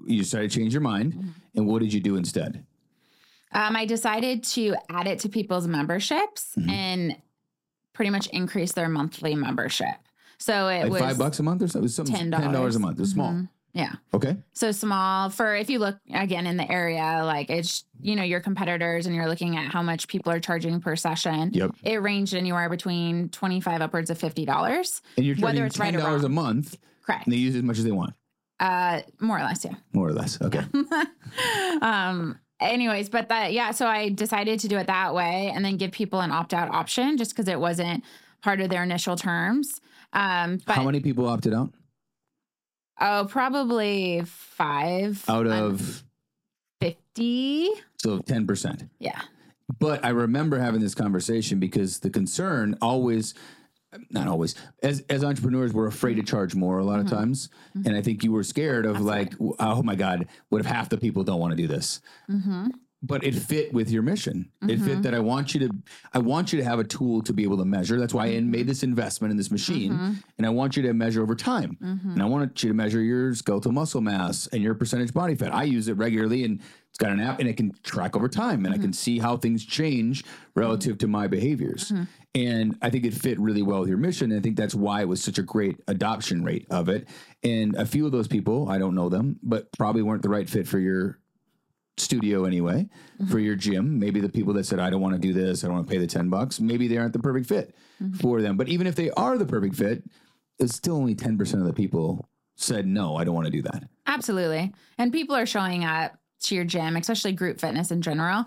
you 0.05 0.19
decided 0.19 0.51
to 0.51 0.57
change 0.59 0.73
your 0.73 0.81
mind. 0.81 1.13
Mm-hmm. 1.13 1.29
And 1.55 1.67
what 1.67 1.81
did 1.81 1.91
you 1.93 1.99
do 1.99 2.15
instead? 2.15 2.65
Um, 3.51 3.75
I 3.75 3.85
decided 3.85 4.43
to 4.55 4.75
add 4.89 5.07
it 5.07 5.19
to 5.19 5.29
people's 5.29 5.67
memberships 5.67 6.53
Mm-hmm. 6.57 6.69
and 6.69 7.15
pretty 7.99 8.11
much 8.11 8.27
increase 8.27 8.71
their 8.71 8.87
monthly 8.87 9.35
membership. 9.35 9.97
So 10.37 10.69
it 10.69 10.83
Like 10.83 10.91
was 10.91 11.01
five 11.01 11.17
bucks 11.17 11.37
a 11.39 11.43
month 11.43 11.61
or 11.61 11.67
something? 11.67 11.81
It 11.81 11.83
was 11.83 11.95
something 11.95 12.15
$10. 12.31 12.75
a 12.75 12.79
month. 12.79 12.97
It 12.97 13.01
was 13.01 13.11
small. 13.11 13.45
Yeah. 13.73 13.91
Okay. 14.13 14.37
So 14.53 14.71
small 14.71 15.29
for 15.29 15.53
if 15.53 15.69
you 15.69 15.79
look 15.79 15.97
again 16.13 16.47
in 16.47 16.55
the 16.55 16.71
area, 16.71 17.23
like 17.25 17.49
it's 17.49 17.83
you 17.99 18.15
know 18.15 18.23
your 18.23 18.39
competitors, 18.39 19.05
and 19.05 19.13
you're 19.13 19.27
looking 19.27 19.57
at 19.57 19.69
how 19.73 19.81
much 19.83 20.07
people 20.07 20.31
are 20.31 20.39
charging 20.39 20.79
per 20.79 20.95
session. 20.95 21.51
Yep. 21.53 21.71
It 21.83 21.97
ranged 22.01 22.33
anywhere 22.33 22.69
between 22.69 23.27
twenty 23.29 23.59
five 23.59 23.81
upwards 23.81 24.09
of 24.09 24.17
fifty 24.17 24.45
dollars. 24.45 25.01
And 25.17 25.25
you're 25.25 25.35
Whether 25.35 25.65
it's 25.65 25.77
right 25.77 25.91
ten 25.91 25.99
dollars 25.99 26.23
a 26.23 26.29
month, 26.29 26.77
Correct. 27.05 27.25
and 27.25 27.33
they 27.33 27.37
use 27.37 27.53
as 27.57 27.61
much 27.63 27.77
as 27.79 27.83
they 27.83 27.91
want, 27.91 28.13
Uh, 28.61 29.01
more 29.19 29.37
or 29.39 29.43
less, 29.43 29.65
yeah. 29.65 29.75
more 29.91 30.07
or 30.07 30.13
less. 30.13 30.41
Okay. 30.41 30.63
um. 31.81 32.39
Anyways, 32.59 33.09
but 33.09 33.29
that 33.29 33.53
yeah. 33.53 33.71
So 33.71 33.87
I 33.87 34.09
decided 34.09 34.59
to 34.61 34.67
do 34.67 34.77
it 34.77 34.87
that 34.87 35.13
way, 35.15 35.51
and 35.55 35.63
then 35.63 35.77
give 35.77 35.91
people 35.91 36.19
an 36.21 36.31
opt 36.31 36.53
out 36.53 36.69
option, 36.69 37.17
just 37.17 37.31
because 37.31 37.47
it 37.47 37.59
wasn't 37.59 38.03
part 38.41 38.59
of 38.61 38.69
their 38.69 38.83
initial 38.83 39.15
terms. 39.15 39.79
Um. 40.13 40.59
But 40.65 40.75
How 40.75 40.83
many 40.83 40.99
people 40.99 41.25
opted 41.27 41.53
out? 41.53 41.71
oh, 43.01 43.27
probably 43.29 44.23
five 44.25 45.23
Out 45.29 45.47
of 45.47 46.03
fifty. 46.81 47.69
so 47.97 48.19
ten 48.19 48.45
percent. 48.45 48.89
Yeah. 48.99 49.21
But 49.79 50.03
I 50.03 50.09
remember 50.09 50.57
having 50.59 50.81
this 50.81 50.95
conversation 50.95 51.59
because 51.59 51.99
the 51.99 52.09
concern 52.09 52.75
always, 52.81 53.35
not 54.09 54.27
always, 54.27 54.55
as 54.83 55.01
as 55.09 55.23
entrepreneurs, 55.23 55.73
we're 55.73 55.87
afraid 55.87 56.15
to 56.15 56.23
charge 56.23 56.55
more 56.55 56.79
a 56.79 56.85
lot 56.85 56.99
of 56.99 57.05
mm-hmm. 57.05 57.15
times, 57.15 57.49
mm-hmm. 57.75 57.87
and 57.87 57.97
I 57.97 58.01
think 58.01 58.23
you 58.23 58.31
were 58.31 58.43
scared 58.43 58.85
of 58.85 59.01
like, 59.01 59.33
oh 59.59 59.83
my 59.83 59.95
god, 59.95 60.27
what 60.49 60.59
if 60.59 60.65
half 60.65 60.89
the 60.89 60.97
people 60.97 61.23
don't 61.23 61.39
want 61.39 61.51
to 61.51 61.57
do 61.57 61.67
this? 61.67 62.01
Mm-hmm. 62.29 62.67
But 63.01 63.23
it 63.23 63.33
fit 63.33 63.73
with 63.73 63.89
your 63.89 64.01
mission. 64.01 64.51
It 64.63 64.75
fit 64.79 64.79
mm-hmm. 64.79 65.01
that 65.03 65.13
I 65.13 65.19
want 65.19 65.53
you 65.53 65.61
to, 65.61 65.73
I 66.13 66.19
want 66.19 66.51
you 66.51 66.59
to 66.59 66.65
have 66.65 66.79
a 66.79 66.83
tool 66.83 67.21
to 67.21 67.31
be 67.31 67.43
able 67.43 67.57
to 67.59 67.63
measure. 67.63 67.97
That's 67.97 68.13
why 68.13 68.25
I 68.25 68.41
made 68.41 68.67
this 68.67 68.83
investment 68.83 69.31
in 69.31 69.37
this 69.37 69.51
machine, 69.51 70.21
and 70.37 70.45
I 70.45 70.49
want 70.49 70.75
you 70.75 70.83
to 70.83 70.93
measure 70.93 71.21
over 71.21 71.33
time, 71.33 71.77
and 71.79 72.21
I 72.21 72.25
want 72.25 72.61
you 72.61 72.69
to 72.69 72.75
measure 72.75 73.01
your 73.01 73.33
skeletal 73.33 73.71
muscle 73.71 74.01
mass 74.01 74.47
and 74.47 74.61
your 74.61 74.75
percentage 74.75 75.13
body 75.13 75.35
fat. 75.35 75.53
I 75.53 75.63
use 75.63 75.87
it 75.87 75.93
regularly, 75.93 76.43
and 76.43 76.59
got 76.99 77.11
an 77.11 77.19
app, 77.19 77.39
and 77.39 77.49
it 77.49 77.57
can 77.57 77.73
track 77.83 78.15
over 78.15 78.27
time, 78.27 78.65
and 78.65 78.73
I 78.73 78.77
can 78.77 78.87
mm-hmm. 78.87 78.91
see 78.91 79.19
how 79.19 79.37
things 79.37 79.65
change 79.65 80.23
relative 80.55 80.99
to 80.99 81.07
my 81.07 81.27
behaviors. 81.27 81.89
Mm-hmm. 81.89 82.03
And 82.35 82.77
I 82.81 82.91
think 82.91 83.05
it 83.05 83.13
fit 83.15 83.39
really 83.39 83.63
well 83.63 83.79
with 83.79 83.89
your 83.89 83.97
mission. 83.97 84.31
And 84.31 84.39
I 84.39 84.43
think 84.43 84.55
that's 84.55 84.75
why 84.75 85.01
it 85.01 85.07
was 85.07 85.23
such 85.23 85.39
a 85.39 85.41
great 85.41 85.77
adoption 85.87 86.43
rate 86.43 86.67
of 86.69 86.87
it. 86.87 87.07
And 87.43 87.75
a 87.75 87.87
few 87.87 88.05
of 88.05 88.11
those 88.11 88.27
people, 88.27 88.69
I 88.69 88.77
don't 88.77 88.93
know 88.93 89.09
them, 89.09 89.39
but 89.41 89.71
probably 89.71 90.03
weren't 90.03 90.21
the 90.21 90.29
right 90.29 90.47
fit 90.47 90.67
for 90.67 90.77
your 90.77 91.19
studio 91.97 92.45
anyway, 92.45 92.87
mm-hmm. 93.15 93.31
for 93.31 93.39
your 93.39 93.55
gym. 93.55 93.97
Maybe 93.97 94.19
the 94.19 94.29
people 94.29 94.53
that 94.53 94.65
said, 94.65 94.79
I 94.79 94.91
don't 94.91 95.01
want 95.01 95.15
to 95.15 95.19
do 95.19 95.33
this, 95.33 95.63
I 95.63 95.67
don't 95.67 95.77
want 95.77 95.87
to 95.87 95.91
pay 95.91 95.97
the 95.97 96.07
10 96.07 96.29
bucks, 96.29 96.59
maybe 96.59 96.87
they 96.87 96.97
aren't 96.97 97.13
the 97.13 97.19
perfect 97.19 97.47
fit 97.47 97.75
for 98.21 98.41
them. 98.41 98.57
But 98.57 98.69
even 98.69 98.87
if 98.87 98.95
they 98.95 99.09
are 99.11 99.37
the 99.37 99.45
perfect 99.45 99.75
fit, 99.75 100.03
it's 100.59 100.75
still 100.75 100.95
only 100.95 101.15
10% 101.15 101.53
of 101.55 101.65
the 101.65 101.73
people 101.73 102.29
said, 102.55 102.85
no, 102.85 103.15
I 103.15 103.23
don't 103.23 103.35
want 103.35 103.45
to 103.45 103.51
do 103.51 103.61
that. 103.63 103.85
Absolutely. 104.05 104.73
And 104.97 105.11
people 105.11 105.35
are 105.35 105.45
showing 105.45 105.83
up 105.85 106.18
to 106.41 106.55
your 106.55 106.63
gym, 106.65 106.95
especially 106.95 107.31
group 107.33 107.59
fitness 107.59 107.91
in 107.91 108.01
general, 108.01 108.45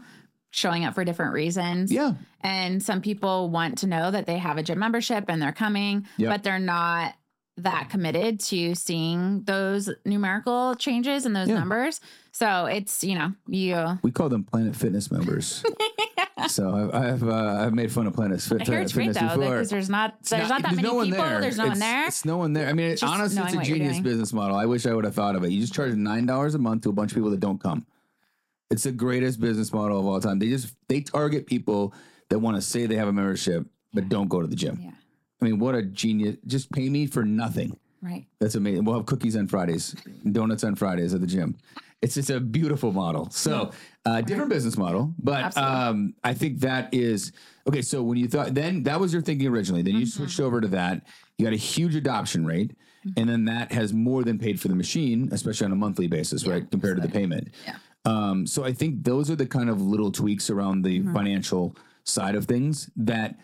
showing 0.50 0.84
up 0.84 0.94
for 0.94 1.04
different 1.04 1.32
reasons. 1.32 1.90
Yeah. 1.92 2.12
And 2.42 2.82
some 2.82 3.00
people 3.00 3.50
want 3.50 3.78
to 3.78 3.86
know 3.86 4.10
that 4.10 4.26
they 4.26 4.38
have 4.38 4.58
a 4.58 4.62
gym 4.62 4.78
membership 4.78 5.24
and 5.28 5.40
they're 5.40 5.52
coming, 5.52 6.06
Yep. 6.18 6.30
but 6.30 6.42
they're 6.42 6.58
not 6.58 7.14
that 7.58 7.90
committed 7.90 8.40
to 8.40 8.74
seeing 8.74 9.42
those 9.44 9.90
numerical 10.06 10.74
changes 10.74 11.26
and 11.26 11.36
those 11.36 11.48
Yeah. 11.48 11.58
numbers. 11.58 12.00
So 12.32 12.64
it's, 12.64 13.04
you 13.04 13.14
know, 13.14 13.32
you 13.46 13.98
We 14.02 14.10
call 14.10 14.30
them 14.30 14.42
Planet 14.44 14.74
Fitness 14.74 15.10
members. 15.10 15.62
so 16.48 16.74
I've 16.74 16.94
I've, 16.94 17.22
uh, 17.28 17.56
I've 17.60 17.74
made 17.74 17.92
fun 17.92 18.06
of 18.06 18.14
Planet 18.14 18.40
Fit, 18.40 18.62
I 18.62 18.64
hear 18.64 18.80
it's 18.80 18.94
great 18.94 19.08
Fitness 19.08 19.22
though, 19.32 19.36
before. 19.38 19.54
because 19.56 19.68
there's 19.70 19.90
not 19.90 20.22
there's 20.24 20.48
not, 20.48 20.62
that 20.62 20.68
there's 20.70 20.76
many 20.76 20.88
no 20.88 20.94
one 20.94 21.06
people. 21.10 21.22
there. 21.24 21.40
There's 21.42 21.58
no 21.58 21.66
one 21.66 21.78
there. 21.78 22.06
It's 22.06 22.24
no 22.24 22.36
one 22.38 22.52
there. 22.54 22.68
I 22.68 22.72
mean, 22.72 22.86
it, 22.92 23.02
honestly, 23.02 23.42
it's 23.42 23.54
a 23.54 23.62
genius 23.62 24.00
business 24.00 24.32
model. 24.32 24.56
I 24.56 24.64
wish 24.64 24.86
I 24.86 24.94
would 24.94 25.04
have 25.04 25.14
thought 25.14 25.36
of 25.36 25.44
it. 25.44 25.50
You 25.52 25.60
just 25.60 25.74
charge 25.74 25.94
nine 25.94 26.24
dollars 26.24 26.54
a 26.54 26.58
month 26.58 26.84
to 26.84 26.88
a 26.88 26.92
bunch 26.92 27.12
of 27.12 27.16
people 27.16 27.30
that 27.30 27.40
don't 27.40 27.60
come. 27.62 27.86
It's 28.70 28.84
the 28.84 28.92
greatest 28.92 29.38
business 29.40 29.70
model 29.74 30.00
of 30.00 30.06
all 30.06 30.18
time. 30.20 30.38
They 30.38 30.48
just 30.48 30.74
they 30.88 31.02
target 31.02 31.46
people 31.46 31.92
that 32.30 32.38
want 32.38 32.56
to 32.56 32.62
say 32.62 32.86
they 32.86 32.96
have 32.96 33.08
a 33.08 33.12
membership 33.12 33.66
but 33.92 34.08
don't 34.08 34.28
go 34.28 34.40
to 34.40 34.46
the 34.46 34.56
gym. 34.56 34.78
Yeah. 34.80 34.90
I 35.42 35.44
mean, 35.46 35.58
what 35.58 35.74
a 35.74 35.82
genius! 35.82 36.36
Just 36.46 36.70
pay 36.70 36.88
me 36.88 37.06
for 37.06 37.24
nothing. 37.24 37.76
Right. 38.00 38.26
That's 38.40 38.54
amazing. 38.54 38.84
We'll 38.84 38.96
have 38.96 39.06
cookies 39.06 39.36
on 39.36 39.46
Fridays, 39.48 39.94
donuts 40.30 40.64
on 40.64 40.76
Fridays 40.76 41.14
at 41.14 41.20
the 41.20 41.26
gym. 41.26 41.56
It's 42.00 42.14
just 42.14 42.30
a 42.30 42.40
beautiful 42.40 42.92
model. 42.92 43.30
So, 43.30 43.70
uh, 44.06 44.20
different 44.22 44.50
business 44.50 44.76
model, 44.76 45.14
but 45.20 45.56
um, 45.56 46.14
I 46.24 46.34
think 46.34 46.60
that 46.60 46.92
is 46.92 47.32
okay. 47.68 47.82
So 47.82 48.02
when 48.02 48.18
you 48.18 48.26
thought 48.28 48.54
then 48.54 48.82
that 48.84 48.98
was 49.00 49.12
your 49.12 49.22
thinking 49.22 49.48
originally, 49.48 49.82
then 49.82 49.94
you 49.94 50.00
Mm-hmm. 50.06 50.22
switched 50.22 50.40
over 50.40 50.60
to 50.60 50.68
that. 50.68 51.06
You 51.38 51.44
got 51.46 51.52
a 51.52 51.56
huge 51.56 51.94
adoption 51.96 52.44
rate, 52.46 52.72
and 53.16 53.28
then 53.28 53.44
that 53.46 53.72
has 53.72 53.92
more 53.92 54.22
than 54.24 54.38
paid 54.38 54.60
for 54.60 54.68
the 54.68 54.74
machine, 54.76 55.28
especially 55.32 55.64
on 55.66 55.72
a 55.72 55.76
monthly 55.76 56.06
basis, 56.06 56.46
right? 56.46 56.68
Compared 56.70 56.96
to 57.00 57.02
the 57.02 57.12
payment. 57.12 57.48
Yeah. 57.66 57.76
Um, 58.04 58.46
so 58.48 58.64
I 58.64 58.72
think 58.72 59.04
those 59.04 59.30
are 59.30 59.36
the 59.36 59.46
kind 59.46 59.70
of 59.70 59.80
little 59.80 60.10
tweaks 60.12 60.50
around 60.50 60.82
the 60.82 61.00
Mm-hmm. 61.00 61.14
financial 61.14 61.76
side 62.04 62.34
of 62.34 62.46
things 62.46 62.90
that 62.96 63.38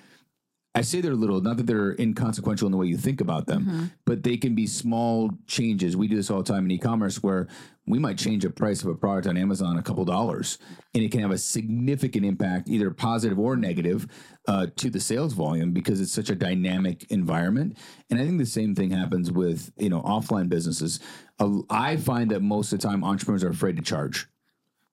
I 0.79 0.83
say 0.83 1.01
they're 1.01 1.15
little, 1.15 1.41
not 1.41 1.57
that 1.59 1.67
they're 1.67 1.93
inconsequential 1.99 2.67
in 2.67 2.73
the 2.73 2.79
way 2.79 2.87
you 2.87 2.97
think 2.97 3.21
about 3.21 3.47
them, 3.47 3.65
Mm-hmm. 3.65 3.85
but 4.05 4.23
they 4.23 4.37
can 4.37 4.55
be 4.55 4.67
small 4.67 5.31
changes. 5.47 5.97
We 5.97 6.09
do 6.09 6.17
this 6.17 6.31
all 6.31 6.43
the 6.43 6.53
time 6.53 6.65
in 6.65 6.71
e-commerce 6.71 7.23
where 7.23 7.49
we 7.87 7.99
might 7.99 8.19
change 8.19 8.45
a 8.45 8.51
price 8.51 8.83
of 8.83 8.89
a 8.91 8.95
product 8.95 9.27
on 9.27 9.37
Amazon 9.37 9.79
a 9.79 9.83
couple 9.83 10.05
dollars, 10.05 10.59
and 10.95 11.03
it 11.03 11.11
can 11.11 11.21
have 11.21 11.31
a 11.31 11.39
significant 11.39 12.25
impact, 12.25 12.69
either 12.69 12.91
positive 12.91 13.39
or 13.39 13.57
negative, 13.57 14.07
uh, 14.47 14.67
to 14.77 14.91
the 14.91 15.01
sales 15.01 15.33
volume 15.33 15.73
because 15.73 16.01
it's 16.01 16.13
such 16.13 16.29
a 16.31 16.35
dynamic 16.35 17.11
environment. 17.11 17.77
And 18.11 18.21
I 18.21 18.25
think 18.27 18.39
the 18.39 18.47
same 18.47 18.75
thing 18.75 18.91
happens 18.91 19.31
with 19.33 19.73
you 19.79 19.89
know 19.89 20.03
offline 20.03 20.49
businesses. 20.49 21.01
Uh, 21.39 21.61
I 21.71 21.97
find 21.97 22.31
that 22.31 22.43
most 22.43 22.73
of 22.73 22.81
the 22.81 22.87
time 22.89 23.03
entrepreneurs 23.05 23.43
are 23.45 23.51
afraid 23.51 23.77
to 23.77 23.83
charge. 23.83 24.29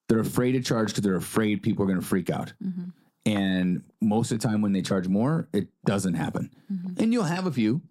They're 0.07 0.19
afraid 0.19 0.53
to 0.53 0.61
charge 0.61 0.89
because 0.89 1.03
they're 1.03 1.15
afraid 1.15 1.63
people 1.63 1.83
are 1.83 1.87
going 1.87 1.99
to 1.99 2.05
freak 2.05 2.29
out. 2.29 2.53
And 3.25 3.81
most 4.01 4.31
of 4.31 4.39
the 4.39 4.47
time, 4.47 4.61
when 4.61 4.71
they 4.71 4.83
charge 4.83 5.07
more, 5.07 5.47
it 5.51 5.67
doesn't 5.83 6.13
happen. 6.13 6.51
And 6.99 7.11
you'll 7.11 7.23
have 7.23 7.47
a 7.47 7.51
few, 7.51 7.81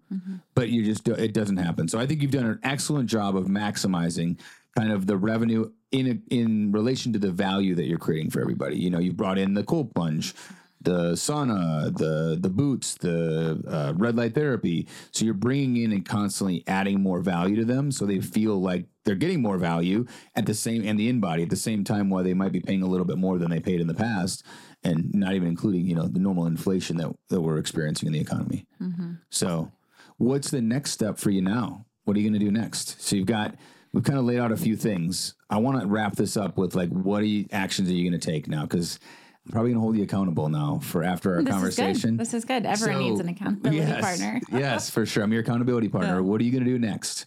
but 0.53 0.69
you 0.69 0.85
just 0.85 1.05
it 1.07 1.33
doesn't 1.33 1.57
happen. 1.57 1.87
So 1.89 1.99
I 1.99 2.05
think 2.05 2.21
you've 2.21 2.31
done 2.31 2.45
an 2.45 2.59
excellent 2.63 3.09
job 3.09 3.35
of 3.35 3.47
maximizing 3.47 4.39
kind 4.77 4.91
of 4.91 5.07
the 5.07 5.17
revenue 5.17 5.71
in 5.91 6.23
in 6.29 6.71
relation 6.71 7.11
to 7.13 7.19
the 7.19 7.31
value 7.31 7.75
that 7.75 7.85
you're 7.85 7.97
creating 7.97 8.31
for 8.31 8.39
everybody. 8.39 8.77
You 8.77 8.89
know, 8.89 8.99
you've 8.99 9.17
brought 9.17 9.37
in 9.37 9.55
the 9.55 9.63
cold 9.63 9.93
plunge, 9.93 10.33
the 10.81 11.13
sauna, 11.13 11.95
the 11.97 12.37
the 12.39 12.49
boots, 12.49 12.95
the 12.95 13.61
uh, 13.67 13.93
red 13.97 14.15
light 14.15 14.35
therapy. 14.35 14.87
So 15.11 15.25
you're 15.25 15.33
bringing 15.33 15.83
in 15.83 15.91
and 15.91 16.05
constantly 16.05 16.63
adding 16.65 17.01
more 17.01 17.19
value 17.19 17.57
to 17.57 17.65
them, 17.65 17.91
so 17.91 18.05
they 18.05 18.21
feel 18.21 18.61
like 18.61 18.85
they're 19.03 19.15
getting 19.15 19.41
more 19.41 19.57
value 19.57 20.05
at 20.35 20.45
the 20.45 20.53
same 20.53 20.87
and 20.87 20.99
the 20.99 21.11
InBody 21.11 21.43
at 21.43 21.49
the 21.49 21.55
same 21.55 21.83
time, 21.83 22.09
while 22.09 22.23
they 22.23 22.33
might 22.33 22.51
be 22.51 22.61
paying 22.61 22.83
a 22.83 22.87
little 22.87 23.05
bit 23.05 23.17
more 23.17 23.37
than 23.37 23.51
they 23.51 23.59
paid 23.59 23.81
in 23.81 23.87
the 23.87 23.93
past, 23.93 24.45
and 24.85 25.13
not 25.13 25.33
even 25.33 25.47
including 25.47 25.85
you 25.85 25.95
know 25.95 26.07
the 26.07 26.19
normal 26.19 26.45
inflation 26.45 26.97
that 26.97 27.13
that 27.29 27.41
we're 27.41 27.57
experiencing 27.57 28.07
in 28.07 28.13
the 28.13 28.19
economy. 28.19 28.65
Mm-hmm. 28.81 29.13
So, 29.29 29.71
what's 30.17 30.51
the 30.51 30.61
next 30.61 30.91
step 30.91 31.17
for 31.17 31.31
you 31.31 31.41
now? 31.41 31.85
What 32.05 32.15
are 32.15 32.19
you 32.19 32.29
going 32.29 32.39
to 32.39 32.45
do 32.45 32.51
next? 32.51 33.01
So 33.01 33.15
you've 33.15 33.25
got 33.25 33.55
we've 33.91 34.03
kind 34.03 34.19
of 34.19 34.25
laid 34.25 34.39
out 34.39 34.51
a 34.51 34.57
few 34.57 34.75
things. 34.75 35.35
I 35.49 35.57
want 35.57 35.81
to 35.81 35.87
wrap 35.87 36.15
this 36.15 36.37
up 36.37 36.57
with 36.57 36.75
like 36.75 36.89
what 36.89 37.21
are 37.21 37.25
you, 37.25 37.47
actions 37.51 37.89
are 37.89 37.93
you 37.93 38.09
going 38.09 38.19
to 38.19 38.25
take 38.25 38.47
now? 38.47 38.63
Because 38.63 38.99
I'm 39.45 39.51
probably 39.51 39.71
going 39.71 39.77
to 39.77 39.81
hold 39.81 39.97
you 39.97 40.03
accountable 40.03 40.49
now 40.49 40.79
for 40.81 41.03
after 41.03 41.35
our 41.35 41.43
This 41.43 41.53
conversation. 41.53 42.19
is. 42.19 42.29
This 42.29 42.33
is 42.33 42.45
good. 42.45 42.65
Everyone 42.65 42.99
needs 42.99 43.19
an 43.19 43.29
accountability 43.29 43.77
yes, 43.77 44.01
partner. 44.01 44.41
yes, 44.51 44.89
for 44.89 45.05
sure. 45.05 45.23
I'm 45.23 45.31
your 45.31 45.41
accountability 45.41 45.89
partner. 45.89 46.21
What 46.23 46.41
are 46.41 46.43
you 46.43 46.51
going 46.51 46.63
to 46.63 46.69
do 46.69 46.79
next? 46.79 47.25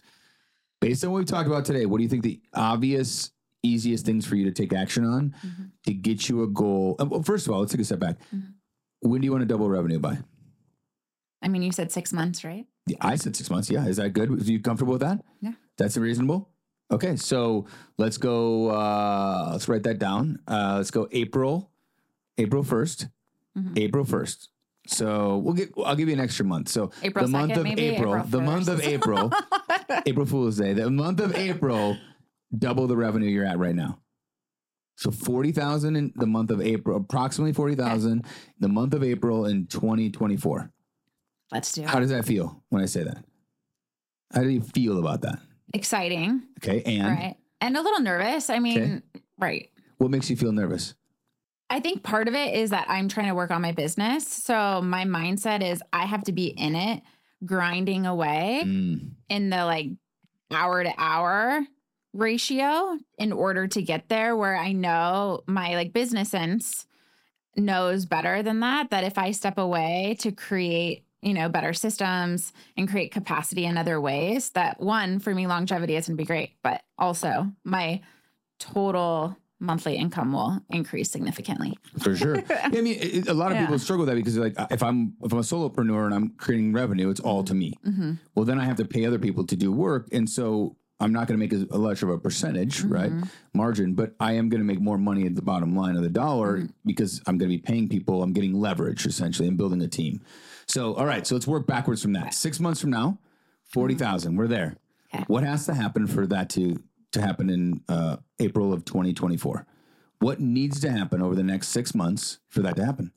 Based 0.81 1.03
on 1.03 1.11
what 1.11 1.19
we 1.19 1.25
talked 1.25 1.47
about 1.47 1.65
today, 1.65 1.85
what 1.85 1.97
do 1.97 2.03
you 2.03 2.09
think 2.09 2.23
the 2.23 2.39
obvious, 2.53 3.31
easiest 3.63 4.05
things 4.05 4.25
for 4.25 4.35
you 4.35 4.45
to 4.45 4.51
take 4.51 4.73
action 4.73 5.05
on 5.05 5.35
Mm-hmm. 5.45 5.63
to 5.85 5.93
get 5.93 6.29
you 6.29 6.43
a 6.43 6.47
goal? 6.47 6.95
uh, 6.99 7.05
Well, 7.05 7.23
first 7.23 7.47
of 7.47 7.53
all, 7.53 7.59
let's 7.59 7.71
take 7.71 7.81
a 7.81 7.85
step 7.85 7.99
back. 7.99 8.17
When 9.01 9.21
do 9.21 9.25
you 9.25 9.31
want 9.31 9.41
to 9.41 9.45
double 9.47 9.69
revenue 9.69 9.99
by? 9.99 10.19
I 11.41 11.47
mean, 11.47 11.61
you 11.63 11.71
said 11.71 11.91
six 11.91 12.11
months, 12.11 12.43
right? 12.43 12.65
Yeah, 12.87 12.97
I 13.01 13.15
said 13.15 13.35
six 13.35 13.49
months. 13.49 13.69
Yeah. 13.69 13.85
Is 13.87 13.97
that 13.97 14.09
good? 14.11 14.29
Are 14.29 14.43
you 14.43 14.59
comfortable 14.59 14.93
with 14.93 15.01
that? 15.01 15.23
Yeah. 15.41 15.53
That's 15.77 15.95
reasonable. 15.95 16.49
Okay. 16.91 17.15
So 17.15 17.65
let's 17.97 18.17
go. 18.17 18.69
Uh, 18.69 19.49
let's 19.53 19.67
write 19.69 19.83
that 19.83 19.99
down. 19.99 20.39
Uh, 20.47 20.75
let's 20.77 20.91
go 20.91 21.07
April, 21.11 21.71
April 22.37 22.63
1st, 22.63 23.09
Mm-hmm. 23.57 23.73
April 23.77 24.05
1st. 24.05 24.47
So 24.87 25.37
we'll 25.37 25.53
get, 25.55 25.71
I'll 25.85 25.95
give 25.95 26.07
you 26.07 26.13
an 26.13 26.19
extra 26.19 26.45
month. 26.45 26.69
So 26.69 26.91
April 27.03 27.25
the 27.25 27.31
month 27.31 27.57
of? 27.57 27.65
April, 27.65 28.15
April 28.15 28.23
the 28.27 28.41
month 28.41 28.67
of 28.67 28.81
April, 28.81 29.31
April 30.05 30.25
Fool's 30.25 30.57
Day, 30.57 30.73
the 30.73 30.89
month 30.89 31.19
of 31.19 31.35
April, 31.35 31.97
double 32.57 32.87
the 32.87 32.97
revenue 32.97 33.29
you're 33.29 33.45
at 33.45 33.57
right 33.59 33.75
now. 33.75 33.99
So 34.97 35.11
40,000 35.11 35.95
in 35.95 36.11
the 36.15 36.27
month 36.27 36.51
of 36.51 36.61
April, 36.61 36.97
approximately 36.97 37.53
40,000 37.53 38.25
the 38.59 38.67
month 38.67 38.93
of 38.93 39.03
April 39.03 39.45
in 39.45 39.65
2024. 39.67 40.71
Let's 41.51 41.71
do 41.71 41.83
it. 41.83 41.87
How 41.89 41.99
does 41.99 42.09
that 42.09 42.25
feel 42.25 42.61
when 42.69 42.81
I 42.81 42.85
say 42.85 43.03
that? 43.03 43.23
How 44.33 44.41
do 44.41 44.49
you 44.49 44.61
feel 44.61 44.99
about 44.99 45.21
that? 45.21 45.39
Exciting, 45.73 46.43
Okay. 46.57 46.81
And 46.83 47.07
right? 47.07 47.35
And 47.61 47.77
a 47.77 47.81
little 47.81 48.01
nervous. 48.01 48.49
I 48.49 48.59
mean, 48.59 49.03
right. 49.37 49.69
what 49.97 50.11
makes 50.11 50.29
you 50.29 50.35
feel 50.35 50.51
nervous? 50.51 50.95
I 51.69 51.79
think 51.79 52.03
part 52.03 52.27
of 52.27 52.33
it 52.33 52.55
is 52.55 52.71
that 52.71 52.87
I'm 52.89 53.07
trying 53.09 53.27
to 53.27 53.35
work 53.35 53.51
on 53.51 53.61
my 53.61 53.71
business. 53.71 54.27
So 54.27 54.81
my 54.81 55.05
mindset 55.05 55.61
is 55.63 55.81
I 55.93 56.05
have 56.05 56.23
to 56.23 56.31
be 56.31 56.47
in 56.47 56.75
it, 56.75 57.03
grinding 57.45 58.05
away 58.05 58.63
Mm, 58.65 59.11
in 59.29 59.49
the 59.49 59.65
like 59.65 59.87
hour 60.51 60.83
to 60.83 60.91
hour 60.97 61.61
ratio 62.13 62.97
in 63.17 63.31
order 63.31 63.67
to 63.67 63.81
get 63.81 64.09
there 64.09 64.35
where 64.35 64.55
I 64.55 64.71
know 64.71 65.41
my 65.47 65.75
like 65.75 65.93
business 65.93 66.29
sense 66.29 66.85
knows 67.55 68.05
better 68.05 68.41
than 68.43 68.59
that 68.61 68.89
that 68.91 69.03
if 69.03 69.17
I 69.17 69.31
step 69.31 69.57
away 69.57 70.15
to 70.19 70.31
create 70.31 71.03
you 71.21 71.33
know 71.33 71.49
better 71.49 71.73
systems 71.73 72.53
and 72.77 72.89
create 72.89 73.11
capacity 73.11 73.65
in 73.65 73.77
other 73.77 73.99
ways 73.99 74.51
that 74.51 74.79
one 74.79 75.19
for 75.19 75.35
me 75.35 75.45
longevity 75.47 75.95
is 75.95 76.07
going 76.07 76.15
to 76.17 76.21
be 76.21 76.25
great 76.25 76.51
but 76.63 76.81
also 76.97 77.51
my 77.63 78.01
total 78.59 79.35
monthly 79.59 79.97
income 79.97 80.31
will 80.31 80.61
increase 80.69 81.11
significantly 81.11 81.77
for 81.99 82.15
sure. 82.15 82.37
Yeah, 82.49 82.69
I 82.71 82.81
mean, 82.81 82.97
it, 82.99 83.27
a 83.27 83.33
lot 83.33 83.51
of 83.51 83.57
Yeah. 83.57 83.65
people 83.65 83.77
struggle 83.79 84.05
with 84.05 84.09
that 84.09 84.15
because 84.15 84.37
like 84.37 84.55
if 84.71 84.81
I'm 84.81 85.15
if 85.21 85.33
I'm 85.33 85.39
a 85.39 85.41
solopreneur 85.41 86.05
and 86.05 86.13
I'm 86.13 86.29
creating 86.37 86.71
revenue, 86.71 87.09
it's 87.09 87.19
all 87.19 87.43
to 87.43 87.53
me. 87.53 87.73
mm-hmm. 87.85 88.13
Well, 88.35 88.45
then 88.45 88.57
I 88.57 88.63
have 88.63 88.77
to 88.77 88.85
pay 88.85 89.05
other 89.05 89.19
people 89.19 89.45
to 89.47 89.55
do 89.57 89.71
work, 89.73 90.07
and 90.13 90.29
so 90.29 90.77
I'm 90.99 91.13
not 91.13 91.27
going 91.27 91.39
to 91.39 91.43
make 91.43 91.53
as 91.53 91.63
a 91.71 91.77
much 91.77 92.03
of 92.03 92.09
a 92.09 92.17
percentage, 92.17 92.83
right, 92.83 93.09
Mm-hmm. 93.11 93.23
margin, 93.53 93.93
but 93.93 94.13
I 94.19 94.33
am 94.33 94.49
going 94.49 94.59
to 94.59 94.65
make 94.65 94.81
more 94.81 94.97
money 94.97 95.25
at 95.25 95.35
the 95.35 95.41
bottom 95.41 95.75
line 95.75 95.95
of 95.95 96.03
the 96.03 96.09
dollar 96.09 96.57
Mm-hmm. 96.57 96.65
because 96.85 97.21
I'm 97.25 97.37
going 97.37 97.49
to 97.49 97.55
be 97.57 97.61
paying 97.61 97.87
people. 97.87 98.21
I'm 98.21 98.33
getting 98.33 98.53
leverage 98.53 99.05
essentially 99.05 99.47
and 99.47 99.57
building 99.57 99.81
a 99.81 99.87
team. 99.87 100.21
So, 100.67 100.93
all 100.95 101.05
right, 101.05 101.25
so 101.25 101.35
let's 101.35 101.47
work 101.47 101.65
backwards 101.65 102.01
from 102.01 102.13
that. 102.13 102.33
Six 102.33 102.59
months 102.59 102.81
from 102.81 102.89
now, 102.91 103.17
forty 103.63 103.95
We're 103.95 104.47
there. 104.47 104.67
Mm-hmm. 104.67 105.15
Okay. 105.15 105.23
What 105.27 105.43
has 105.43 105.65
to 105.65 105.73
happen 105.73 106.05
for 106.05 106.27
that 106.27 106.49
to 106.51 106.83
to 107.13 107.21
happen 107.21 107.49
in 107.49 107.81
uh, 107.89 108.17
April 108.39 108.71
of 108.71 108.85
2024? 108.85 109.65
What 110.19 110.39
needs 110.39 110.79
to 110.81 110.91
happen 110.91 111.21
over 111.23 111.33
the 111.33 111.41
next 111.43 111.69
six 111.69 111.95
months 111.95 112.37
for 112.49 112.61
that 112.61 112.75
to 112.75 112.85
happen? 112.85 113.11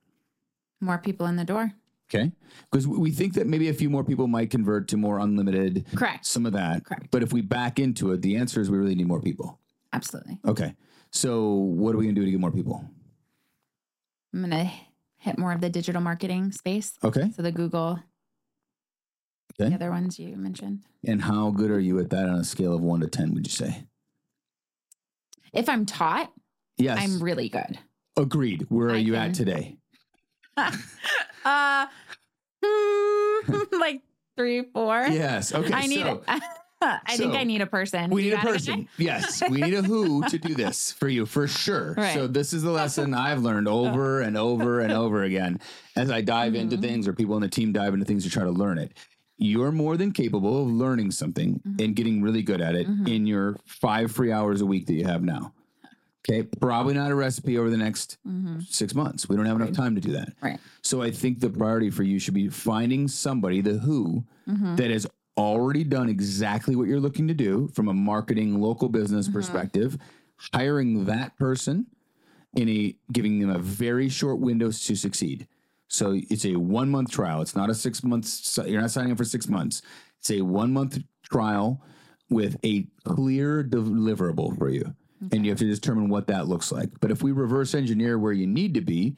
more 0.81 0.99
people 0.99 1.27
in 1.27 1.37
the 1.37 1.45
door 1.45 1.73
Okay. 2.15 2.31
Because 2.71 2.87
we 2.87 3.11
think 3.11 3.35
that 3.35 3.47
maybe 3.47 3.69
a 3.69 3.75
few 3.75 3.89
more 3.89 4.05
people 4.05 4.27
might 4.27 4.51
convert 4.51 4.89
to 4.89 4.97
more 4.97 5.19
unlimited, 5.19 5.87
correct 5.95 6.27
some 6.27 6.45
of 6.47 6.53
that. 6.53 6.85
Correct. 6.85 7.09
But 7.11 7.23
if 7.23 7.33
we 7.33 7.41
back 7.41 7.79
into 7.79 8.13
it, 8.13 8.21
the 8.23 8.37
answer 8.37 8.61
is 8.61 8.71
we 8.71 8.77
really 8.79 8.95
need 8.95 9.07
more 9.09 9.21
people. 9.21 9.59
absolutely 9.93 10.39
Okay. 10.47 10.75
So 11.11 11.49
what 11.53 11.95
are 11.95 11.99
we 11.99 12.05
going 12.05 12.15
to 12.15 12.21
do 12.21 12.25
to 12.25 12.31
get 12.31 12.41
more 12.41 12.53
people? 12.53 12.85
i'm 14.35 14.41
going 14.49 14.51
to 14.67 14.71
hit 15.19 15.37
more 15.39 15.53
of 15.53 15.61
the 15.61 15.69
digital 15.69 16.01
marketing 16.01 16.51
space 16.53 16.95
Okay. 17.05 17.31
so 17.37 17.43
the 17.43 17.53
google 17.53 18.01
Okay. 19.61 19.69
the 19.69 19.75
other 19.75 19.91
ones 19.91 20.19
you 20.19 20.35
mentioned 20.39 20.81
And 21.07 21.21
how 21.21 21.51
good 21.51 21.71
are 21.71 21.79
you 21.79 21.99
at 21.99 22.09
that 22.11 22.27
on 22.31 22.37
a 22.37 22.45
scale 22.45 22.75
of 22.75 22.81
one 22.81 23.01
to 23.01 23.09
10, 23.09 23.35
would 23.35 23.47
you 23.47 23.53
say? 23.53 23.85
if 25.53 25.69
i'm 25.69 25.85
taught 25.85 26.33
Yes. 26.79 26.99
i'm 27.01 27.23
really 27.23 27.49
good 27.51 27.79
Agreed. 28.17 28.67
Where 28.71 28.89
are 28.89 28.93
I 28.95 28.97
you 28.99 29.13
can- 29.13 29.29
at 29.31 29.35
today? 29.35 29.77
uh 31.45 31.87
like 33.73 34.03
three 34.37 34.63
four 34.73 35.07
Yes. 35.09 35.53
Okay. 35.55 35.73
i 35.73 35.87
need 35.87 36.01
so 36.01 36.23
i 36.29 36.41
think 37.17 37.33
so 37.33 37.39
i 37.39 37.45
need 37.45 37.61
a 37.61 37.67
person 37.67 38.11
we 38.11 38.25
You 38.25 38.31
need 38.31 38.37
a 38.39 38.41
person. 38.43 38.89
Yes. 38.99 39.43
We 39.49 39.61
need 39.61 39.75
a 39.75 39.83
who 39.83 40.23
to 40.29 40.39
do 40.39 40.55
this 40.55 40.93
for 40.93 41.09
you 41.09 41.27
for 41.27 41.47
sure. 41.49 41.95
Right. 41.97 42.15
So 42.15 42.27
this 42.27 42.53
is 42.53 42.63
the 42.63 42.71
lesson 42.71 43.15
I've 43.15 43.41
learned 43.43 43.69
over 43.69 44.21
and 44.21 44.37
over 44.37 44.81
and 44.81 44.93
over 44.93 45.23
again 45.25 45.61
as 45.97 46.11
I 46.11 46.21
dive 46.23 46.55
into 46.55 46.77
Mhm. 46.77 46.81
things 46.83 47.09
or 47.09 47.13
people 47.13 47.35
on 47.35 47.43
the 47.43 47.49
team 47.49 47.73
dive 47.73 47.95
into 47.95 48.05
things 48.07 48.25
to 48.25 48.31
try 48.31 48.43
to 48.45 48.51
learn 48.51 48.79
it. 48.79 48.93
You're 49.39 49.73
more 49.73 49.97
than 49.97 50.13
capable 50.13 50.63
of 50.63 50.69
learning 50.69 51.11
something 51.13 51.61
Mhm. 51.67 51.85
and 51.85 51.97
getting 51.97 52.23
really 52.23 52.43
good 52.43 52.61
at 52.61 52.75
it 52.75 52.89
Mhm. 52.89 53.09
in 53.09 53.27
your 53.27 53.57
five 53.67 54.11
free 54.13 54.31
hours 54.33 54.61
a 54.61 54.67
week 54.67 54.87
that 54.87 54.95
you 54.95 55.05
have 55.05 55.23
now. 55.23 55.53
Okay. 56.29 56.45
Probably 56.45 56.95
not 56.95 57.11
a 57.11 57.15
recipe 57.15 57.59
over 57.59 57.69
the 57.69 57.77
next 57.77 58.17
Mhm. 58.27 58.65
six 58.67 58.95
months. 58.95 59.29
We 59.29 59.35
don't 59.37 59.47
have 59.47 59.57
enough 59.57 59.73
time 59.73 59.95
to 59.97 60.01
do 60.01 60.13
that. 60.13 60.35
Right. 60.41 60.61
So 60.83 61.03
I 61.03 61.11
think 61.11 61.41
the 61.41 61.51
priority 61.51 61.91
for 61.91 62.05
you 62.05 62.19
should 62.21 62.35
be 62.35 62.49
finding 62.49 63.09
somebody, 63.09 63.61
the 63.61 63.79
who, 63.79 64.25
Mhm. 64.49 64.77
that 64.77 64.91
has 64.91 65.07
already 65.37 65.83
done 65.83 66.09
exactly 66.09 66.77
what 66.77 66.87
you're 66.87 67.01
looking 67.01 67.27
to 67.27 67.35
do 67.35 67.69
from 67.75 67.89
a 67.89 67.95
marketing 67.95 68.61
local 68.61 68.89
business 68.89 69.29
Mhm. 69.29 69.33
perspective, 69.33 69.99
hiring 70.53 71.07
that 71.07 71.37
person 71.39 71.87
in 72.55 72.69
a 72.69 72.95
giving 73.13 73.41
them 73.41 73.51
a 73.51 73.59
very 73.59 74.09
short 74.09 74.39
window 74.39 74.71
to 74.71 74.95
succeed. 74.95 75.49
So 75.89 76.13
it's 76.31 76.45
a 76.45 76.57
one 76.57 76.89
month 76.91 77.11
trial. 77.11 77.43
It's 77.43 77.57
not 77.57 77.69
a 77.71 77.75
six 77.75 78.05
months. 78.05 78.59
You're 78.67 78.81
not 78.81 78.91
signing 78.91 79.11
up 79.13 79.19
for 79.19 79.25
six 79.25 79.49
months. 79.49 79.83
It's 80.21 80.31
a 80.31 80.43
one 80.43 80.73
month 80.73 80.99
trial 81.25 81.83
with 82.31 82.57
a 82.65 82.87
clear 83.05 83.65
deliverable 83.65 84.57
for 84.57 84.69
you. 84.71 84.95
And 85.31 85.45
you 85.45 85.53
have 85.53 85.59
to 85.61 85.69
determine 85.73 86.09
what 86.09 86.27
that 86.27 86.49
looks 86.49 86.73
like. 86.73 86.91
But 87.01 87.11
if 87.11 87.23
we 87.23 87.33
reverse 87.33 87.75
engineer 87.75 88.19
where 88.19 88.33
you 88.33 88.47
need 88.47 88.75
to 88.75 88.81
be, 88.81 89.17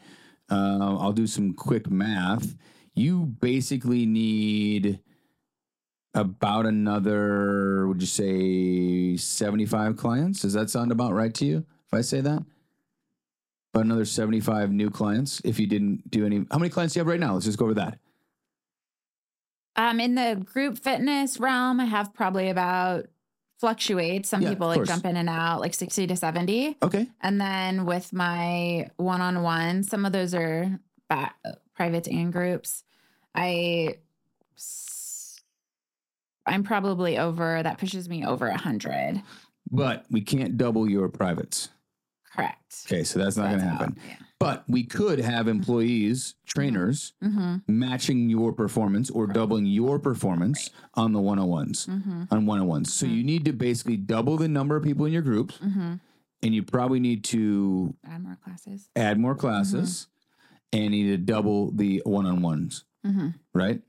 uh, 0.51 0.99
I'll 0.99 1.13
do 1.13 1.27
some 1.27 1.55
quick 1.55 1.91
math. 1.91 2.55
You 2.95 3.25
basically 3.25 4.05
need 4.05 5.01
about 6.15 6.67
another, 6.67 7.89
would 7.89 8.01
you 8.01 8.07
say 8.07 9.17
75 9.17 9.97
clients? 9.97 10.43
Does 10.43 10.53
that 10.53 10.71
sound 10.71 10.93
about 10.93 11.13
right 11.13 11.35
to 11.35 11.45
you 11.45 11.65
if 11.87 11.95
I 11.95 12.03
say 12.03 12.21
that? 12.21 12.45
About 13.73 13.87
another 13.87 14.05
75 14.05 14.71
new 14.71 14.91
clients 14.91 15.41
if 15.45 15.59
you 15.59 15.67
didn't 15.67 16.11
do 16.11 16.25
any. 16.25 16.45
How 16.51 16.59
many 16.59 16.71
clients 16.71 16.95
do 16.95 16.99
you 16.99 17.01
have 17.01 17.09
right 17.09 17.19
now? 17.19 17.35
Let's 17.35 17.47
just 17.47 17.59
go 17.59 17.65
over 17.65 17.75
that. 17.75 17.99
Um, 19.77 19.99
in 19.99 20.15
the 20.15 20.41
group 20.45 20.79
fitness 20.79 21.41
realm, 21.41 21.81
I 21.81 21.87
have 21.87 22.15
probably 22.15 22.49
about 22.49 23.07
fluctuates. 23.65 24.29
Some 24.29 24.43
Yeah, 24.43 24.51
people 24.51 24.67
like 24.67 24.77
course. 24.77 24.89
jump 24.89 25.07
in 25.07 25.17
and 25.17 25.29
out, 25.29 25.61
like 25.61 25.73
60 25.73 26.07
to 26.09 26.17
70. 26.17 26.77
Okay. 26.83 27.09
And 27.23 27.41
then 27.41 27.87
with 27.87 28.13
my 28.13 28.91
one 28.97 29.23
on 29.23 29.43
one, 29.43 29.83
some 29.85 30.05
of 30.05 30.13
those 30.13 30.35
are 30.35 30.79
ba- 31.09 31.33
privates 31.75 32.07
and 32.07 32.31
groups. 32.31 32.85
I 33.35 33.97
I'm 36.47 36.63
probably 36.63 37.17
over, 37.17 37.63
that 37.63 37.79
pushes 37.79 38.07
me 38.07 38.27
over 38.27 38.47
a 38.49 38.51
100. 38.51 39.23
But 39.71 40.05
we 40.11 40.21
can't 40.21 40.59
double 40.59 40.87
your 40.89 41.09
privates. 41.09 41.71
Correct. 42.37 42.85
Okay. 42.87 43.03
So 43.03 43.19
that's 43.19 43.39
not 43.39 43.49
going 43.49 43.61
to 43.61 43.65
happen. 43.67 43.97
out, 43.99 44.19
But 44.45 44.65
we 44.69 44.85
could 44.85 45.19
have 45.21 45.49
employees, 45.49 46.35
trainers, 46.47 47.13
Mm-hmm. 47.23 47.57
matching 47.67 48.29
your 48.29 48.53
performance 48.53 49.11
or 49.11 49.27
doubling 49.27 49.67
your 49.67 49.99
performance 49.99 50.71
on 50.95 51.13
the 51.13 51.21
one 51.21 51.39
on 51.39 51.49
ones, 51.49 51.87
Mm-hmm. 51.87 52.25
on 52.31 52.47
one 52.47 52.61
on 52.61 52.67
ones. 52.67 52.93
So 52.93 53.07
you 53.07 53.25
need 53.25 53.45
to 53.47 53.53
basically 53.53 53.97
double 53.97 54.37
the 54.37 54.49
number 54.49 54.77
of 54.77 54.83
people 54.83 55.07
in 55.07 55.13
your 55.13 55.23
groups, 55.23 55.59
Mm-hmm. 55.59 55.95
and 56.43 56.55
you 56.55 56.63
probably 56.63 57.01
need 57.01 57.25
to 57.25 57.95
Add 58.07 58.23
more 58.23 58.37
classes. 58.45 58.89
add 58.95 59.19
more 59.19 59.35
classes 59.35 60.09
and 60.73 60.95
you 60.95 61.05
need 61.05 61.11
to 61.13 61.19
double 61.33 61.71
the 61.73 62.03
one 62.05 62.27
on 62.27 62.43
ones, 62.43 62.85
Mm-hmm. 63.07 63.29
right? 63.55 63.81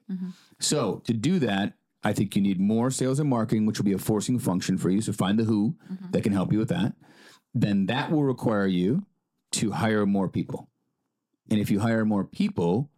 So 0.59 1.01
to 1.05 1.13
do 1.13 1.39
that, 1.39 1.73
I 2.03 2.13
think 2.13 2.35
you 2.35 2.41
need 2.41 2.59
more 2.59 2.91
sales 2.91 3.19
and 3.19 3.29
marketing, 3.29 3.65
which 3.65 3.79
will 3.79 3.85
be 3.85 3.93
a 3.93 3.97
forcing 3.97 4.37
function 4.39 4.77
for 4.77 4.89
you. 4.91 5.01
So 5.01 5.11
find 5.11 5.39
the 5.39 5.43
who 5.45 5.75
that 6.11 6.21
can 6.23 6.33
help 6.33 6.53
you 6.53 6.59
with 6.59 6.69
that. 6.69 6.93
Then 7.53 7.87
that 7.87 8.11
will 8.11 8.23
require 8.23 8.67
you 8.67 9.05
to 9.55 9.71
hire 9.71 10.05
more 10.05 10.29
people. 10.29 10.69
And 11.49 11.59
if 11.59 11.69
you 11.69 11.79
hire 11.79 12.05
more 12.05 12.23
people, 12.23 12.89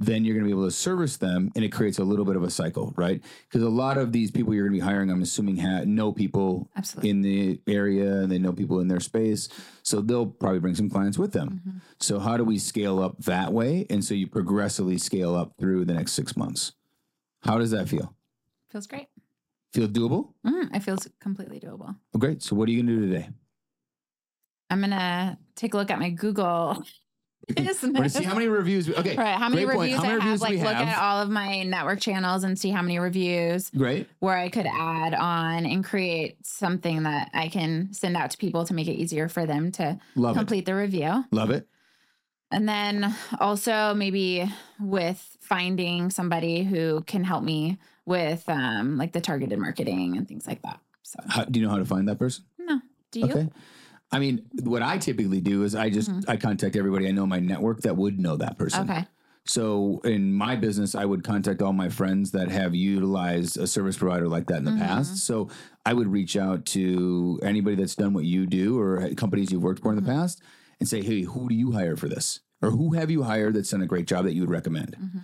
then 0.00 0.24
you're 0.24 0.34
going 0.34 0.44
to 0.44 0.48
be 0.48 0.58
able 0.58 0.66
to 0.66 0.74
service 0.74 1.16
them 1.18 1.52
and 1.54 1.64
it 1.64 1.70
creates 1.70 1.98
a 1.98 2.04
little 2.04 2.24
bit 2.24 2.34
of 2.34 2.42
a 2.42 2.50
cycle, 2.50 2.92
right? 2.96 3.22
Because 3.48 3.62
a 3.62 3.68
lot 3.68 3.96
of 3.96 4.10
these 4.10 4.32
people 4.32 4.52
you're 4.52 4.64
going 4.68 4.76
to 4.78 4.84
be 4.84 4.84
hiring, 4.84 5.08
I'm 5.08 5.22
assuming, 5.22 5.56
ha- 5.58 5.84
know 5.86 6.12
people 6.12 6.68
Absolutely. 6.76 7.10
in 7.10 7.22
the 7.22 7.60
area 7.68 8.16
and 8.16 8.30
they 8.30 8.38
know 8.38 8.52
people 8.52 8.80
in 8.80 8.88
their 8.88 8.98
space. 8.98 9.48
So 9.84 10.00
they'll 10.00 10.26
probably 10.26 10.58
bring 10.58 10.74
some 10.74 10.90
clients 10.90 11.16
with 11.16 11.32
them. 11.32 11.62
Mhm. 11.66 11.80
So 12.00 12.18
how 12.18 12.36
do 12.36 12.42
we 12.44 12.58
scale 12.58 12.98
up 13.00 13.18
that 13.24 13.52
way? 13.52 13.86
And 13.88 14.04
so 14.04 14.14
you 14.14 14.26
progressively 14.26 14.98
scale 14.98 15.34
up 15.36 15.56
through 15.58 15.84
the 15.84 15.94
next 15.94 16.12
six 16.12 16.36
months. 16.36 16.72
How 17.42 17.58
does 17.58 17.70
that 17.70 17.88
feel? 17.88 18.14
Feels 18.70 18.88
great. 18.88 19.06
Feel 19.72 19.86
doable? 19.88 20.32
Mm, 20.44 20.74
it 20.74 20.80
feels 20.82 21.08
completely 21.20 21.60
doable. 21.60 21.96
Oh, 22.14 22.18
great. 22.18 22.42
So 22.42 22.56
what 22.56 22.68
are 22.68 22.72
you 22.72 22.82
going 22.82 22.94
to 22.96 23.00
do 23.06 23.12
today? 23.12 23.28
I'm 24.74 24.80
gonna 24.80 25.38
take 25.54 25.74
a 25.74 25.76
look 25.76 25.90
at 25.92 26.00
my 26.00 26.10
Google 26.10 26.82
We're 27.56 27.64
to 27.64 28.08
see 28.10 28.24
how 28.24 28.34
many 28.34 28.48
reviews. 28.48 28.88
We, 28.88 28.96
okay. 28.96 29.16
Right. 29.16 29.36
How 29.36 29.48
many 29.48 29.66
reviews 29.66 29.96
How 29.96 30.02
many 30.02 30.14
I 30.14 30.14
have? 30.14 30.22
reviews 30.24 30.40
Like 30.40 30.52
look 30.54 30.62
have? 30.74 30.88
at 30.88 30.98
all 30.98 31.20
of 31.22 31.28
my 31.30 31.62
network 31.62 32.00
channels 32.00 32.42
and 32.42 32.58
see 32.58 32.70
how 32.70 32.82
many 32.82 32.98
reviews 32.98 33.70
Great. 33.70 34.08
where 34.18 34.36
I 34.36 34.48
could 34.48 34.66
add 34.66 35.14
on 35.14 35.64
and 35.66 35.84
create 35.84 36.38
something 36.44 37.02
that 37.04 37.30
I 37.34 37.48
can 37.48 37.92
send 37.92 38.16
out 38.16 38.30
to 38.32 38.38
people 38.38 38.64
to 38.64 38.74
make 38.74 38.88
it 38.88 38.94
easier 38.94 39.28
for 39.28 39.46
them 39.46 39.70
to 39.72 39.98
Love 40.16 40.34
it. 40.34 40.38
complete 40.40 40.64
the 40.66 40.74
review. 40.74 41.24
Love 41.30 41.50
it. 41.50 41.68
And 42.50 42.68
then 42.68 43.14
also 43.38 43.94
maybe 43.94 44.50
with 44.80 45.36
finding 45.40 46.10
somebody 46.10 46.62
who 46.64 47.02
can 47.02 47.24
help 47.24 47.44
me 47.44 47.78
with 48.06 48.42
um 48.48 48.96
like 48.96 49.12
the 49.12 49.20
targeted 49.20 49.58
marketing 49.58 50.16
and 50.16 50.26
things 50.26 50.46
like 50.46 50.62
that. 50.62 50.80
So 51.02 51.20
How, 51.28 51.44
do 51.44 51.60
you 51.60 51.66
know 51.66 51.70
how 51.72 51.78
to 51.78 51.84
find 51.84 52.08
that 52.08 52.18
person? 52.18 52.44
no. 52.58 52.80
Do 53.10 53.20
you? 53.20 53.26
Okay. 53.26 53.48
I 54.14 54.20
mean, 54.20 54.42
what 54.62 54.80
I 54.82 54.98
typically 54.98 55.40
do 55.40 55.64
is 55.64 55.74
I 55.74 55.90
just 55.90 56.08
Mhm. 56.10 56.24
I 56.28 56.36
contact 56.36 56.76
everybody 56.76 57.08
I 57.08 57.10
know 57.10 57.24
in 57.24 57.28
my 57.28 57.40
network 57.40 57.80
that 57.82 57.96
would 57.96 58.18
know 58.20 58.36
that 58.36 58.56
person. 58.58 58.88
Okay. 58.88 59.04
So 59.46 60.00
in 60.04 60.32
my 60.32 60.56
business, 60.56 60.94
I 60.94 61.04
would 61.04 61.22
contact 61.24 61.60
all 61.60 61.72
my 61.74 61.88
friends 61.88 62.30
that 62.30 62.48
have 62.48 62.74
utilized 62.74 63.58
a 63.58 63.66
service 63.66 63.98
provider 63.98 64.28
like 64.28 64.46
that 64.46 64.58
in 64.58 64.64
the 64.64 64.70
Mhm. 64.70 64.78
past. 64.78 65.18
So 65.18 65.48
I 65.84 65.92
would 65.92 66.08
reach 66.08 66.36
out 66.36 66.64
to 66.66 67.38
anybody 67.42 67.76
that's 67.76 67.94
done 67.96 68.14
what 68.14 68.24
you 68.24 68.46
do 68.46 68.78
or 68.78 69.10
companies 69.16 69.50
you've 69.52 69.62
worked 69.62 69.82
for 69.82 69.90
in 69.90 69.96
the 69.96 70.02
Mhm. 70.02 70.06
past 70.16 70.40
and 70.80 70.88
say, 70.88 71.02
hey, 71.02 71.22
who 71.22 71.48
do 71.48 71.54
you 71.54 71.72
hire 71.72 71.96
for 71.96 72.08
this? 72.08 72.40
Or 72.62 72.70
who 72.70 72.94
have 72.94 73.10
you 73.10 73.24
hired 73.24 73.54
that's 73.54 73.70
done 73.70 73.82
a 73.82 73.86
great 73.86 74.06
job 74.06 74.24
that 74.24 74.32
you 74.34 74.40
would 74.42 74.50
recommend? 74.50 74.96
Mhm. 74.98 75.20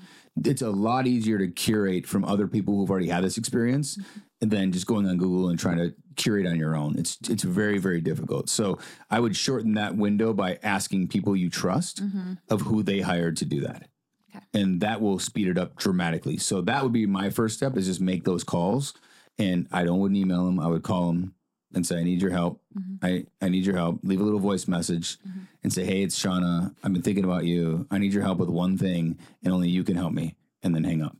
It's 0.47 0.61
a 0.63 0.71
lot 0.71 1.07
easier 1.07 1.39
to 1.39 1.49
curate 1.49 2.07
from 2.07 2.25
other 2.25 2.47
people 2.47 2.77
who've 2.77 2.91
already 2.91 3.09
had 3.09 3.25
this 3.25 3.39
experience 3.39 3.99
than 4.41 4.73
just 4.73 4.87
going 4.87 5.07
on 5.07 5.17
Google 5.17 5.49
and 5.49 5.59
trying 5.59 5.79
to 5.79 5.95
curate 6.21 6.47
on 6.47 6.59
your 6.59 6.77
own. 6.77 6.99
It's 6.99 7.19
it's 7.29 7.43
very 7.43 7.79
very 7.79 8.01
difficult. 8.01 8.49
So 8.49 8.79
I 9.11 9.21
would 9.21 9.35
shorten 9.35 9.75
that 9.75 9.97
window 9.97 10.33
by 10.33 10.59
asking 10.63 11.09
people 11.09 11.35
you 11.35 11.49
trust 11.49 12.03
mm-hmm. 12.03 12.35
of 12.51 12.61
who 12.63 12.83
they 12.83 13.01
hired 13.01 13.39
to 13.39 13.45
do 13.45 13.61
that. 13.63 13.89
Okay. 14.29 14.45
And 14.55 14.81
that 14.83 15.01
will 15.01 15.19
speed 15.19 15.49
it 15.49 15.59
up 15.59 15.77
dramatically. 15.77 16.37
So 16.37 16.61
that 16.63 16.83
would 16.83 16.93
be 16.93 17.07
my 17.07 17.31
first 17.31 17.57
step 17.57 17.77
is 17.77 17.87
just 17.87 18.01
make 18.01 18.25
those 18.25 18.45
calls. 18.45 18.95
And 19.39 19.67
I 19.73 19.85
don't 19.85 19.99
wouldn't 19.99 20.19
email 20.19 20.45
them. 20.45 20.61
I 20.61 20.67
would 20.67 20.83
call 20.83 21.09
them 21.09 21.35
and 21.75 21.87
say, 21.87 21.99
I 21.99 22.03
need 22.05 22.21
your 22.21 22.31
help. 22.31 22.61
Mm-hmm. 22.79 23.05
I, 23.05 23.25
I 23.41 23.49
need 23.49 23.65
your 23.65 23.77
help. 23.77 24.01
Leave 24.03 24.21
a 24.21 24.25
little 24.25 24.41
voice 24.41 24.69
message 24.69 25.19
mm-hmm. 25.21 25.41
and 25.63 25.73
say, 25.73 25.85
Hey, 25.85 26.03
it's 26.03 26.21
Shauna. 26.21 26.75
I've 26.85 26.93
been 26.93 27.03
thinking 27.03 27.25
about 27.25 27.45
you. 27.45 27.87
I 27.91 27.99
need 27.99 28.13
your 28.13 28.23
help 28.23 28.39
with 28.39 28.51
one 28.51 28.77
thing 28.77 29.19
and 29.43 29.53
only 29.53 29.71
you 29.71 29.85
can 29.85 29.97
help 29.97 30.13
me. 30.13 30.37
And 30.63 30.75
then 30.75 30.85
hang 30.85 31.01
up. 31.03 31.17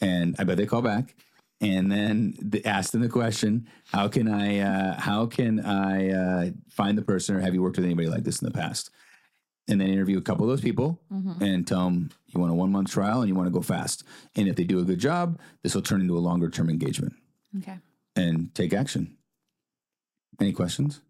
And 0.00 0.34
I 0.38 0.44
bet 0.44 0.56
they 0.56 0.66
call 0.66 0.80
back 0.80 1.14
and 1.62 1.90
then 1.90 2.34
the, 2.42 2.64
ask 2.66 2.90
them 2.92 3.00
the 3.00 3.08
question, 3.08 3.66
how 3.90 4.08
can 4.08 4.28
I, 4.28 4.58
uh, 4.58 5.00
how 5.00 5.24
can 5.26 5.60
I 5.60 6.10
uh, 6.10 6.50
find 6.68 6.98
the 6.98 7.02
person 7.02 7.36
or 7.36 7.40
have 7.40 7.54
you 7.54 7.62
worked 7.62 7.76
with 7.76 7.86
anybody 7.86 8.08
like 8.08 8.24
this 8.24 8.42
in 8.42 8.46
the 8.46 8.52
past? 8.52 8.90
And 9.68 9.80
then 9.80 9.88
interview 9.88 10.18
a 10.18 10.22
couple 10.22 10.44
of 10.44 10.50
those 10.50 10.60
people 10.60 11.00
and 11.40 11.64
tell 11.66 11.84
them 11.84 12.10
you 12.26 12.40
want 12.40 12.50
a 12.50 12.54
one 12.54 12.72
month 12.72 12.90
trial 12.90 13.20
and 13.20 13.28
you 13.28 13.34
want 13.36 13.46
to 13.46 13.52
go 13.52 13.62
fast. 13.62 14.02
And 14.34 14.48
if 14.48 14.56
they 14.56 14.64
do 14.64 14.80
a 14.80 14.82
good 14.84 14.98
job, 14.98 15.38
this 15.62 15.74
will 15.76 15.82
turn 15.82 16.00
into 16.00 16.18
a 16.18 16.20
longer 16.20 16.50
term 16.50 16.68
engagement 16.68 17.14
Okay. 17.58 17.78
and 18.16 18.52
take 18.56 18.72
action. 18.74 19.16
Any 20.40 20.52
questions? 20.52 21.00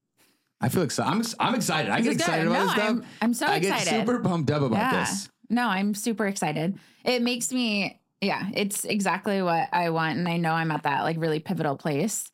I 0.60 0.68
feel 0.68 0.82
excited. 0.82 1.10
I'm, 1.10 1.22
I'm 1.48 1.54
excited. 1.54 1.90
I 1.90 2.02
get 2.02 2.12
excited 2.12 2.42
good. 2.44 2.50
about 2.52 2.58
No, 2.58 2.64
this 2.66 2.72
stuff. 2.74 2.84
I'm- 2.84 3.04
I'm 3.22 3.34
so 3.34 3.46
I 3.46 3.58
get 3.58 3.80
super 3.80 4.20
pumped 4.20 4.50
up 4.50 4.62
about 4.62 4.78
yeah. 4.78 5.04
this. 5.04 5.28
No, 5.48 5.66
I'm 5.66 5.94
super 5.94 6.26
excited. 6.26 6.78
It 7.04 7.22
makes 7.22 7.52
me, 7.52 8.00
yeah, 8.22 8.48
it's 8.54 8.84
exactly 8.84 9.42
what 9.42 9.68
I 9.72 9.90
want. 9.90 10.16
And 10.18 10.28
I 10.28 10.36
know 10.38 10.52
I'm 10.52 10.70
at 10.70 10.84
that 10.84 11.02
like 11.02 11.16
really 11.18 11.40
pivotal 11.40 11.76
place. 11.76 12.30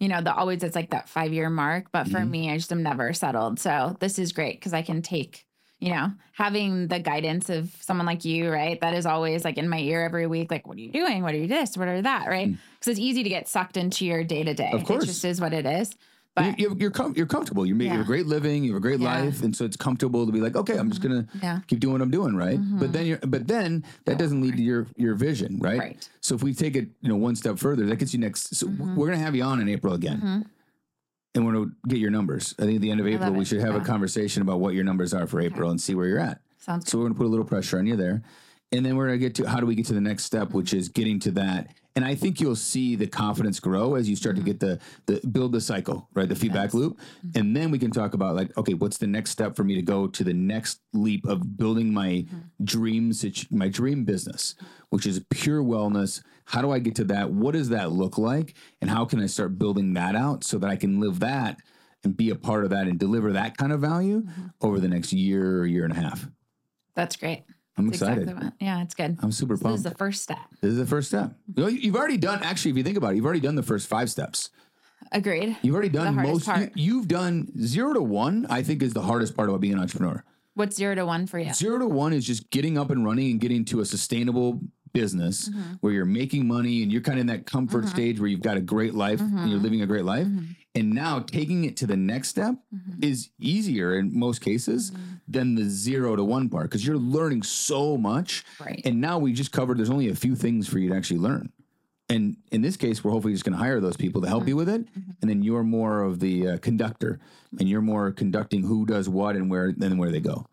You 0.00 0.08
know, 0.08 0.20
the 0.20 0.34
always 0.34 0.62
it's 0.62 0.76
like 0.76 0.90
that 0.90 1.08
five 1.08 1.32
year 1.32 1.48
mark. 1.48 1.86
But 1.92 2.08
for 2.08 2.18
Mhm. 2.18 2.30
me, 2.30 2.50
I 2.52 2.56
just 2.56 2.72
am 2.72 2.82
never 2.82 3.12
settled. 3.12 3.58
So 3.58 3.96
this 4.00 4.18
is 4.18 4.32
great 4.32 4.58
because 4.58 4.74
I 4.74 4.82
can 4.82 5.00
take, 5.00 5.46
you 5.80 5.90
know, 5.90 6.12
having 6.32 6.88
the 6.88 6.98
guidance 6.98 7.48
of 7.50 7.70
someone 7.80 8.06
like 8.06 8.24
you, 8.24 8.50
right? 8.50 8.80
That 8.80 8.94
is 8.94 9.06
always 9.06 9.44
like 9.44 9.58
in 9.58 9.68
my 9.68 9.78
ear 9.78 10.02
every 10.04 10.26
week, 10.26 10.50
like, 10.50 10.66
what 10.66 10.76
are 10.76 10.80
you 10.80 10.92
doing? 10.92 11.22
What 11.22 11.34
are 11.34 11.38
you 11.38 11.48
this? 11.48 11.76
What 11.76 11.88
are 11.88 12.02
that? 12.02 12.26
Right. 12.28 12.50
Because 12.78 12.92
it's 12.92 13.00
easy 13.00 13.22
to 13.22 13.28
get 13.28 13.48
sucked 13.48 13.76
into 13.76 14.04
your 14.06 14.24
day 14.24 14.42
to 14.44 14.54
day. 14.54 14.70
Mm. 14.72 14.80
Of 14.80 14.84
course. 14.84 15.04
It 15.04 15.06
just 15.06 15.24
is 15.24 15.40
what 15.40 15.52
it 15.52 15.66
is. 15.66 15.96
You- 16.44 16.50
But 16.50 16.58
you're 16.60 16.76
you're, 16.78 16.90
com- 16.90 17.14
you're 17.16 17.26
comfortable. 17.26 17.66
You're 17.66 17.76
making 17.76 17.94
Yeah. 17.94 18.00
a 18.02 18.04
great 18.04 18.26
living. 18.26 18.64
You 18.64 18.72
have 18.72 18.78
a 18.78 18.80
great 18.82 19.00
Yeah. 19.00 19.20
life, 19.22 19.42
and 19.42 19.54
so 19.56 19.64
it's 19.64 19.76
comfortable 19.76 20.26
to 20.26 20.32
be 20.32 20.40
like, 20.40 20.56
okay, 20.56 20.76
I'm 20.76 20.88
just 20.90 21.02
gonna 21.02 21.26
yeah. 21.42 21.60
keep 21.66 21.80
doing 21.80 21.92
what 21.92 22.02
I'm 22.02 22.10
doing, 22.10 22.34
right? 22.36 22.58
Mhm. 22.60 22.78
But 22.80 22.92
then 22.92 23.06
you're, 23.06 23.18
but 23.18 23.46
then 23.48 23.84
that 24.06 24.18
doesn't 24.18 24.40
lead 24.40 24.56
to 24.56 24.62
your 24.62 24.86
your 24.96 25.14
vision, 25.14 25.58
right? 25.60 25.78
Right. 25.78 26.08
So 26.20 26.34
if 26.34 26.42
we 26.42 26.54
take 26.54 26.76
it, 26.76 26.88
you 27.00 27.08
know, 27.08 27.16
one 27.16 27.36
step 27.36 27.58
further, 27.58 27.86
that 27.86 27.96
gets 27.98 28.12
you 28.12 28.20
next. 28.20 28.54
So 28.54 28.66
Mhm. 28.66 28.94
we're 28.96 29.06
gonna 29.08 29.18
have 29.18 29.34
you 29.34 29.42
on 29.44 29.60
in 29.60 29.68
April 29.68 29.94
again, 29.94 30.20
Mhm. 30.20 30.44
and 31.34 31.46
we're 31.46 31.52
gonna 31.52 31.70
get 31.88 31.98
your 31.98 32.10
numbers. 32.10 32.54
I 32.58 32.62
think 32.62 32.76
at 32.76 32.82
the 32.82 32.90
end 32.90 33.00
of 33.00 33.06
I 33.06 33.10
April, 33.10 33.32
we 33.32 33.44
should 33.44 33.60
have 33.60 33.74
a 33.74 33.80
conversation 33.80 34.42
about 34.42 34.60
what 34.60 34.74
your 34.74 34.84
numbers 34.84 35.12
are 35.14 35.26
for 35.26 35.40
April 35.40 35.70
and 35.70 35.80
see 35.80 35.94
where 35.94 36.06
you're 36.06 36.18
at. 36.20 36.40
Sounds 36.58 36.84
good. 36.84 36.90
So 36.90 36.98
we're 36.98 37.04
gonna 37.04 37.14
put 37.14 37.26
a 37.26 37.28
little 37.28 37.44
pressure 37.44 37.78
on 37.78 37.86
you 37.86 37.96
there. 37.96 38.22
And 38.70 38.84
then 38.84 38.96
we're 38.96 39.06
gonna 39.06 39.18
get 39.18 39.34
to 39.36 39.48
how 39.48 39.60
do 39.60 39.66
we 39.66 39.74
get 39.74 39.86
to 39.86 39.94
the 39.94 40.00
next 40.00 40.24
step, 40.24 40.52
which 40.52 40.74
is 40.74 40.88
getting 40.90 41.18
to 41.20 41.30
that. 41.32 41.72
And 41.98 42.04
I 42.04 42.14
think 42.14 42.40
you'll 42.40 42.54
see 42.54 42.94
the 42.94 43.08
confidence 43.08 43.58
grow 43.58 43.96
as 43.96 44.08
you 44.08 44.14
start 44.14 44.36
to 44.36 44.40
mm-hmm. 44.40 44.52
get 44.52 44.60
the 44.60 44.78
the 45.06 45.26
build 45.26 45.50
the 45.50 45.60
cycle, 45.60 46.08
right? 46.14 46.28
The 46.28 46.36
feedback 46.36 46.66
Yes. 46.66 46.74
loop. 46.74 46.96
Mm-hmm. 46.96 47.40
And 47.40 47.56
then 47.56 47.72
we 47.72 47.78
can 47.80 47.90
talk 47.90 48.14
about 48.14 48.36
like, 48.36 48.56
okay, 48.56 48.74
what's 48.74 48.98
the 48.98 49.08
next 49.08 49.32
step 49.32 49.56
for 49.56 49.64
me 49.64 49.74
to 49.74 49.82
go 49.82 50.06
to 50.06 50.22
the 50.22 50.32
next 50.32 50.80
leap 50.92 51.26
of 51.26 51.56
building 51.58 51.92
my 51.92 52.08
mm-hmm. 52.08 52.38
dream 52.62 53.12
situ- 53.12 53.48
my 53.50 53.66
dream 53.66 54.04
business, 54.04 54.54
which 54.90 55.06
is 55.06 55.24
pure 55.30 55.60
wellness. 55.60 56.22
How 56.44 56.62
do 56.62 56.70
I 56.70 56.78
get 56.78 56.94
to 56.96 57.04
that? 57.06 57.32
What 57.32 57.54
does 57.54 57.70
that 57.70 57.90
look 57.90 58.16
like? 58.16 58.54
And 58.80 58.88
how 58.88 59.04
can 59.04 59.18
I 59.18 59.26
start 59.26 59.58
building 59.58 59.94
that 59.94 60.14
out 60.14 60.44
so 60.44 60.56
that 60.58 60.70
I 60.70 60.76
can 60.76 61.00
live 61.00 61.18
that 61.18 61.58
and 62.04 62.16
be 62.16 62.30
a 62.30 62.36
part 62.36 62.62
of 62.62 62.70
that 62.70 62.86
and 62.86 62.96
deliver 62.96 63.32
that 63.32 63.56
kind 63.56 63.72
of 63.72 63.80
value 63.80 64.24
over 64.60 64.78
the 64.78 64.86
next 64.86 65.12
year 65.12 65.62
or 65.62 65.66
year 65.66 65.82
and 65.82 65.92
a 65.92 66.00
half? 66.00 66.28
That's 66.94 67.16
great. 67.16 67.42
I'm 67.78 67.86
That's 67.86 68.02
excited. 68.02 68.22
exactly 68.24 68.44
what- 68.46 68.52
yeah, 68.60 68.82
it's 68.82 68.94
good. 68.94 69.18
I'm 69.22 69.32
super 69.32 69.56
pumped. 69.56 69.76
This 69.82 69.86
is 69.86 69.90
the 69.92 69.96
first 69.98 70.22
step. 70.22 70.38
This 70.60 70.72
is 70.72 70.78
the 70.78 70.86
first 70.86 71.08
step. 71.08 71.32
You 71.54 71.62
know, 71.62 71.68
you've 71.68 71.96
already 71.96 72.16
done. 72.18 72.42
Actually, 72.42 72.72
if 72.72 72.76
you 72.76 72.82
think 72.82 72.96
about 72.98 73.12
it, 73.12 73.16
you've 73.16 73.24
already 73.24 73.40
done 73.40 73.54
the 73.54 73.62
first 73.62 73.86
five 73.86 74.10
steps. 74.10 74.50
Agreed. 75.12 75.56
You've 75.62 75.74
already 75.74 75.88
done 75.88 76.16
most. 76.16 76.48
You, 76.74 76.98
have 76.98 77.08
done 77.08 77.50
zero 77.64 77.92
to 77.94 78.02
one. 78.02 78.46
I 78.50 78.62
think 78.62 78.82
is 78.82 78.92
the 78.92 79.02
hardest 79.02 79.36
part 79.36 79.48
about 79.48 79.60
being 79.60 79.72
an 79.74 79.78
entrepreneur. 79.80 80.24
What's 80.54 80.76
zero 80.76 80.94
to 80.96 81.06
one 81.06 81.26
for 81.26 81.38
you? 81.38 81.54
Zero 81.54 81.78
to 81.78 81.86
one 81.86 82.12
is 82.12 82.26
just 82.26 82.50
getting 82.50 82.76
up 82.76 82.90
and 82.90 83.04
running 83.04 83.30
and 83.30 83.40
getting 83.40 83.64
to 83.66 83.80
a 83.80 83.84
sustainable 83.86 84.60
business 84.92 85.48
Mm-hmm. 85.48 85.60
where 85.80 85.92
you're 85.92 86.04
making 86.04 86.48
money 86.48 86.82
and 86.82 86.90
you're 86.90 87.00
kind 87.02 87.18
of 87.18 87.20
in 87.22 87.26
that 87.28 87.46
comfort 87.46 87.86
stage 87.88 88.18
where 88.18 88.28
you've 88.28 88.42
got 88.42 88.56
a 88.56 88.60
great 88.60 88.94
life 88.94 89.20
and 89.20 89.30
Mm-hmm. 89.32 89.46
you're 89.48 89.60
living 89.60 89.82
a 89.82 89.86
great 89.86 90.04
life. 90.04 90.26
And 90.78 90.90
now 90.94 91.20
taking 91.20 91.64
it 91.64 91.76
to 91.78 91.86
the 91.86 91.96
next 91.96 92.28
step 92.28 92.54
Mm-hmm. 92.74 93.02
is 93.02 93.30
easier 93.38 93.98
in 93.98 94.18
most 94.18 94.40
cases 94.40 94.92
than 95.26 95.54
the 95.54 95.64
zero 95.64 96.16
to 96.16 96.24
one 96.24 96.48
part 96.48 96.64
because 96.70 96.86
you're 96.86 96.96
learning 96.98 97.42
so 97.42 97.96
much. 97.96 98.44
Right. 98.60 98.80
And 98.84 99.00
now 99.00 99.18
we 99.18 99.32
just 99.32 99.52
covered 99.52 99.78
there's 99.78 99.90
only 99.90 100.08
a 100.08 100.14
few 100.14 100.34
things 100.36 100.68
for 100.68 100.78
you 100.78 100.90
to 100.90 100.94
actually 100.96 101.20
learn. 101.20 101.50
And 102.10 102.36
in 102.52 102.62
this 102.62 102.76
case, 102.76 103.02
we're 103.04 103.10
hopefully 103.10 103.34
just 103.34 103.44
going 103.44 103.52
to 103.52 103.58
hire 103.58 103.80
those 103.80 103.96
people 103.96 104.22
to 104.22 104.28
help 104.28 104.42
Mm-hmm. 104.42 104.48
you 104.48 104.56
with 104.56 104.68
it. 104.68 104.86
And 105.20 105.28
then 105.30 105.42
you're 105.42 105.62
more 105.62 106.02
of 106.02 106.20
the 106.20 106.48
uh, 106.48 106.58
conductor 106.58 107.20
and 107.58 107.68
you're 107.68 107.82
more 107.82 108.12
conducting 108.12 108.62
who 108.62 108.86
does 108.86 109.08
what 109.08 109.36
and 109.36 109.50
where, 109.50 109.72
then 109.76 109.98
where 109.98 110.10
they 110.10 110.20
go. 110.20 110.46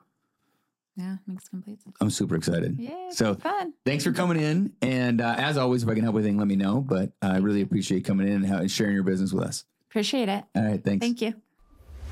Yeah, 0.98 1.18
makes 1.28 1.50
complete 1.50 1.82
sense. 1.84 1.96
I'm 2.00 2.10
super 2.10 2.36
excited. 2.38 2.78
Yeah, 2.80 3.10
So 3.10 3.36
fun. 3.36 3.74
thanks 3.86 4.04
for 4.06 4.14
coming 4.14 4.40
in. 4.42 4.72
And 4.82 5.20
uh, 5.20 5.36
as 5.38 5.58
always, 5.58 5.84
if 5.84 5.90
I 5.90 5.94
can 5.94 6.04
help 6.04 6.16
with 6.16 6.24
anything, 6.24 6.38
let 6.40 6.48
me 6.48 6.56
know. 6.56 6.80
But 6.80 7.12
I 7.22 7.38
really 7.38 7.62
appreciate 7.62 8.06
coming 8.06 8.28
in 8.28 8.34
and, 8.36 8.46
how, 8.46 8.58
and 8.60 8.72
sharing 8.72 8.94
your 8.94 9.04
business 9.04 9.34
with 9.34 9.44
us. 9.44 9.66
Appreciate 9.96 10.28
it. 10.28 10.44
All 10.58 10.62
right. 10.62 10.84
Thanks. 10.84 11.06
Thank 11.06 11.22
you. 11.22 11.34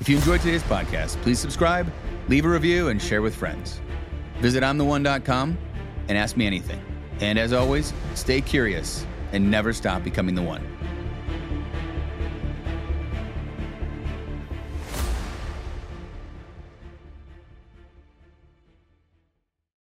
If 0.00 0.08
you 0.08 0.16
enjoyed 0.16 0.40
today's 0.40 0.62
podcast, 0.62 1.20
please 1.20 1.38
subscribe, 1.38 1.92
leave 2.28 2.46
a 2.46 2.48
review, 2.48 2.88
and 2.88 3.00
share 3.00 3.20
with 3.20 3.36
friends. 3.36 3.78
Visit 4.38 4.62
I'mTheOne.com 4.62 5.58
and 6.08 6.16
ask 6.16 6.34
me 6.34 6.46
anything. 6.46 6.82
And 7.20 7.38
as 7.38 7.52
always, 7.52 7.92
stay 8.14 8.40
curious 8.40 9.06
and 9.32 9.50
never 9.50 9.74
stop 9.74 10.02
becoming 10.02 10.34
the 10.34 10.40
one. 10.40 10.66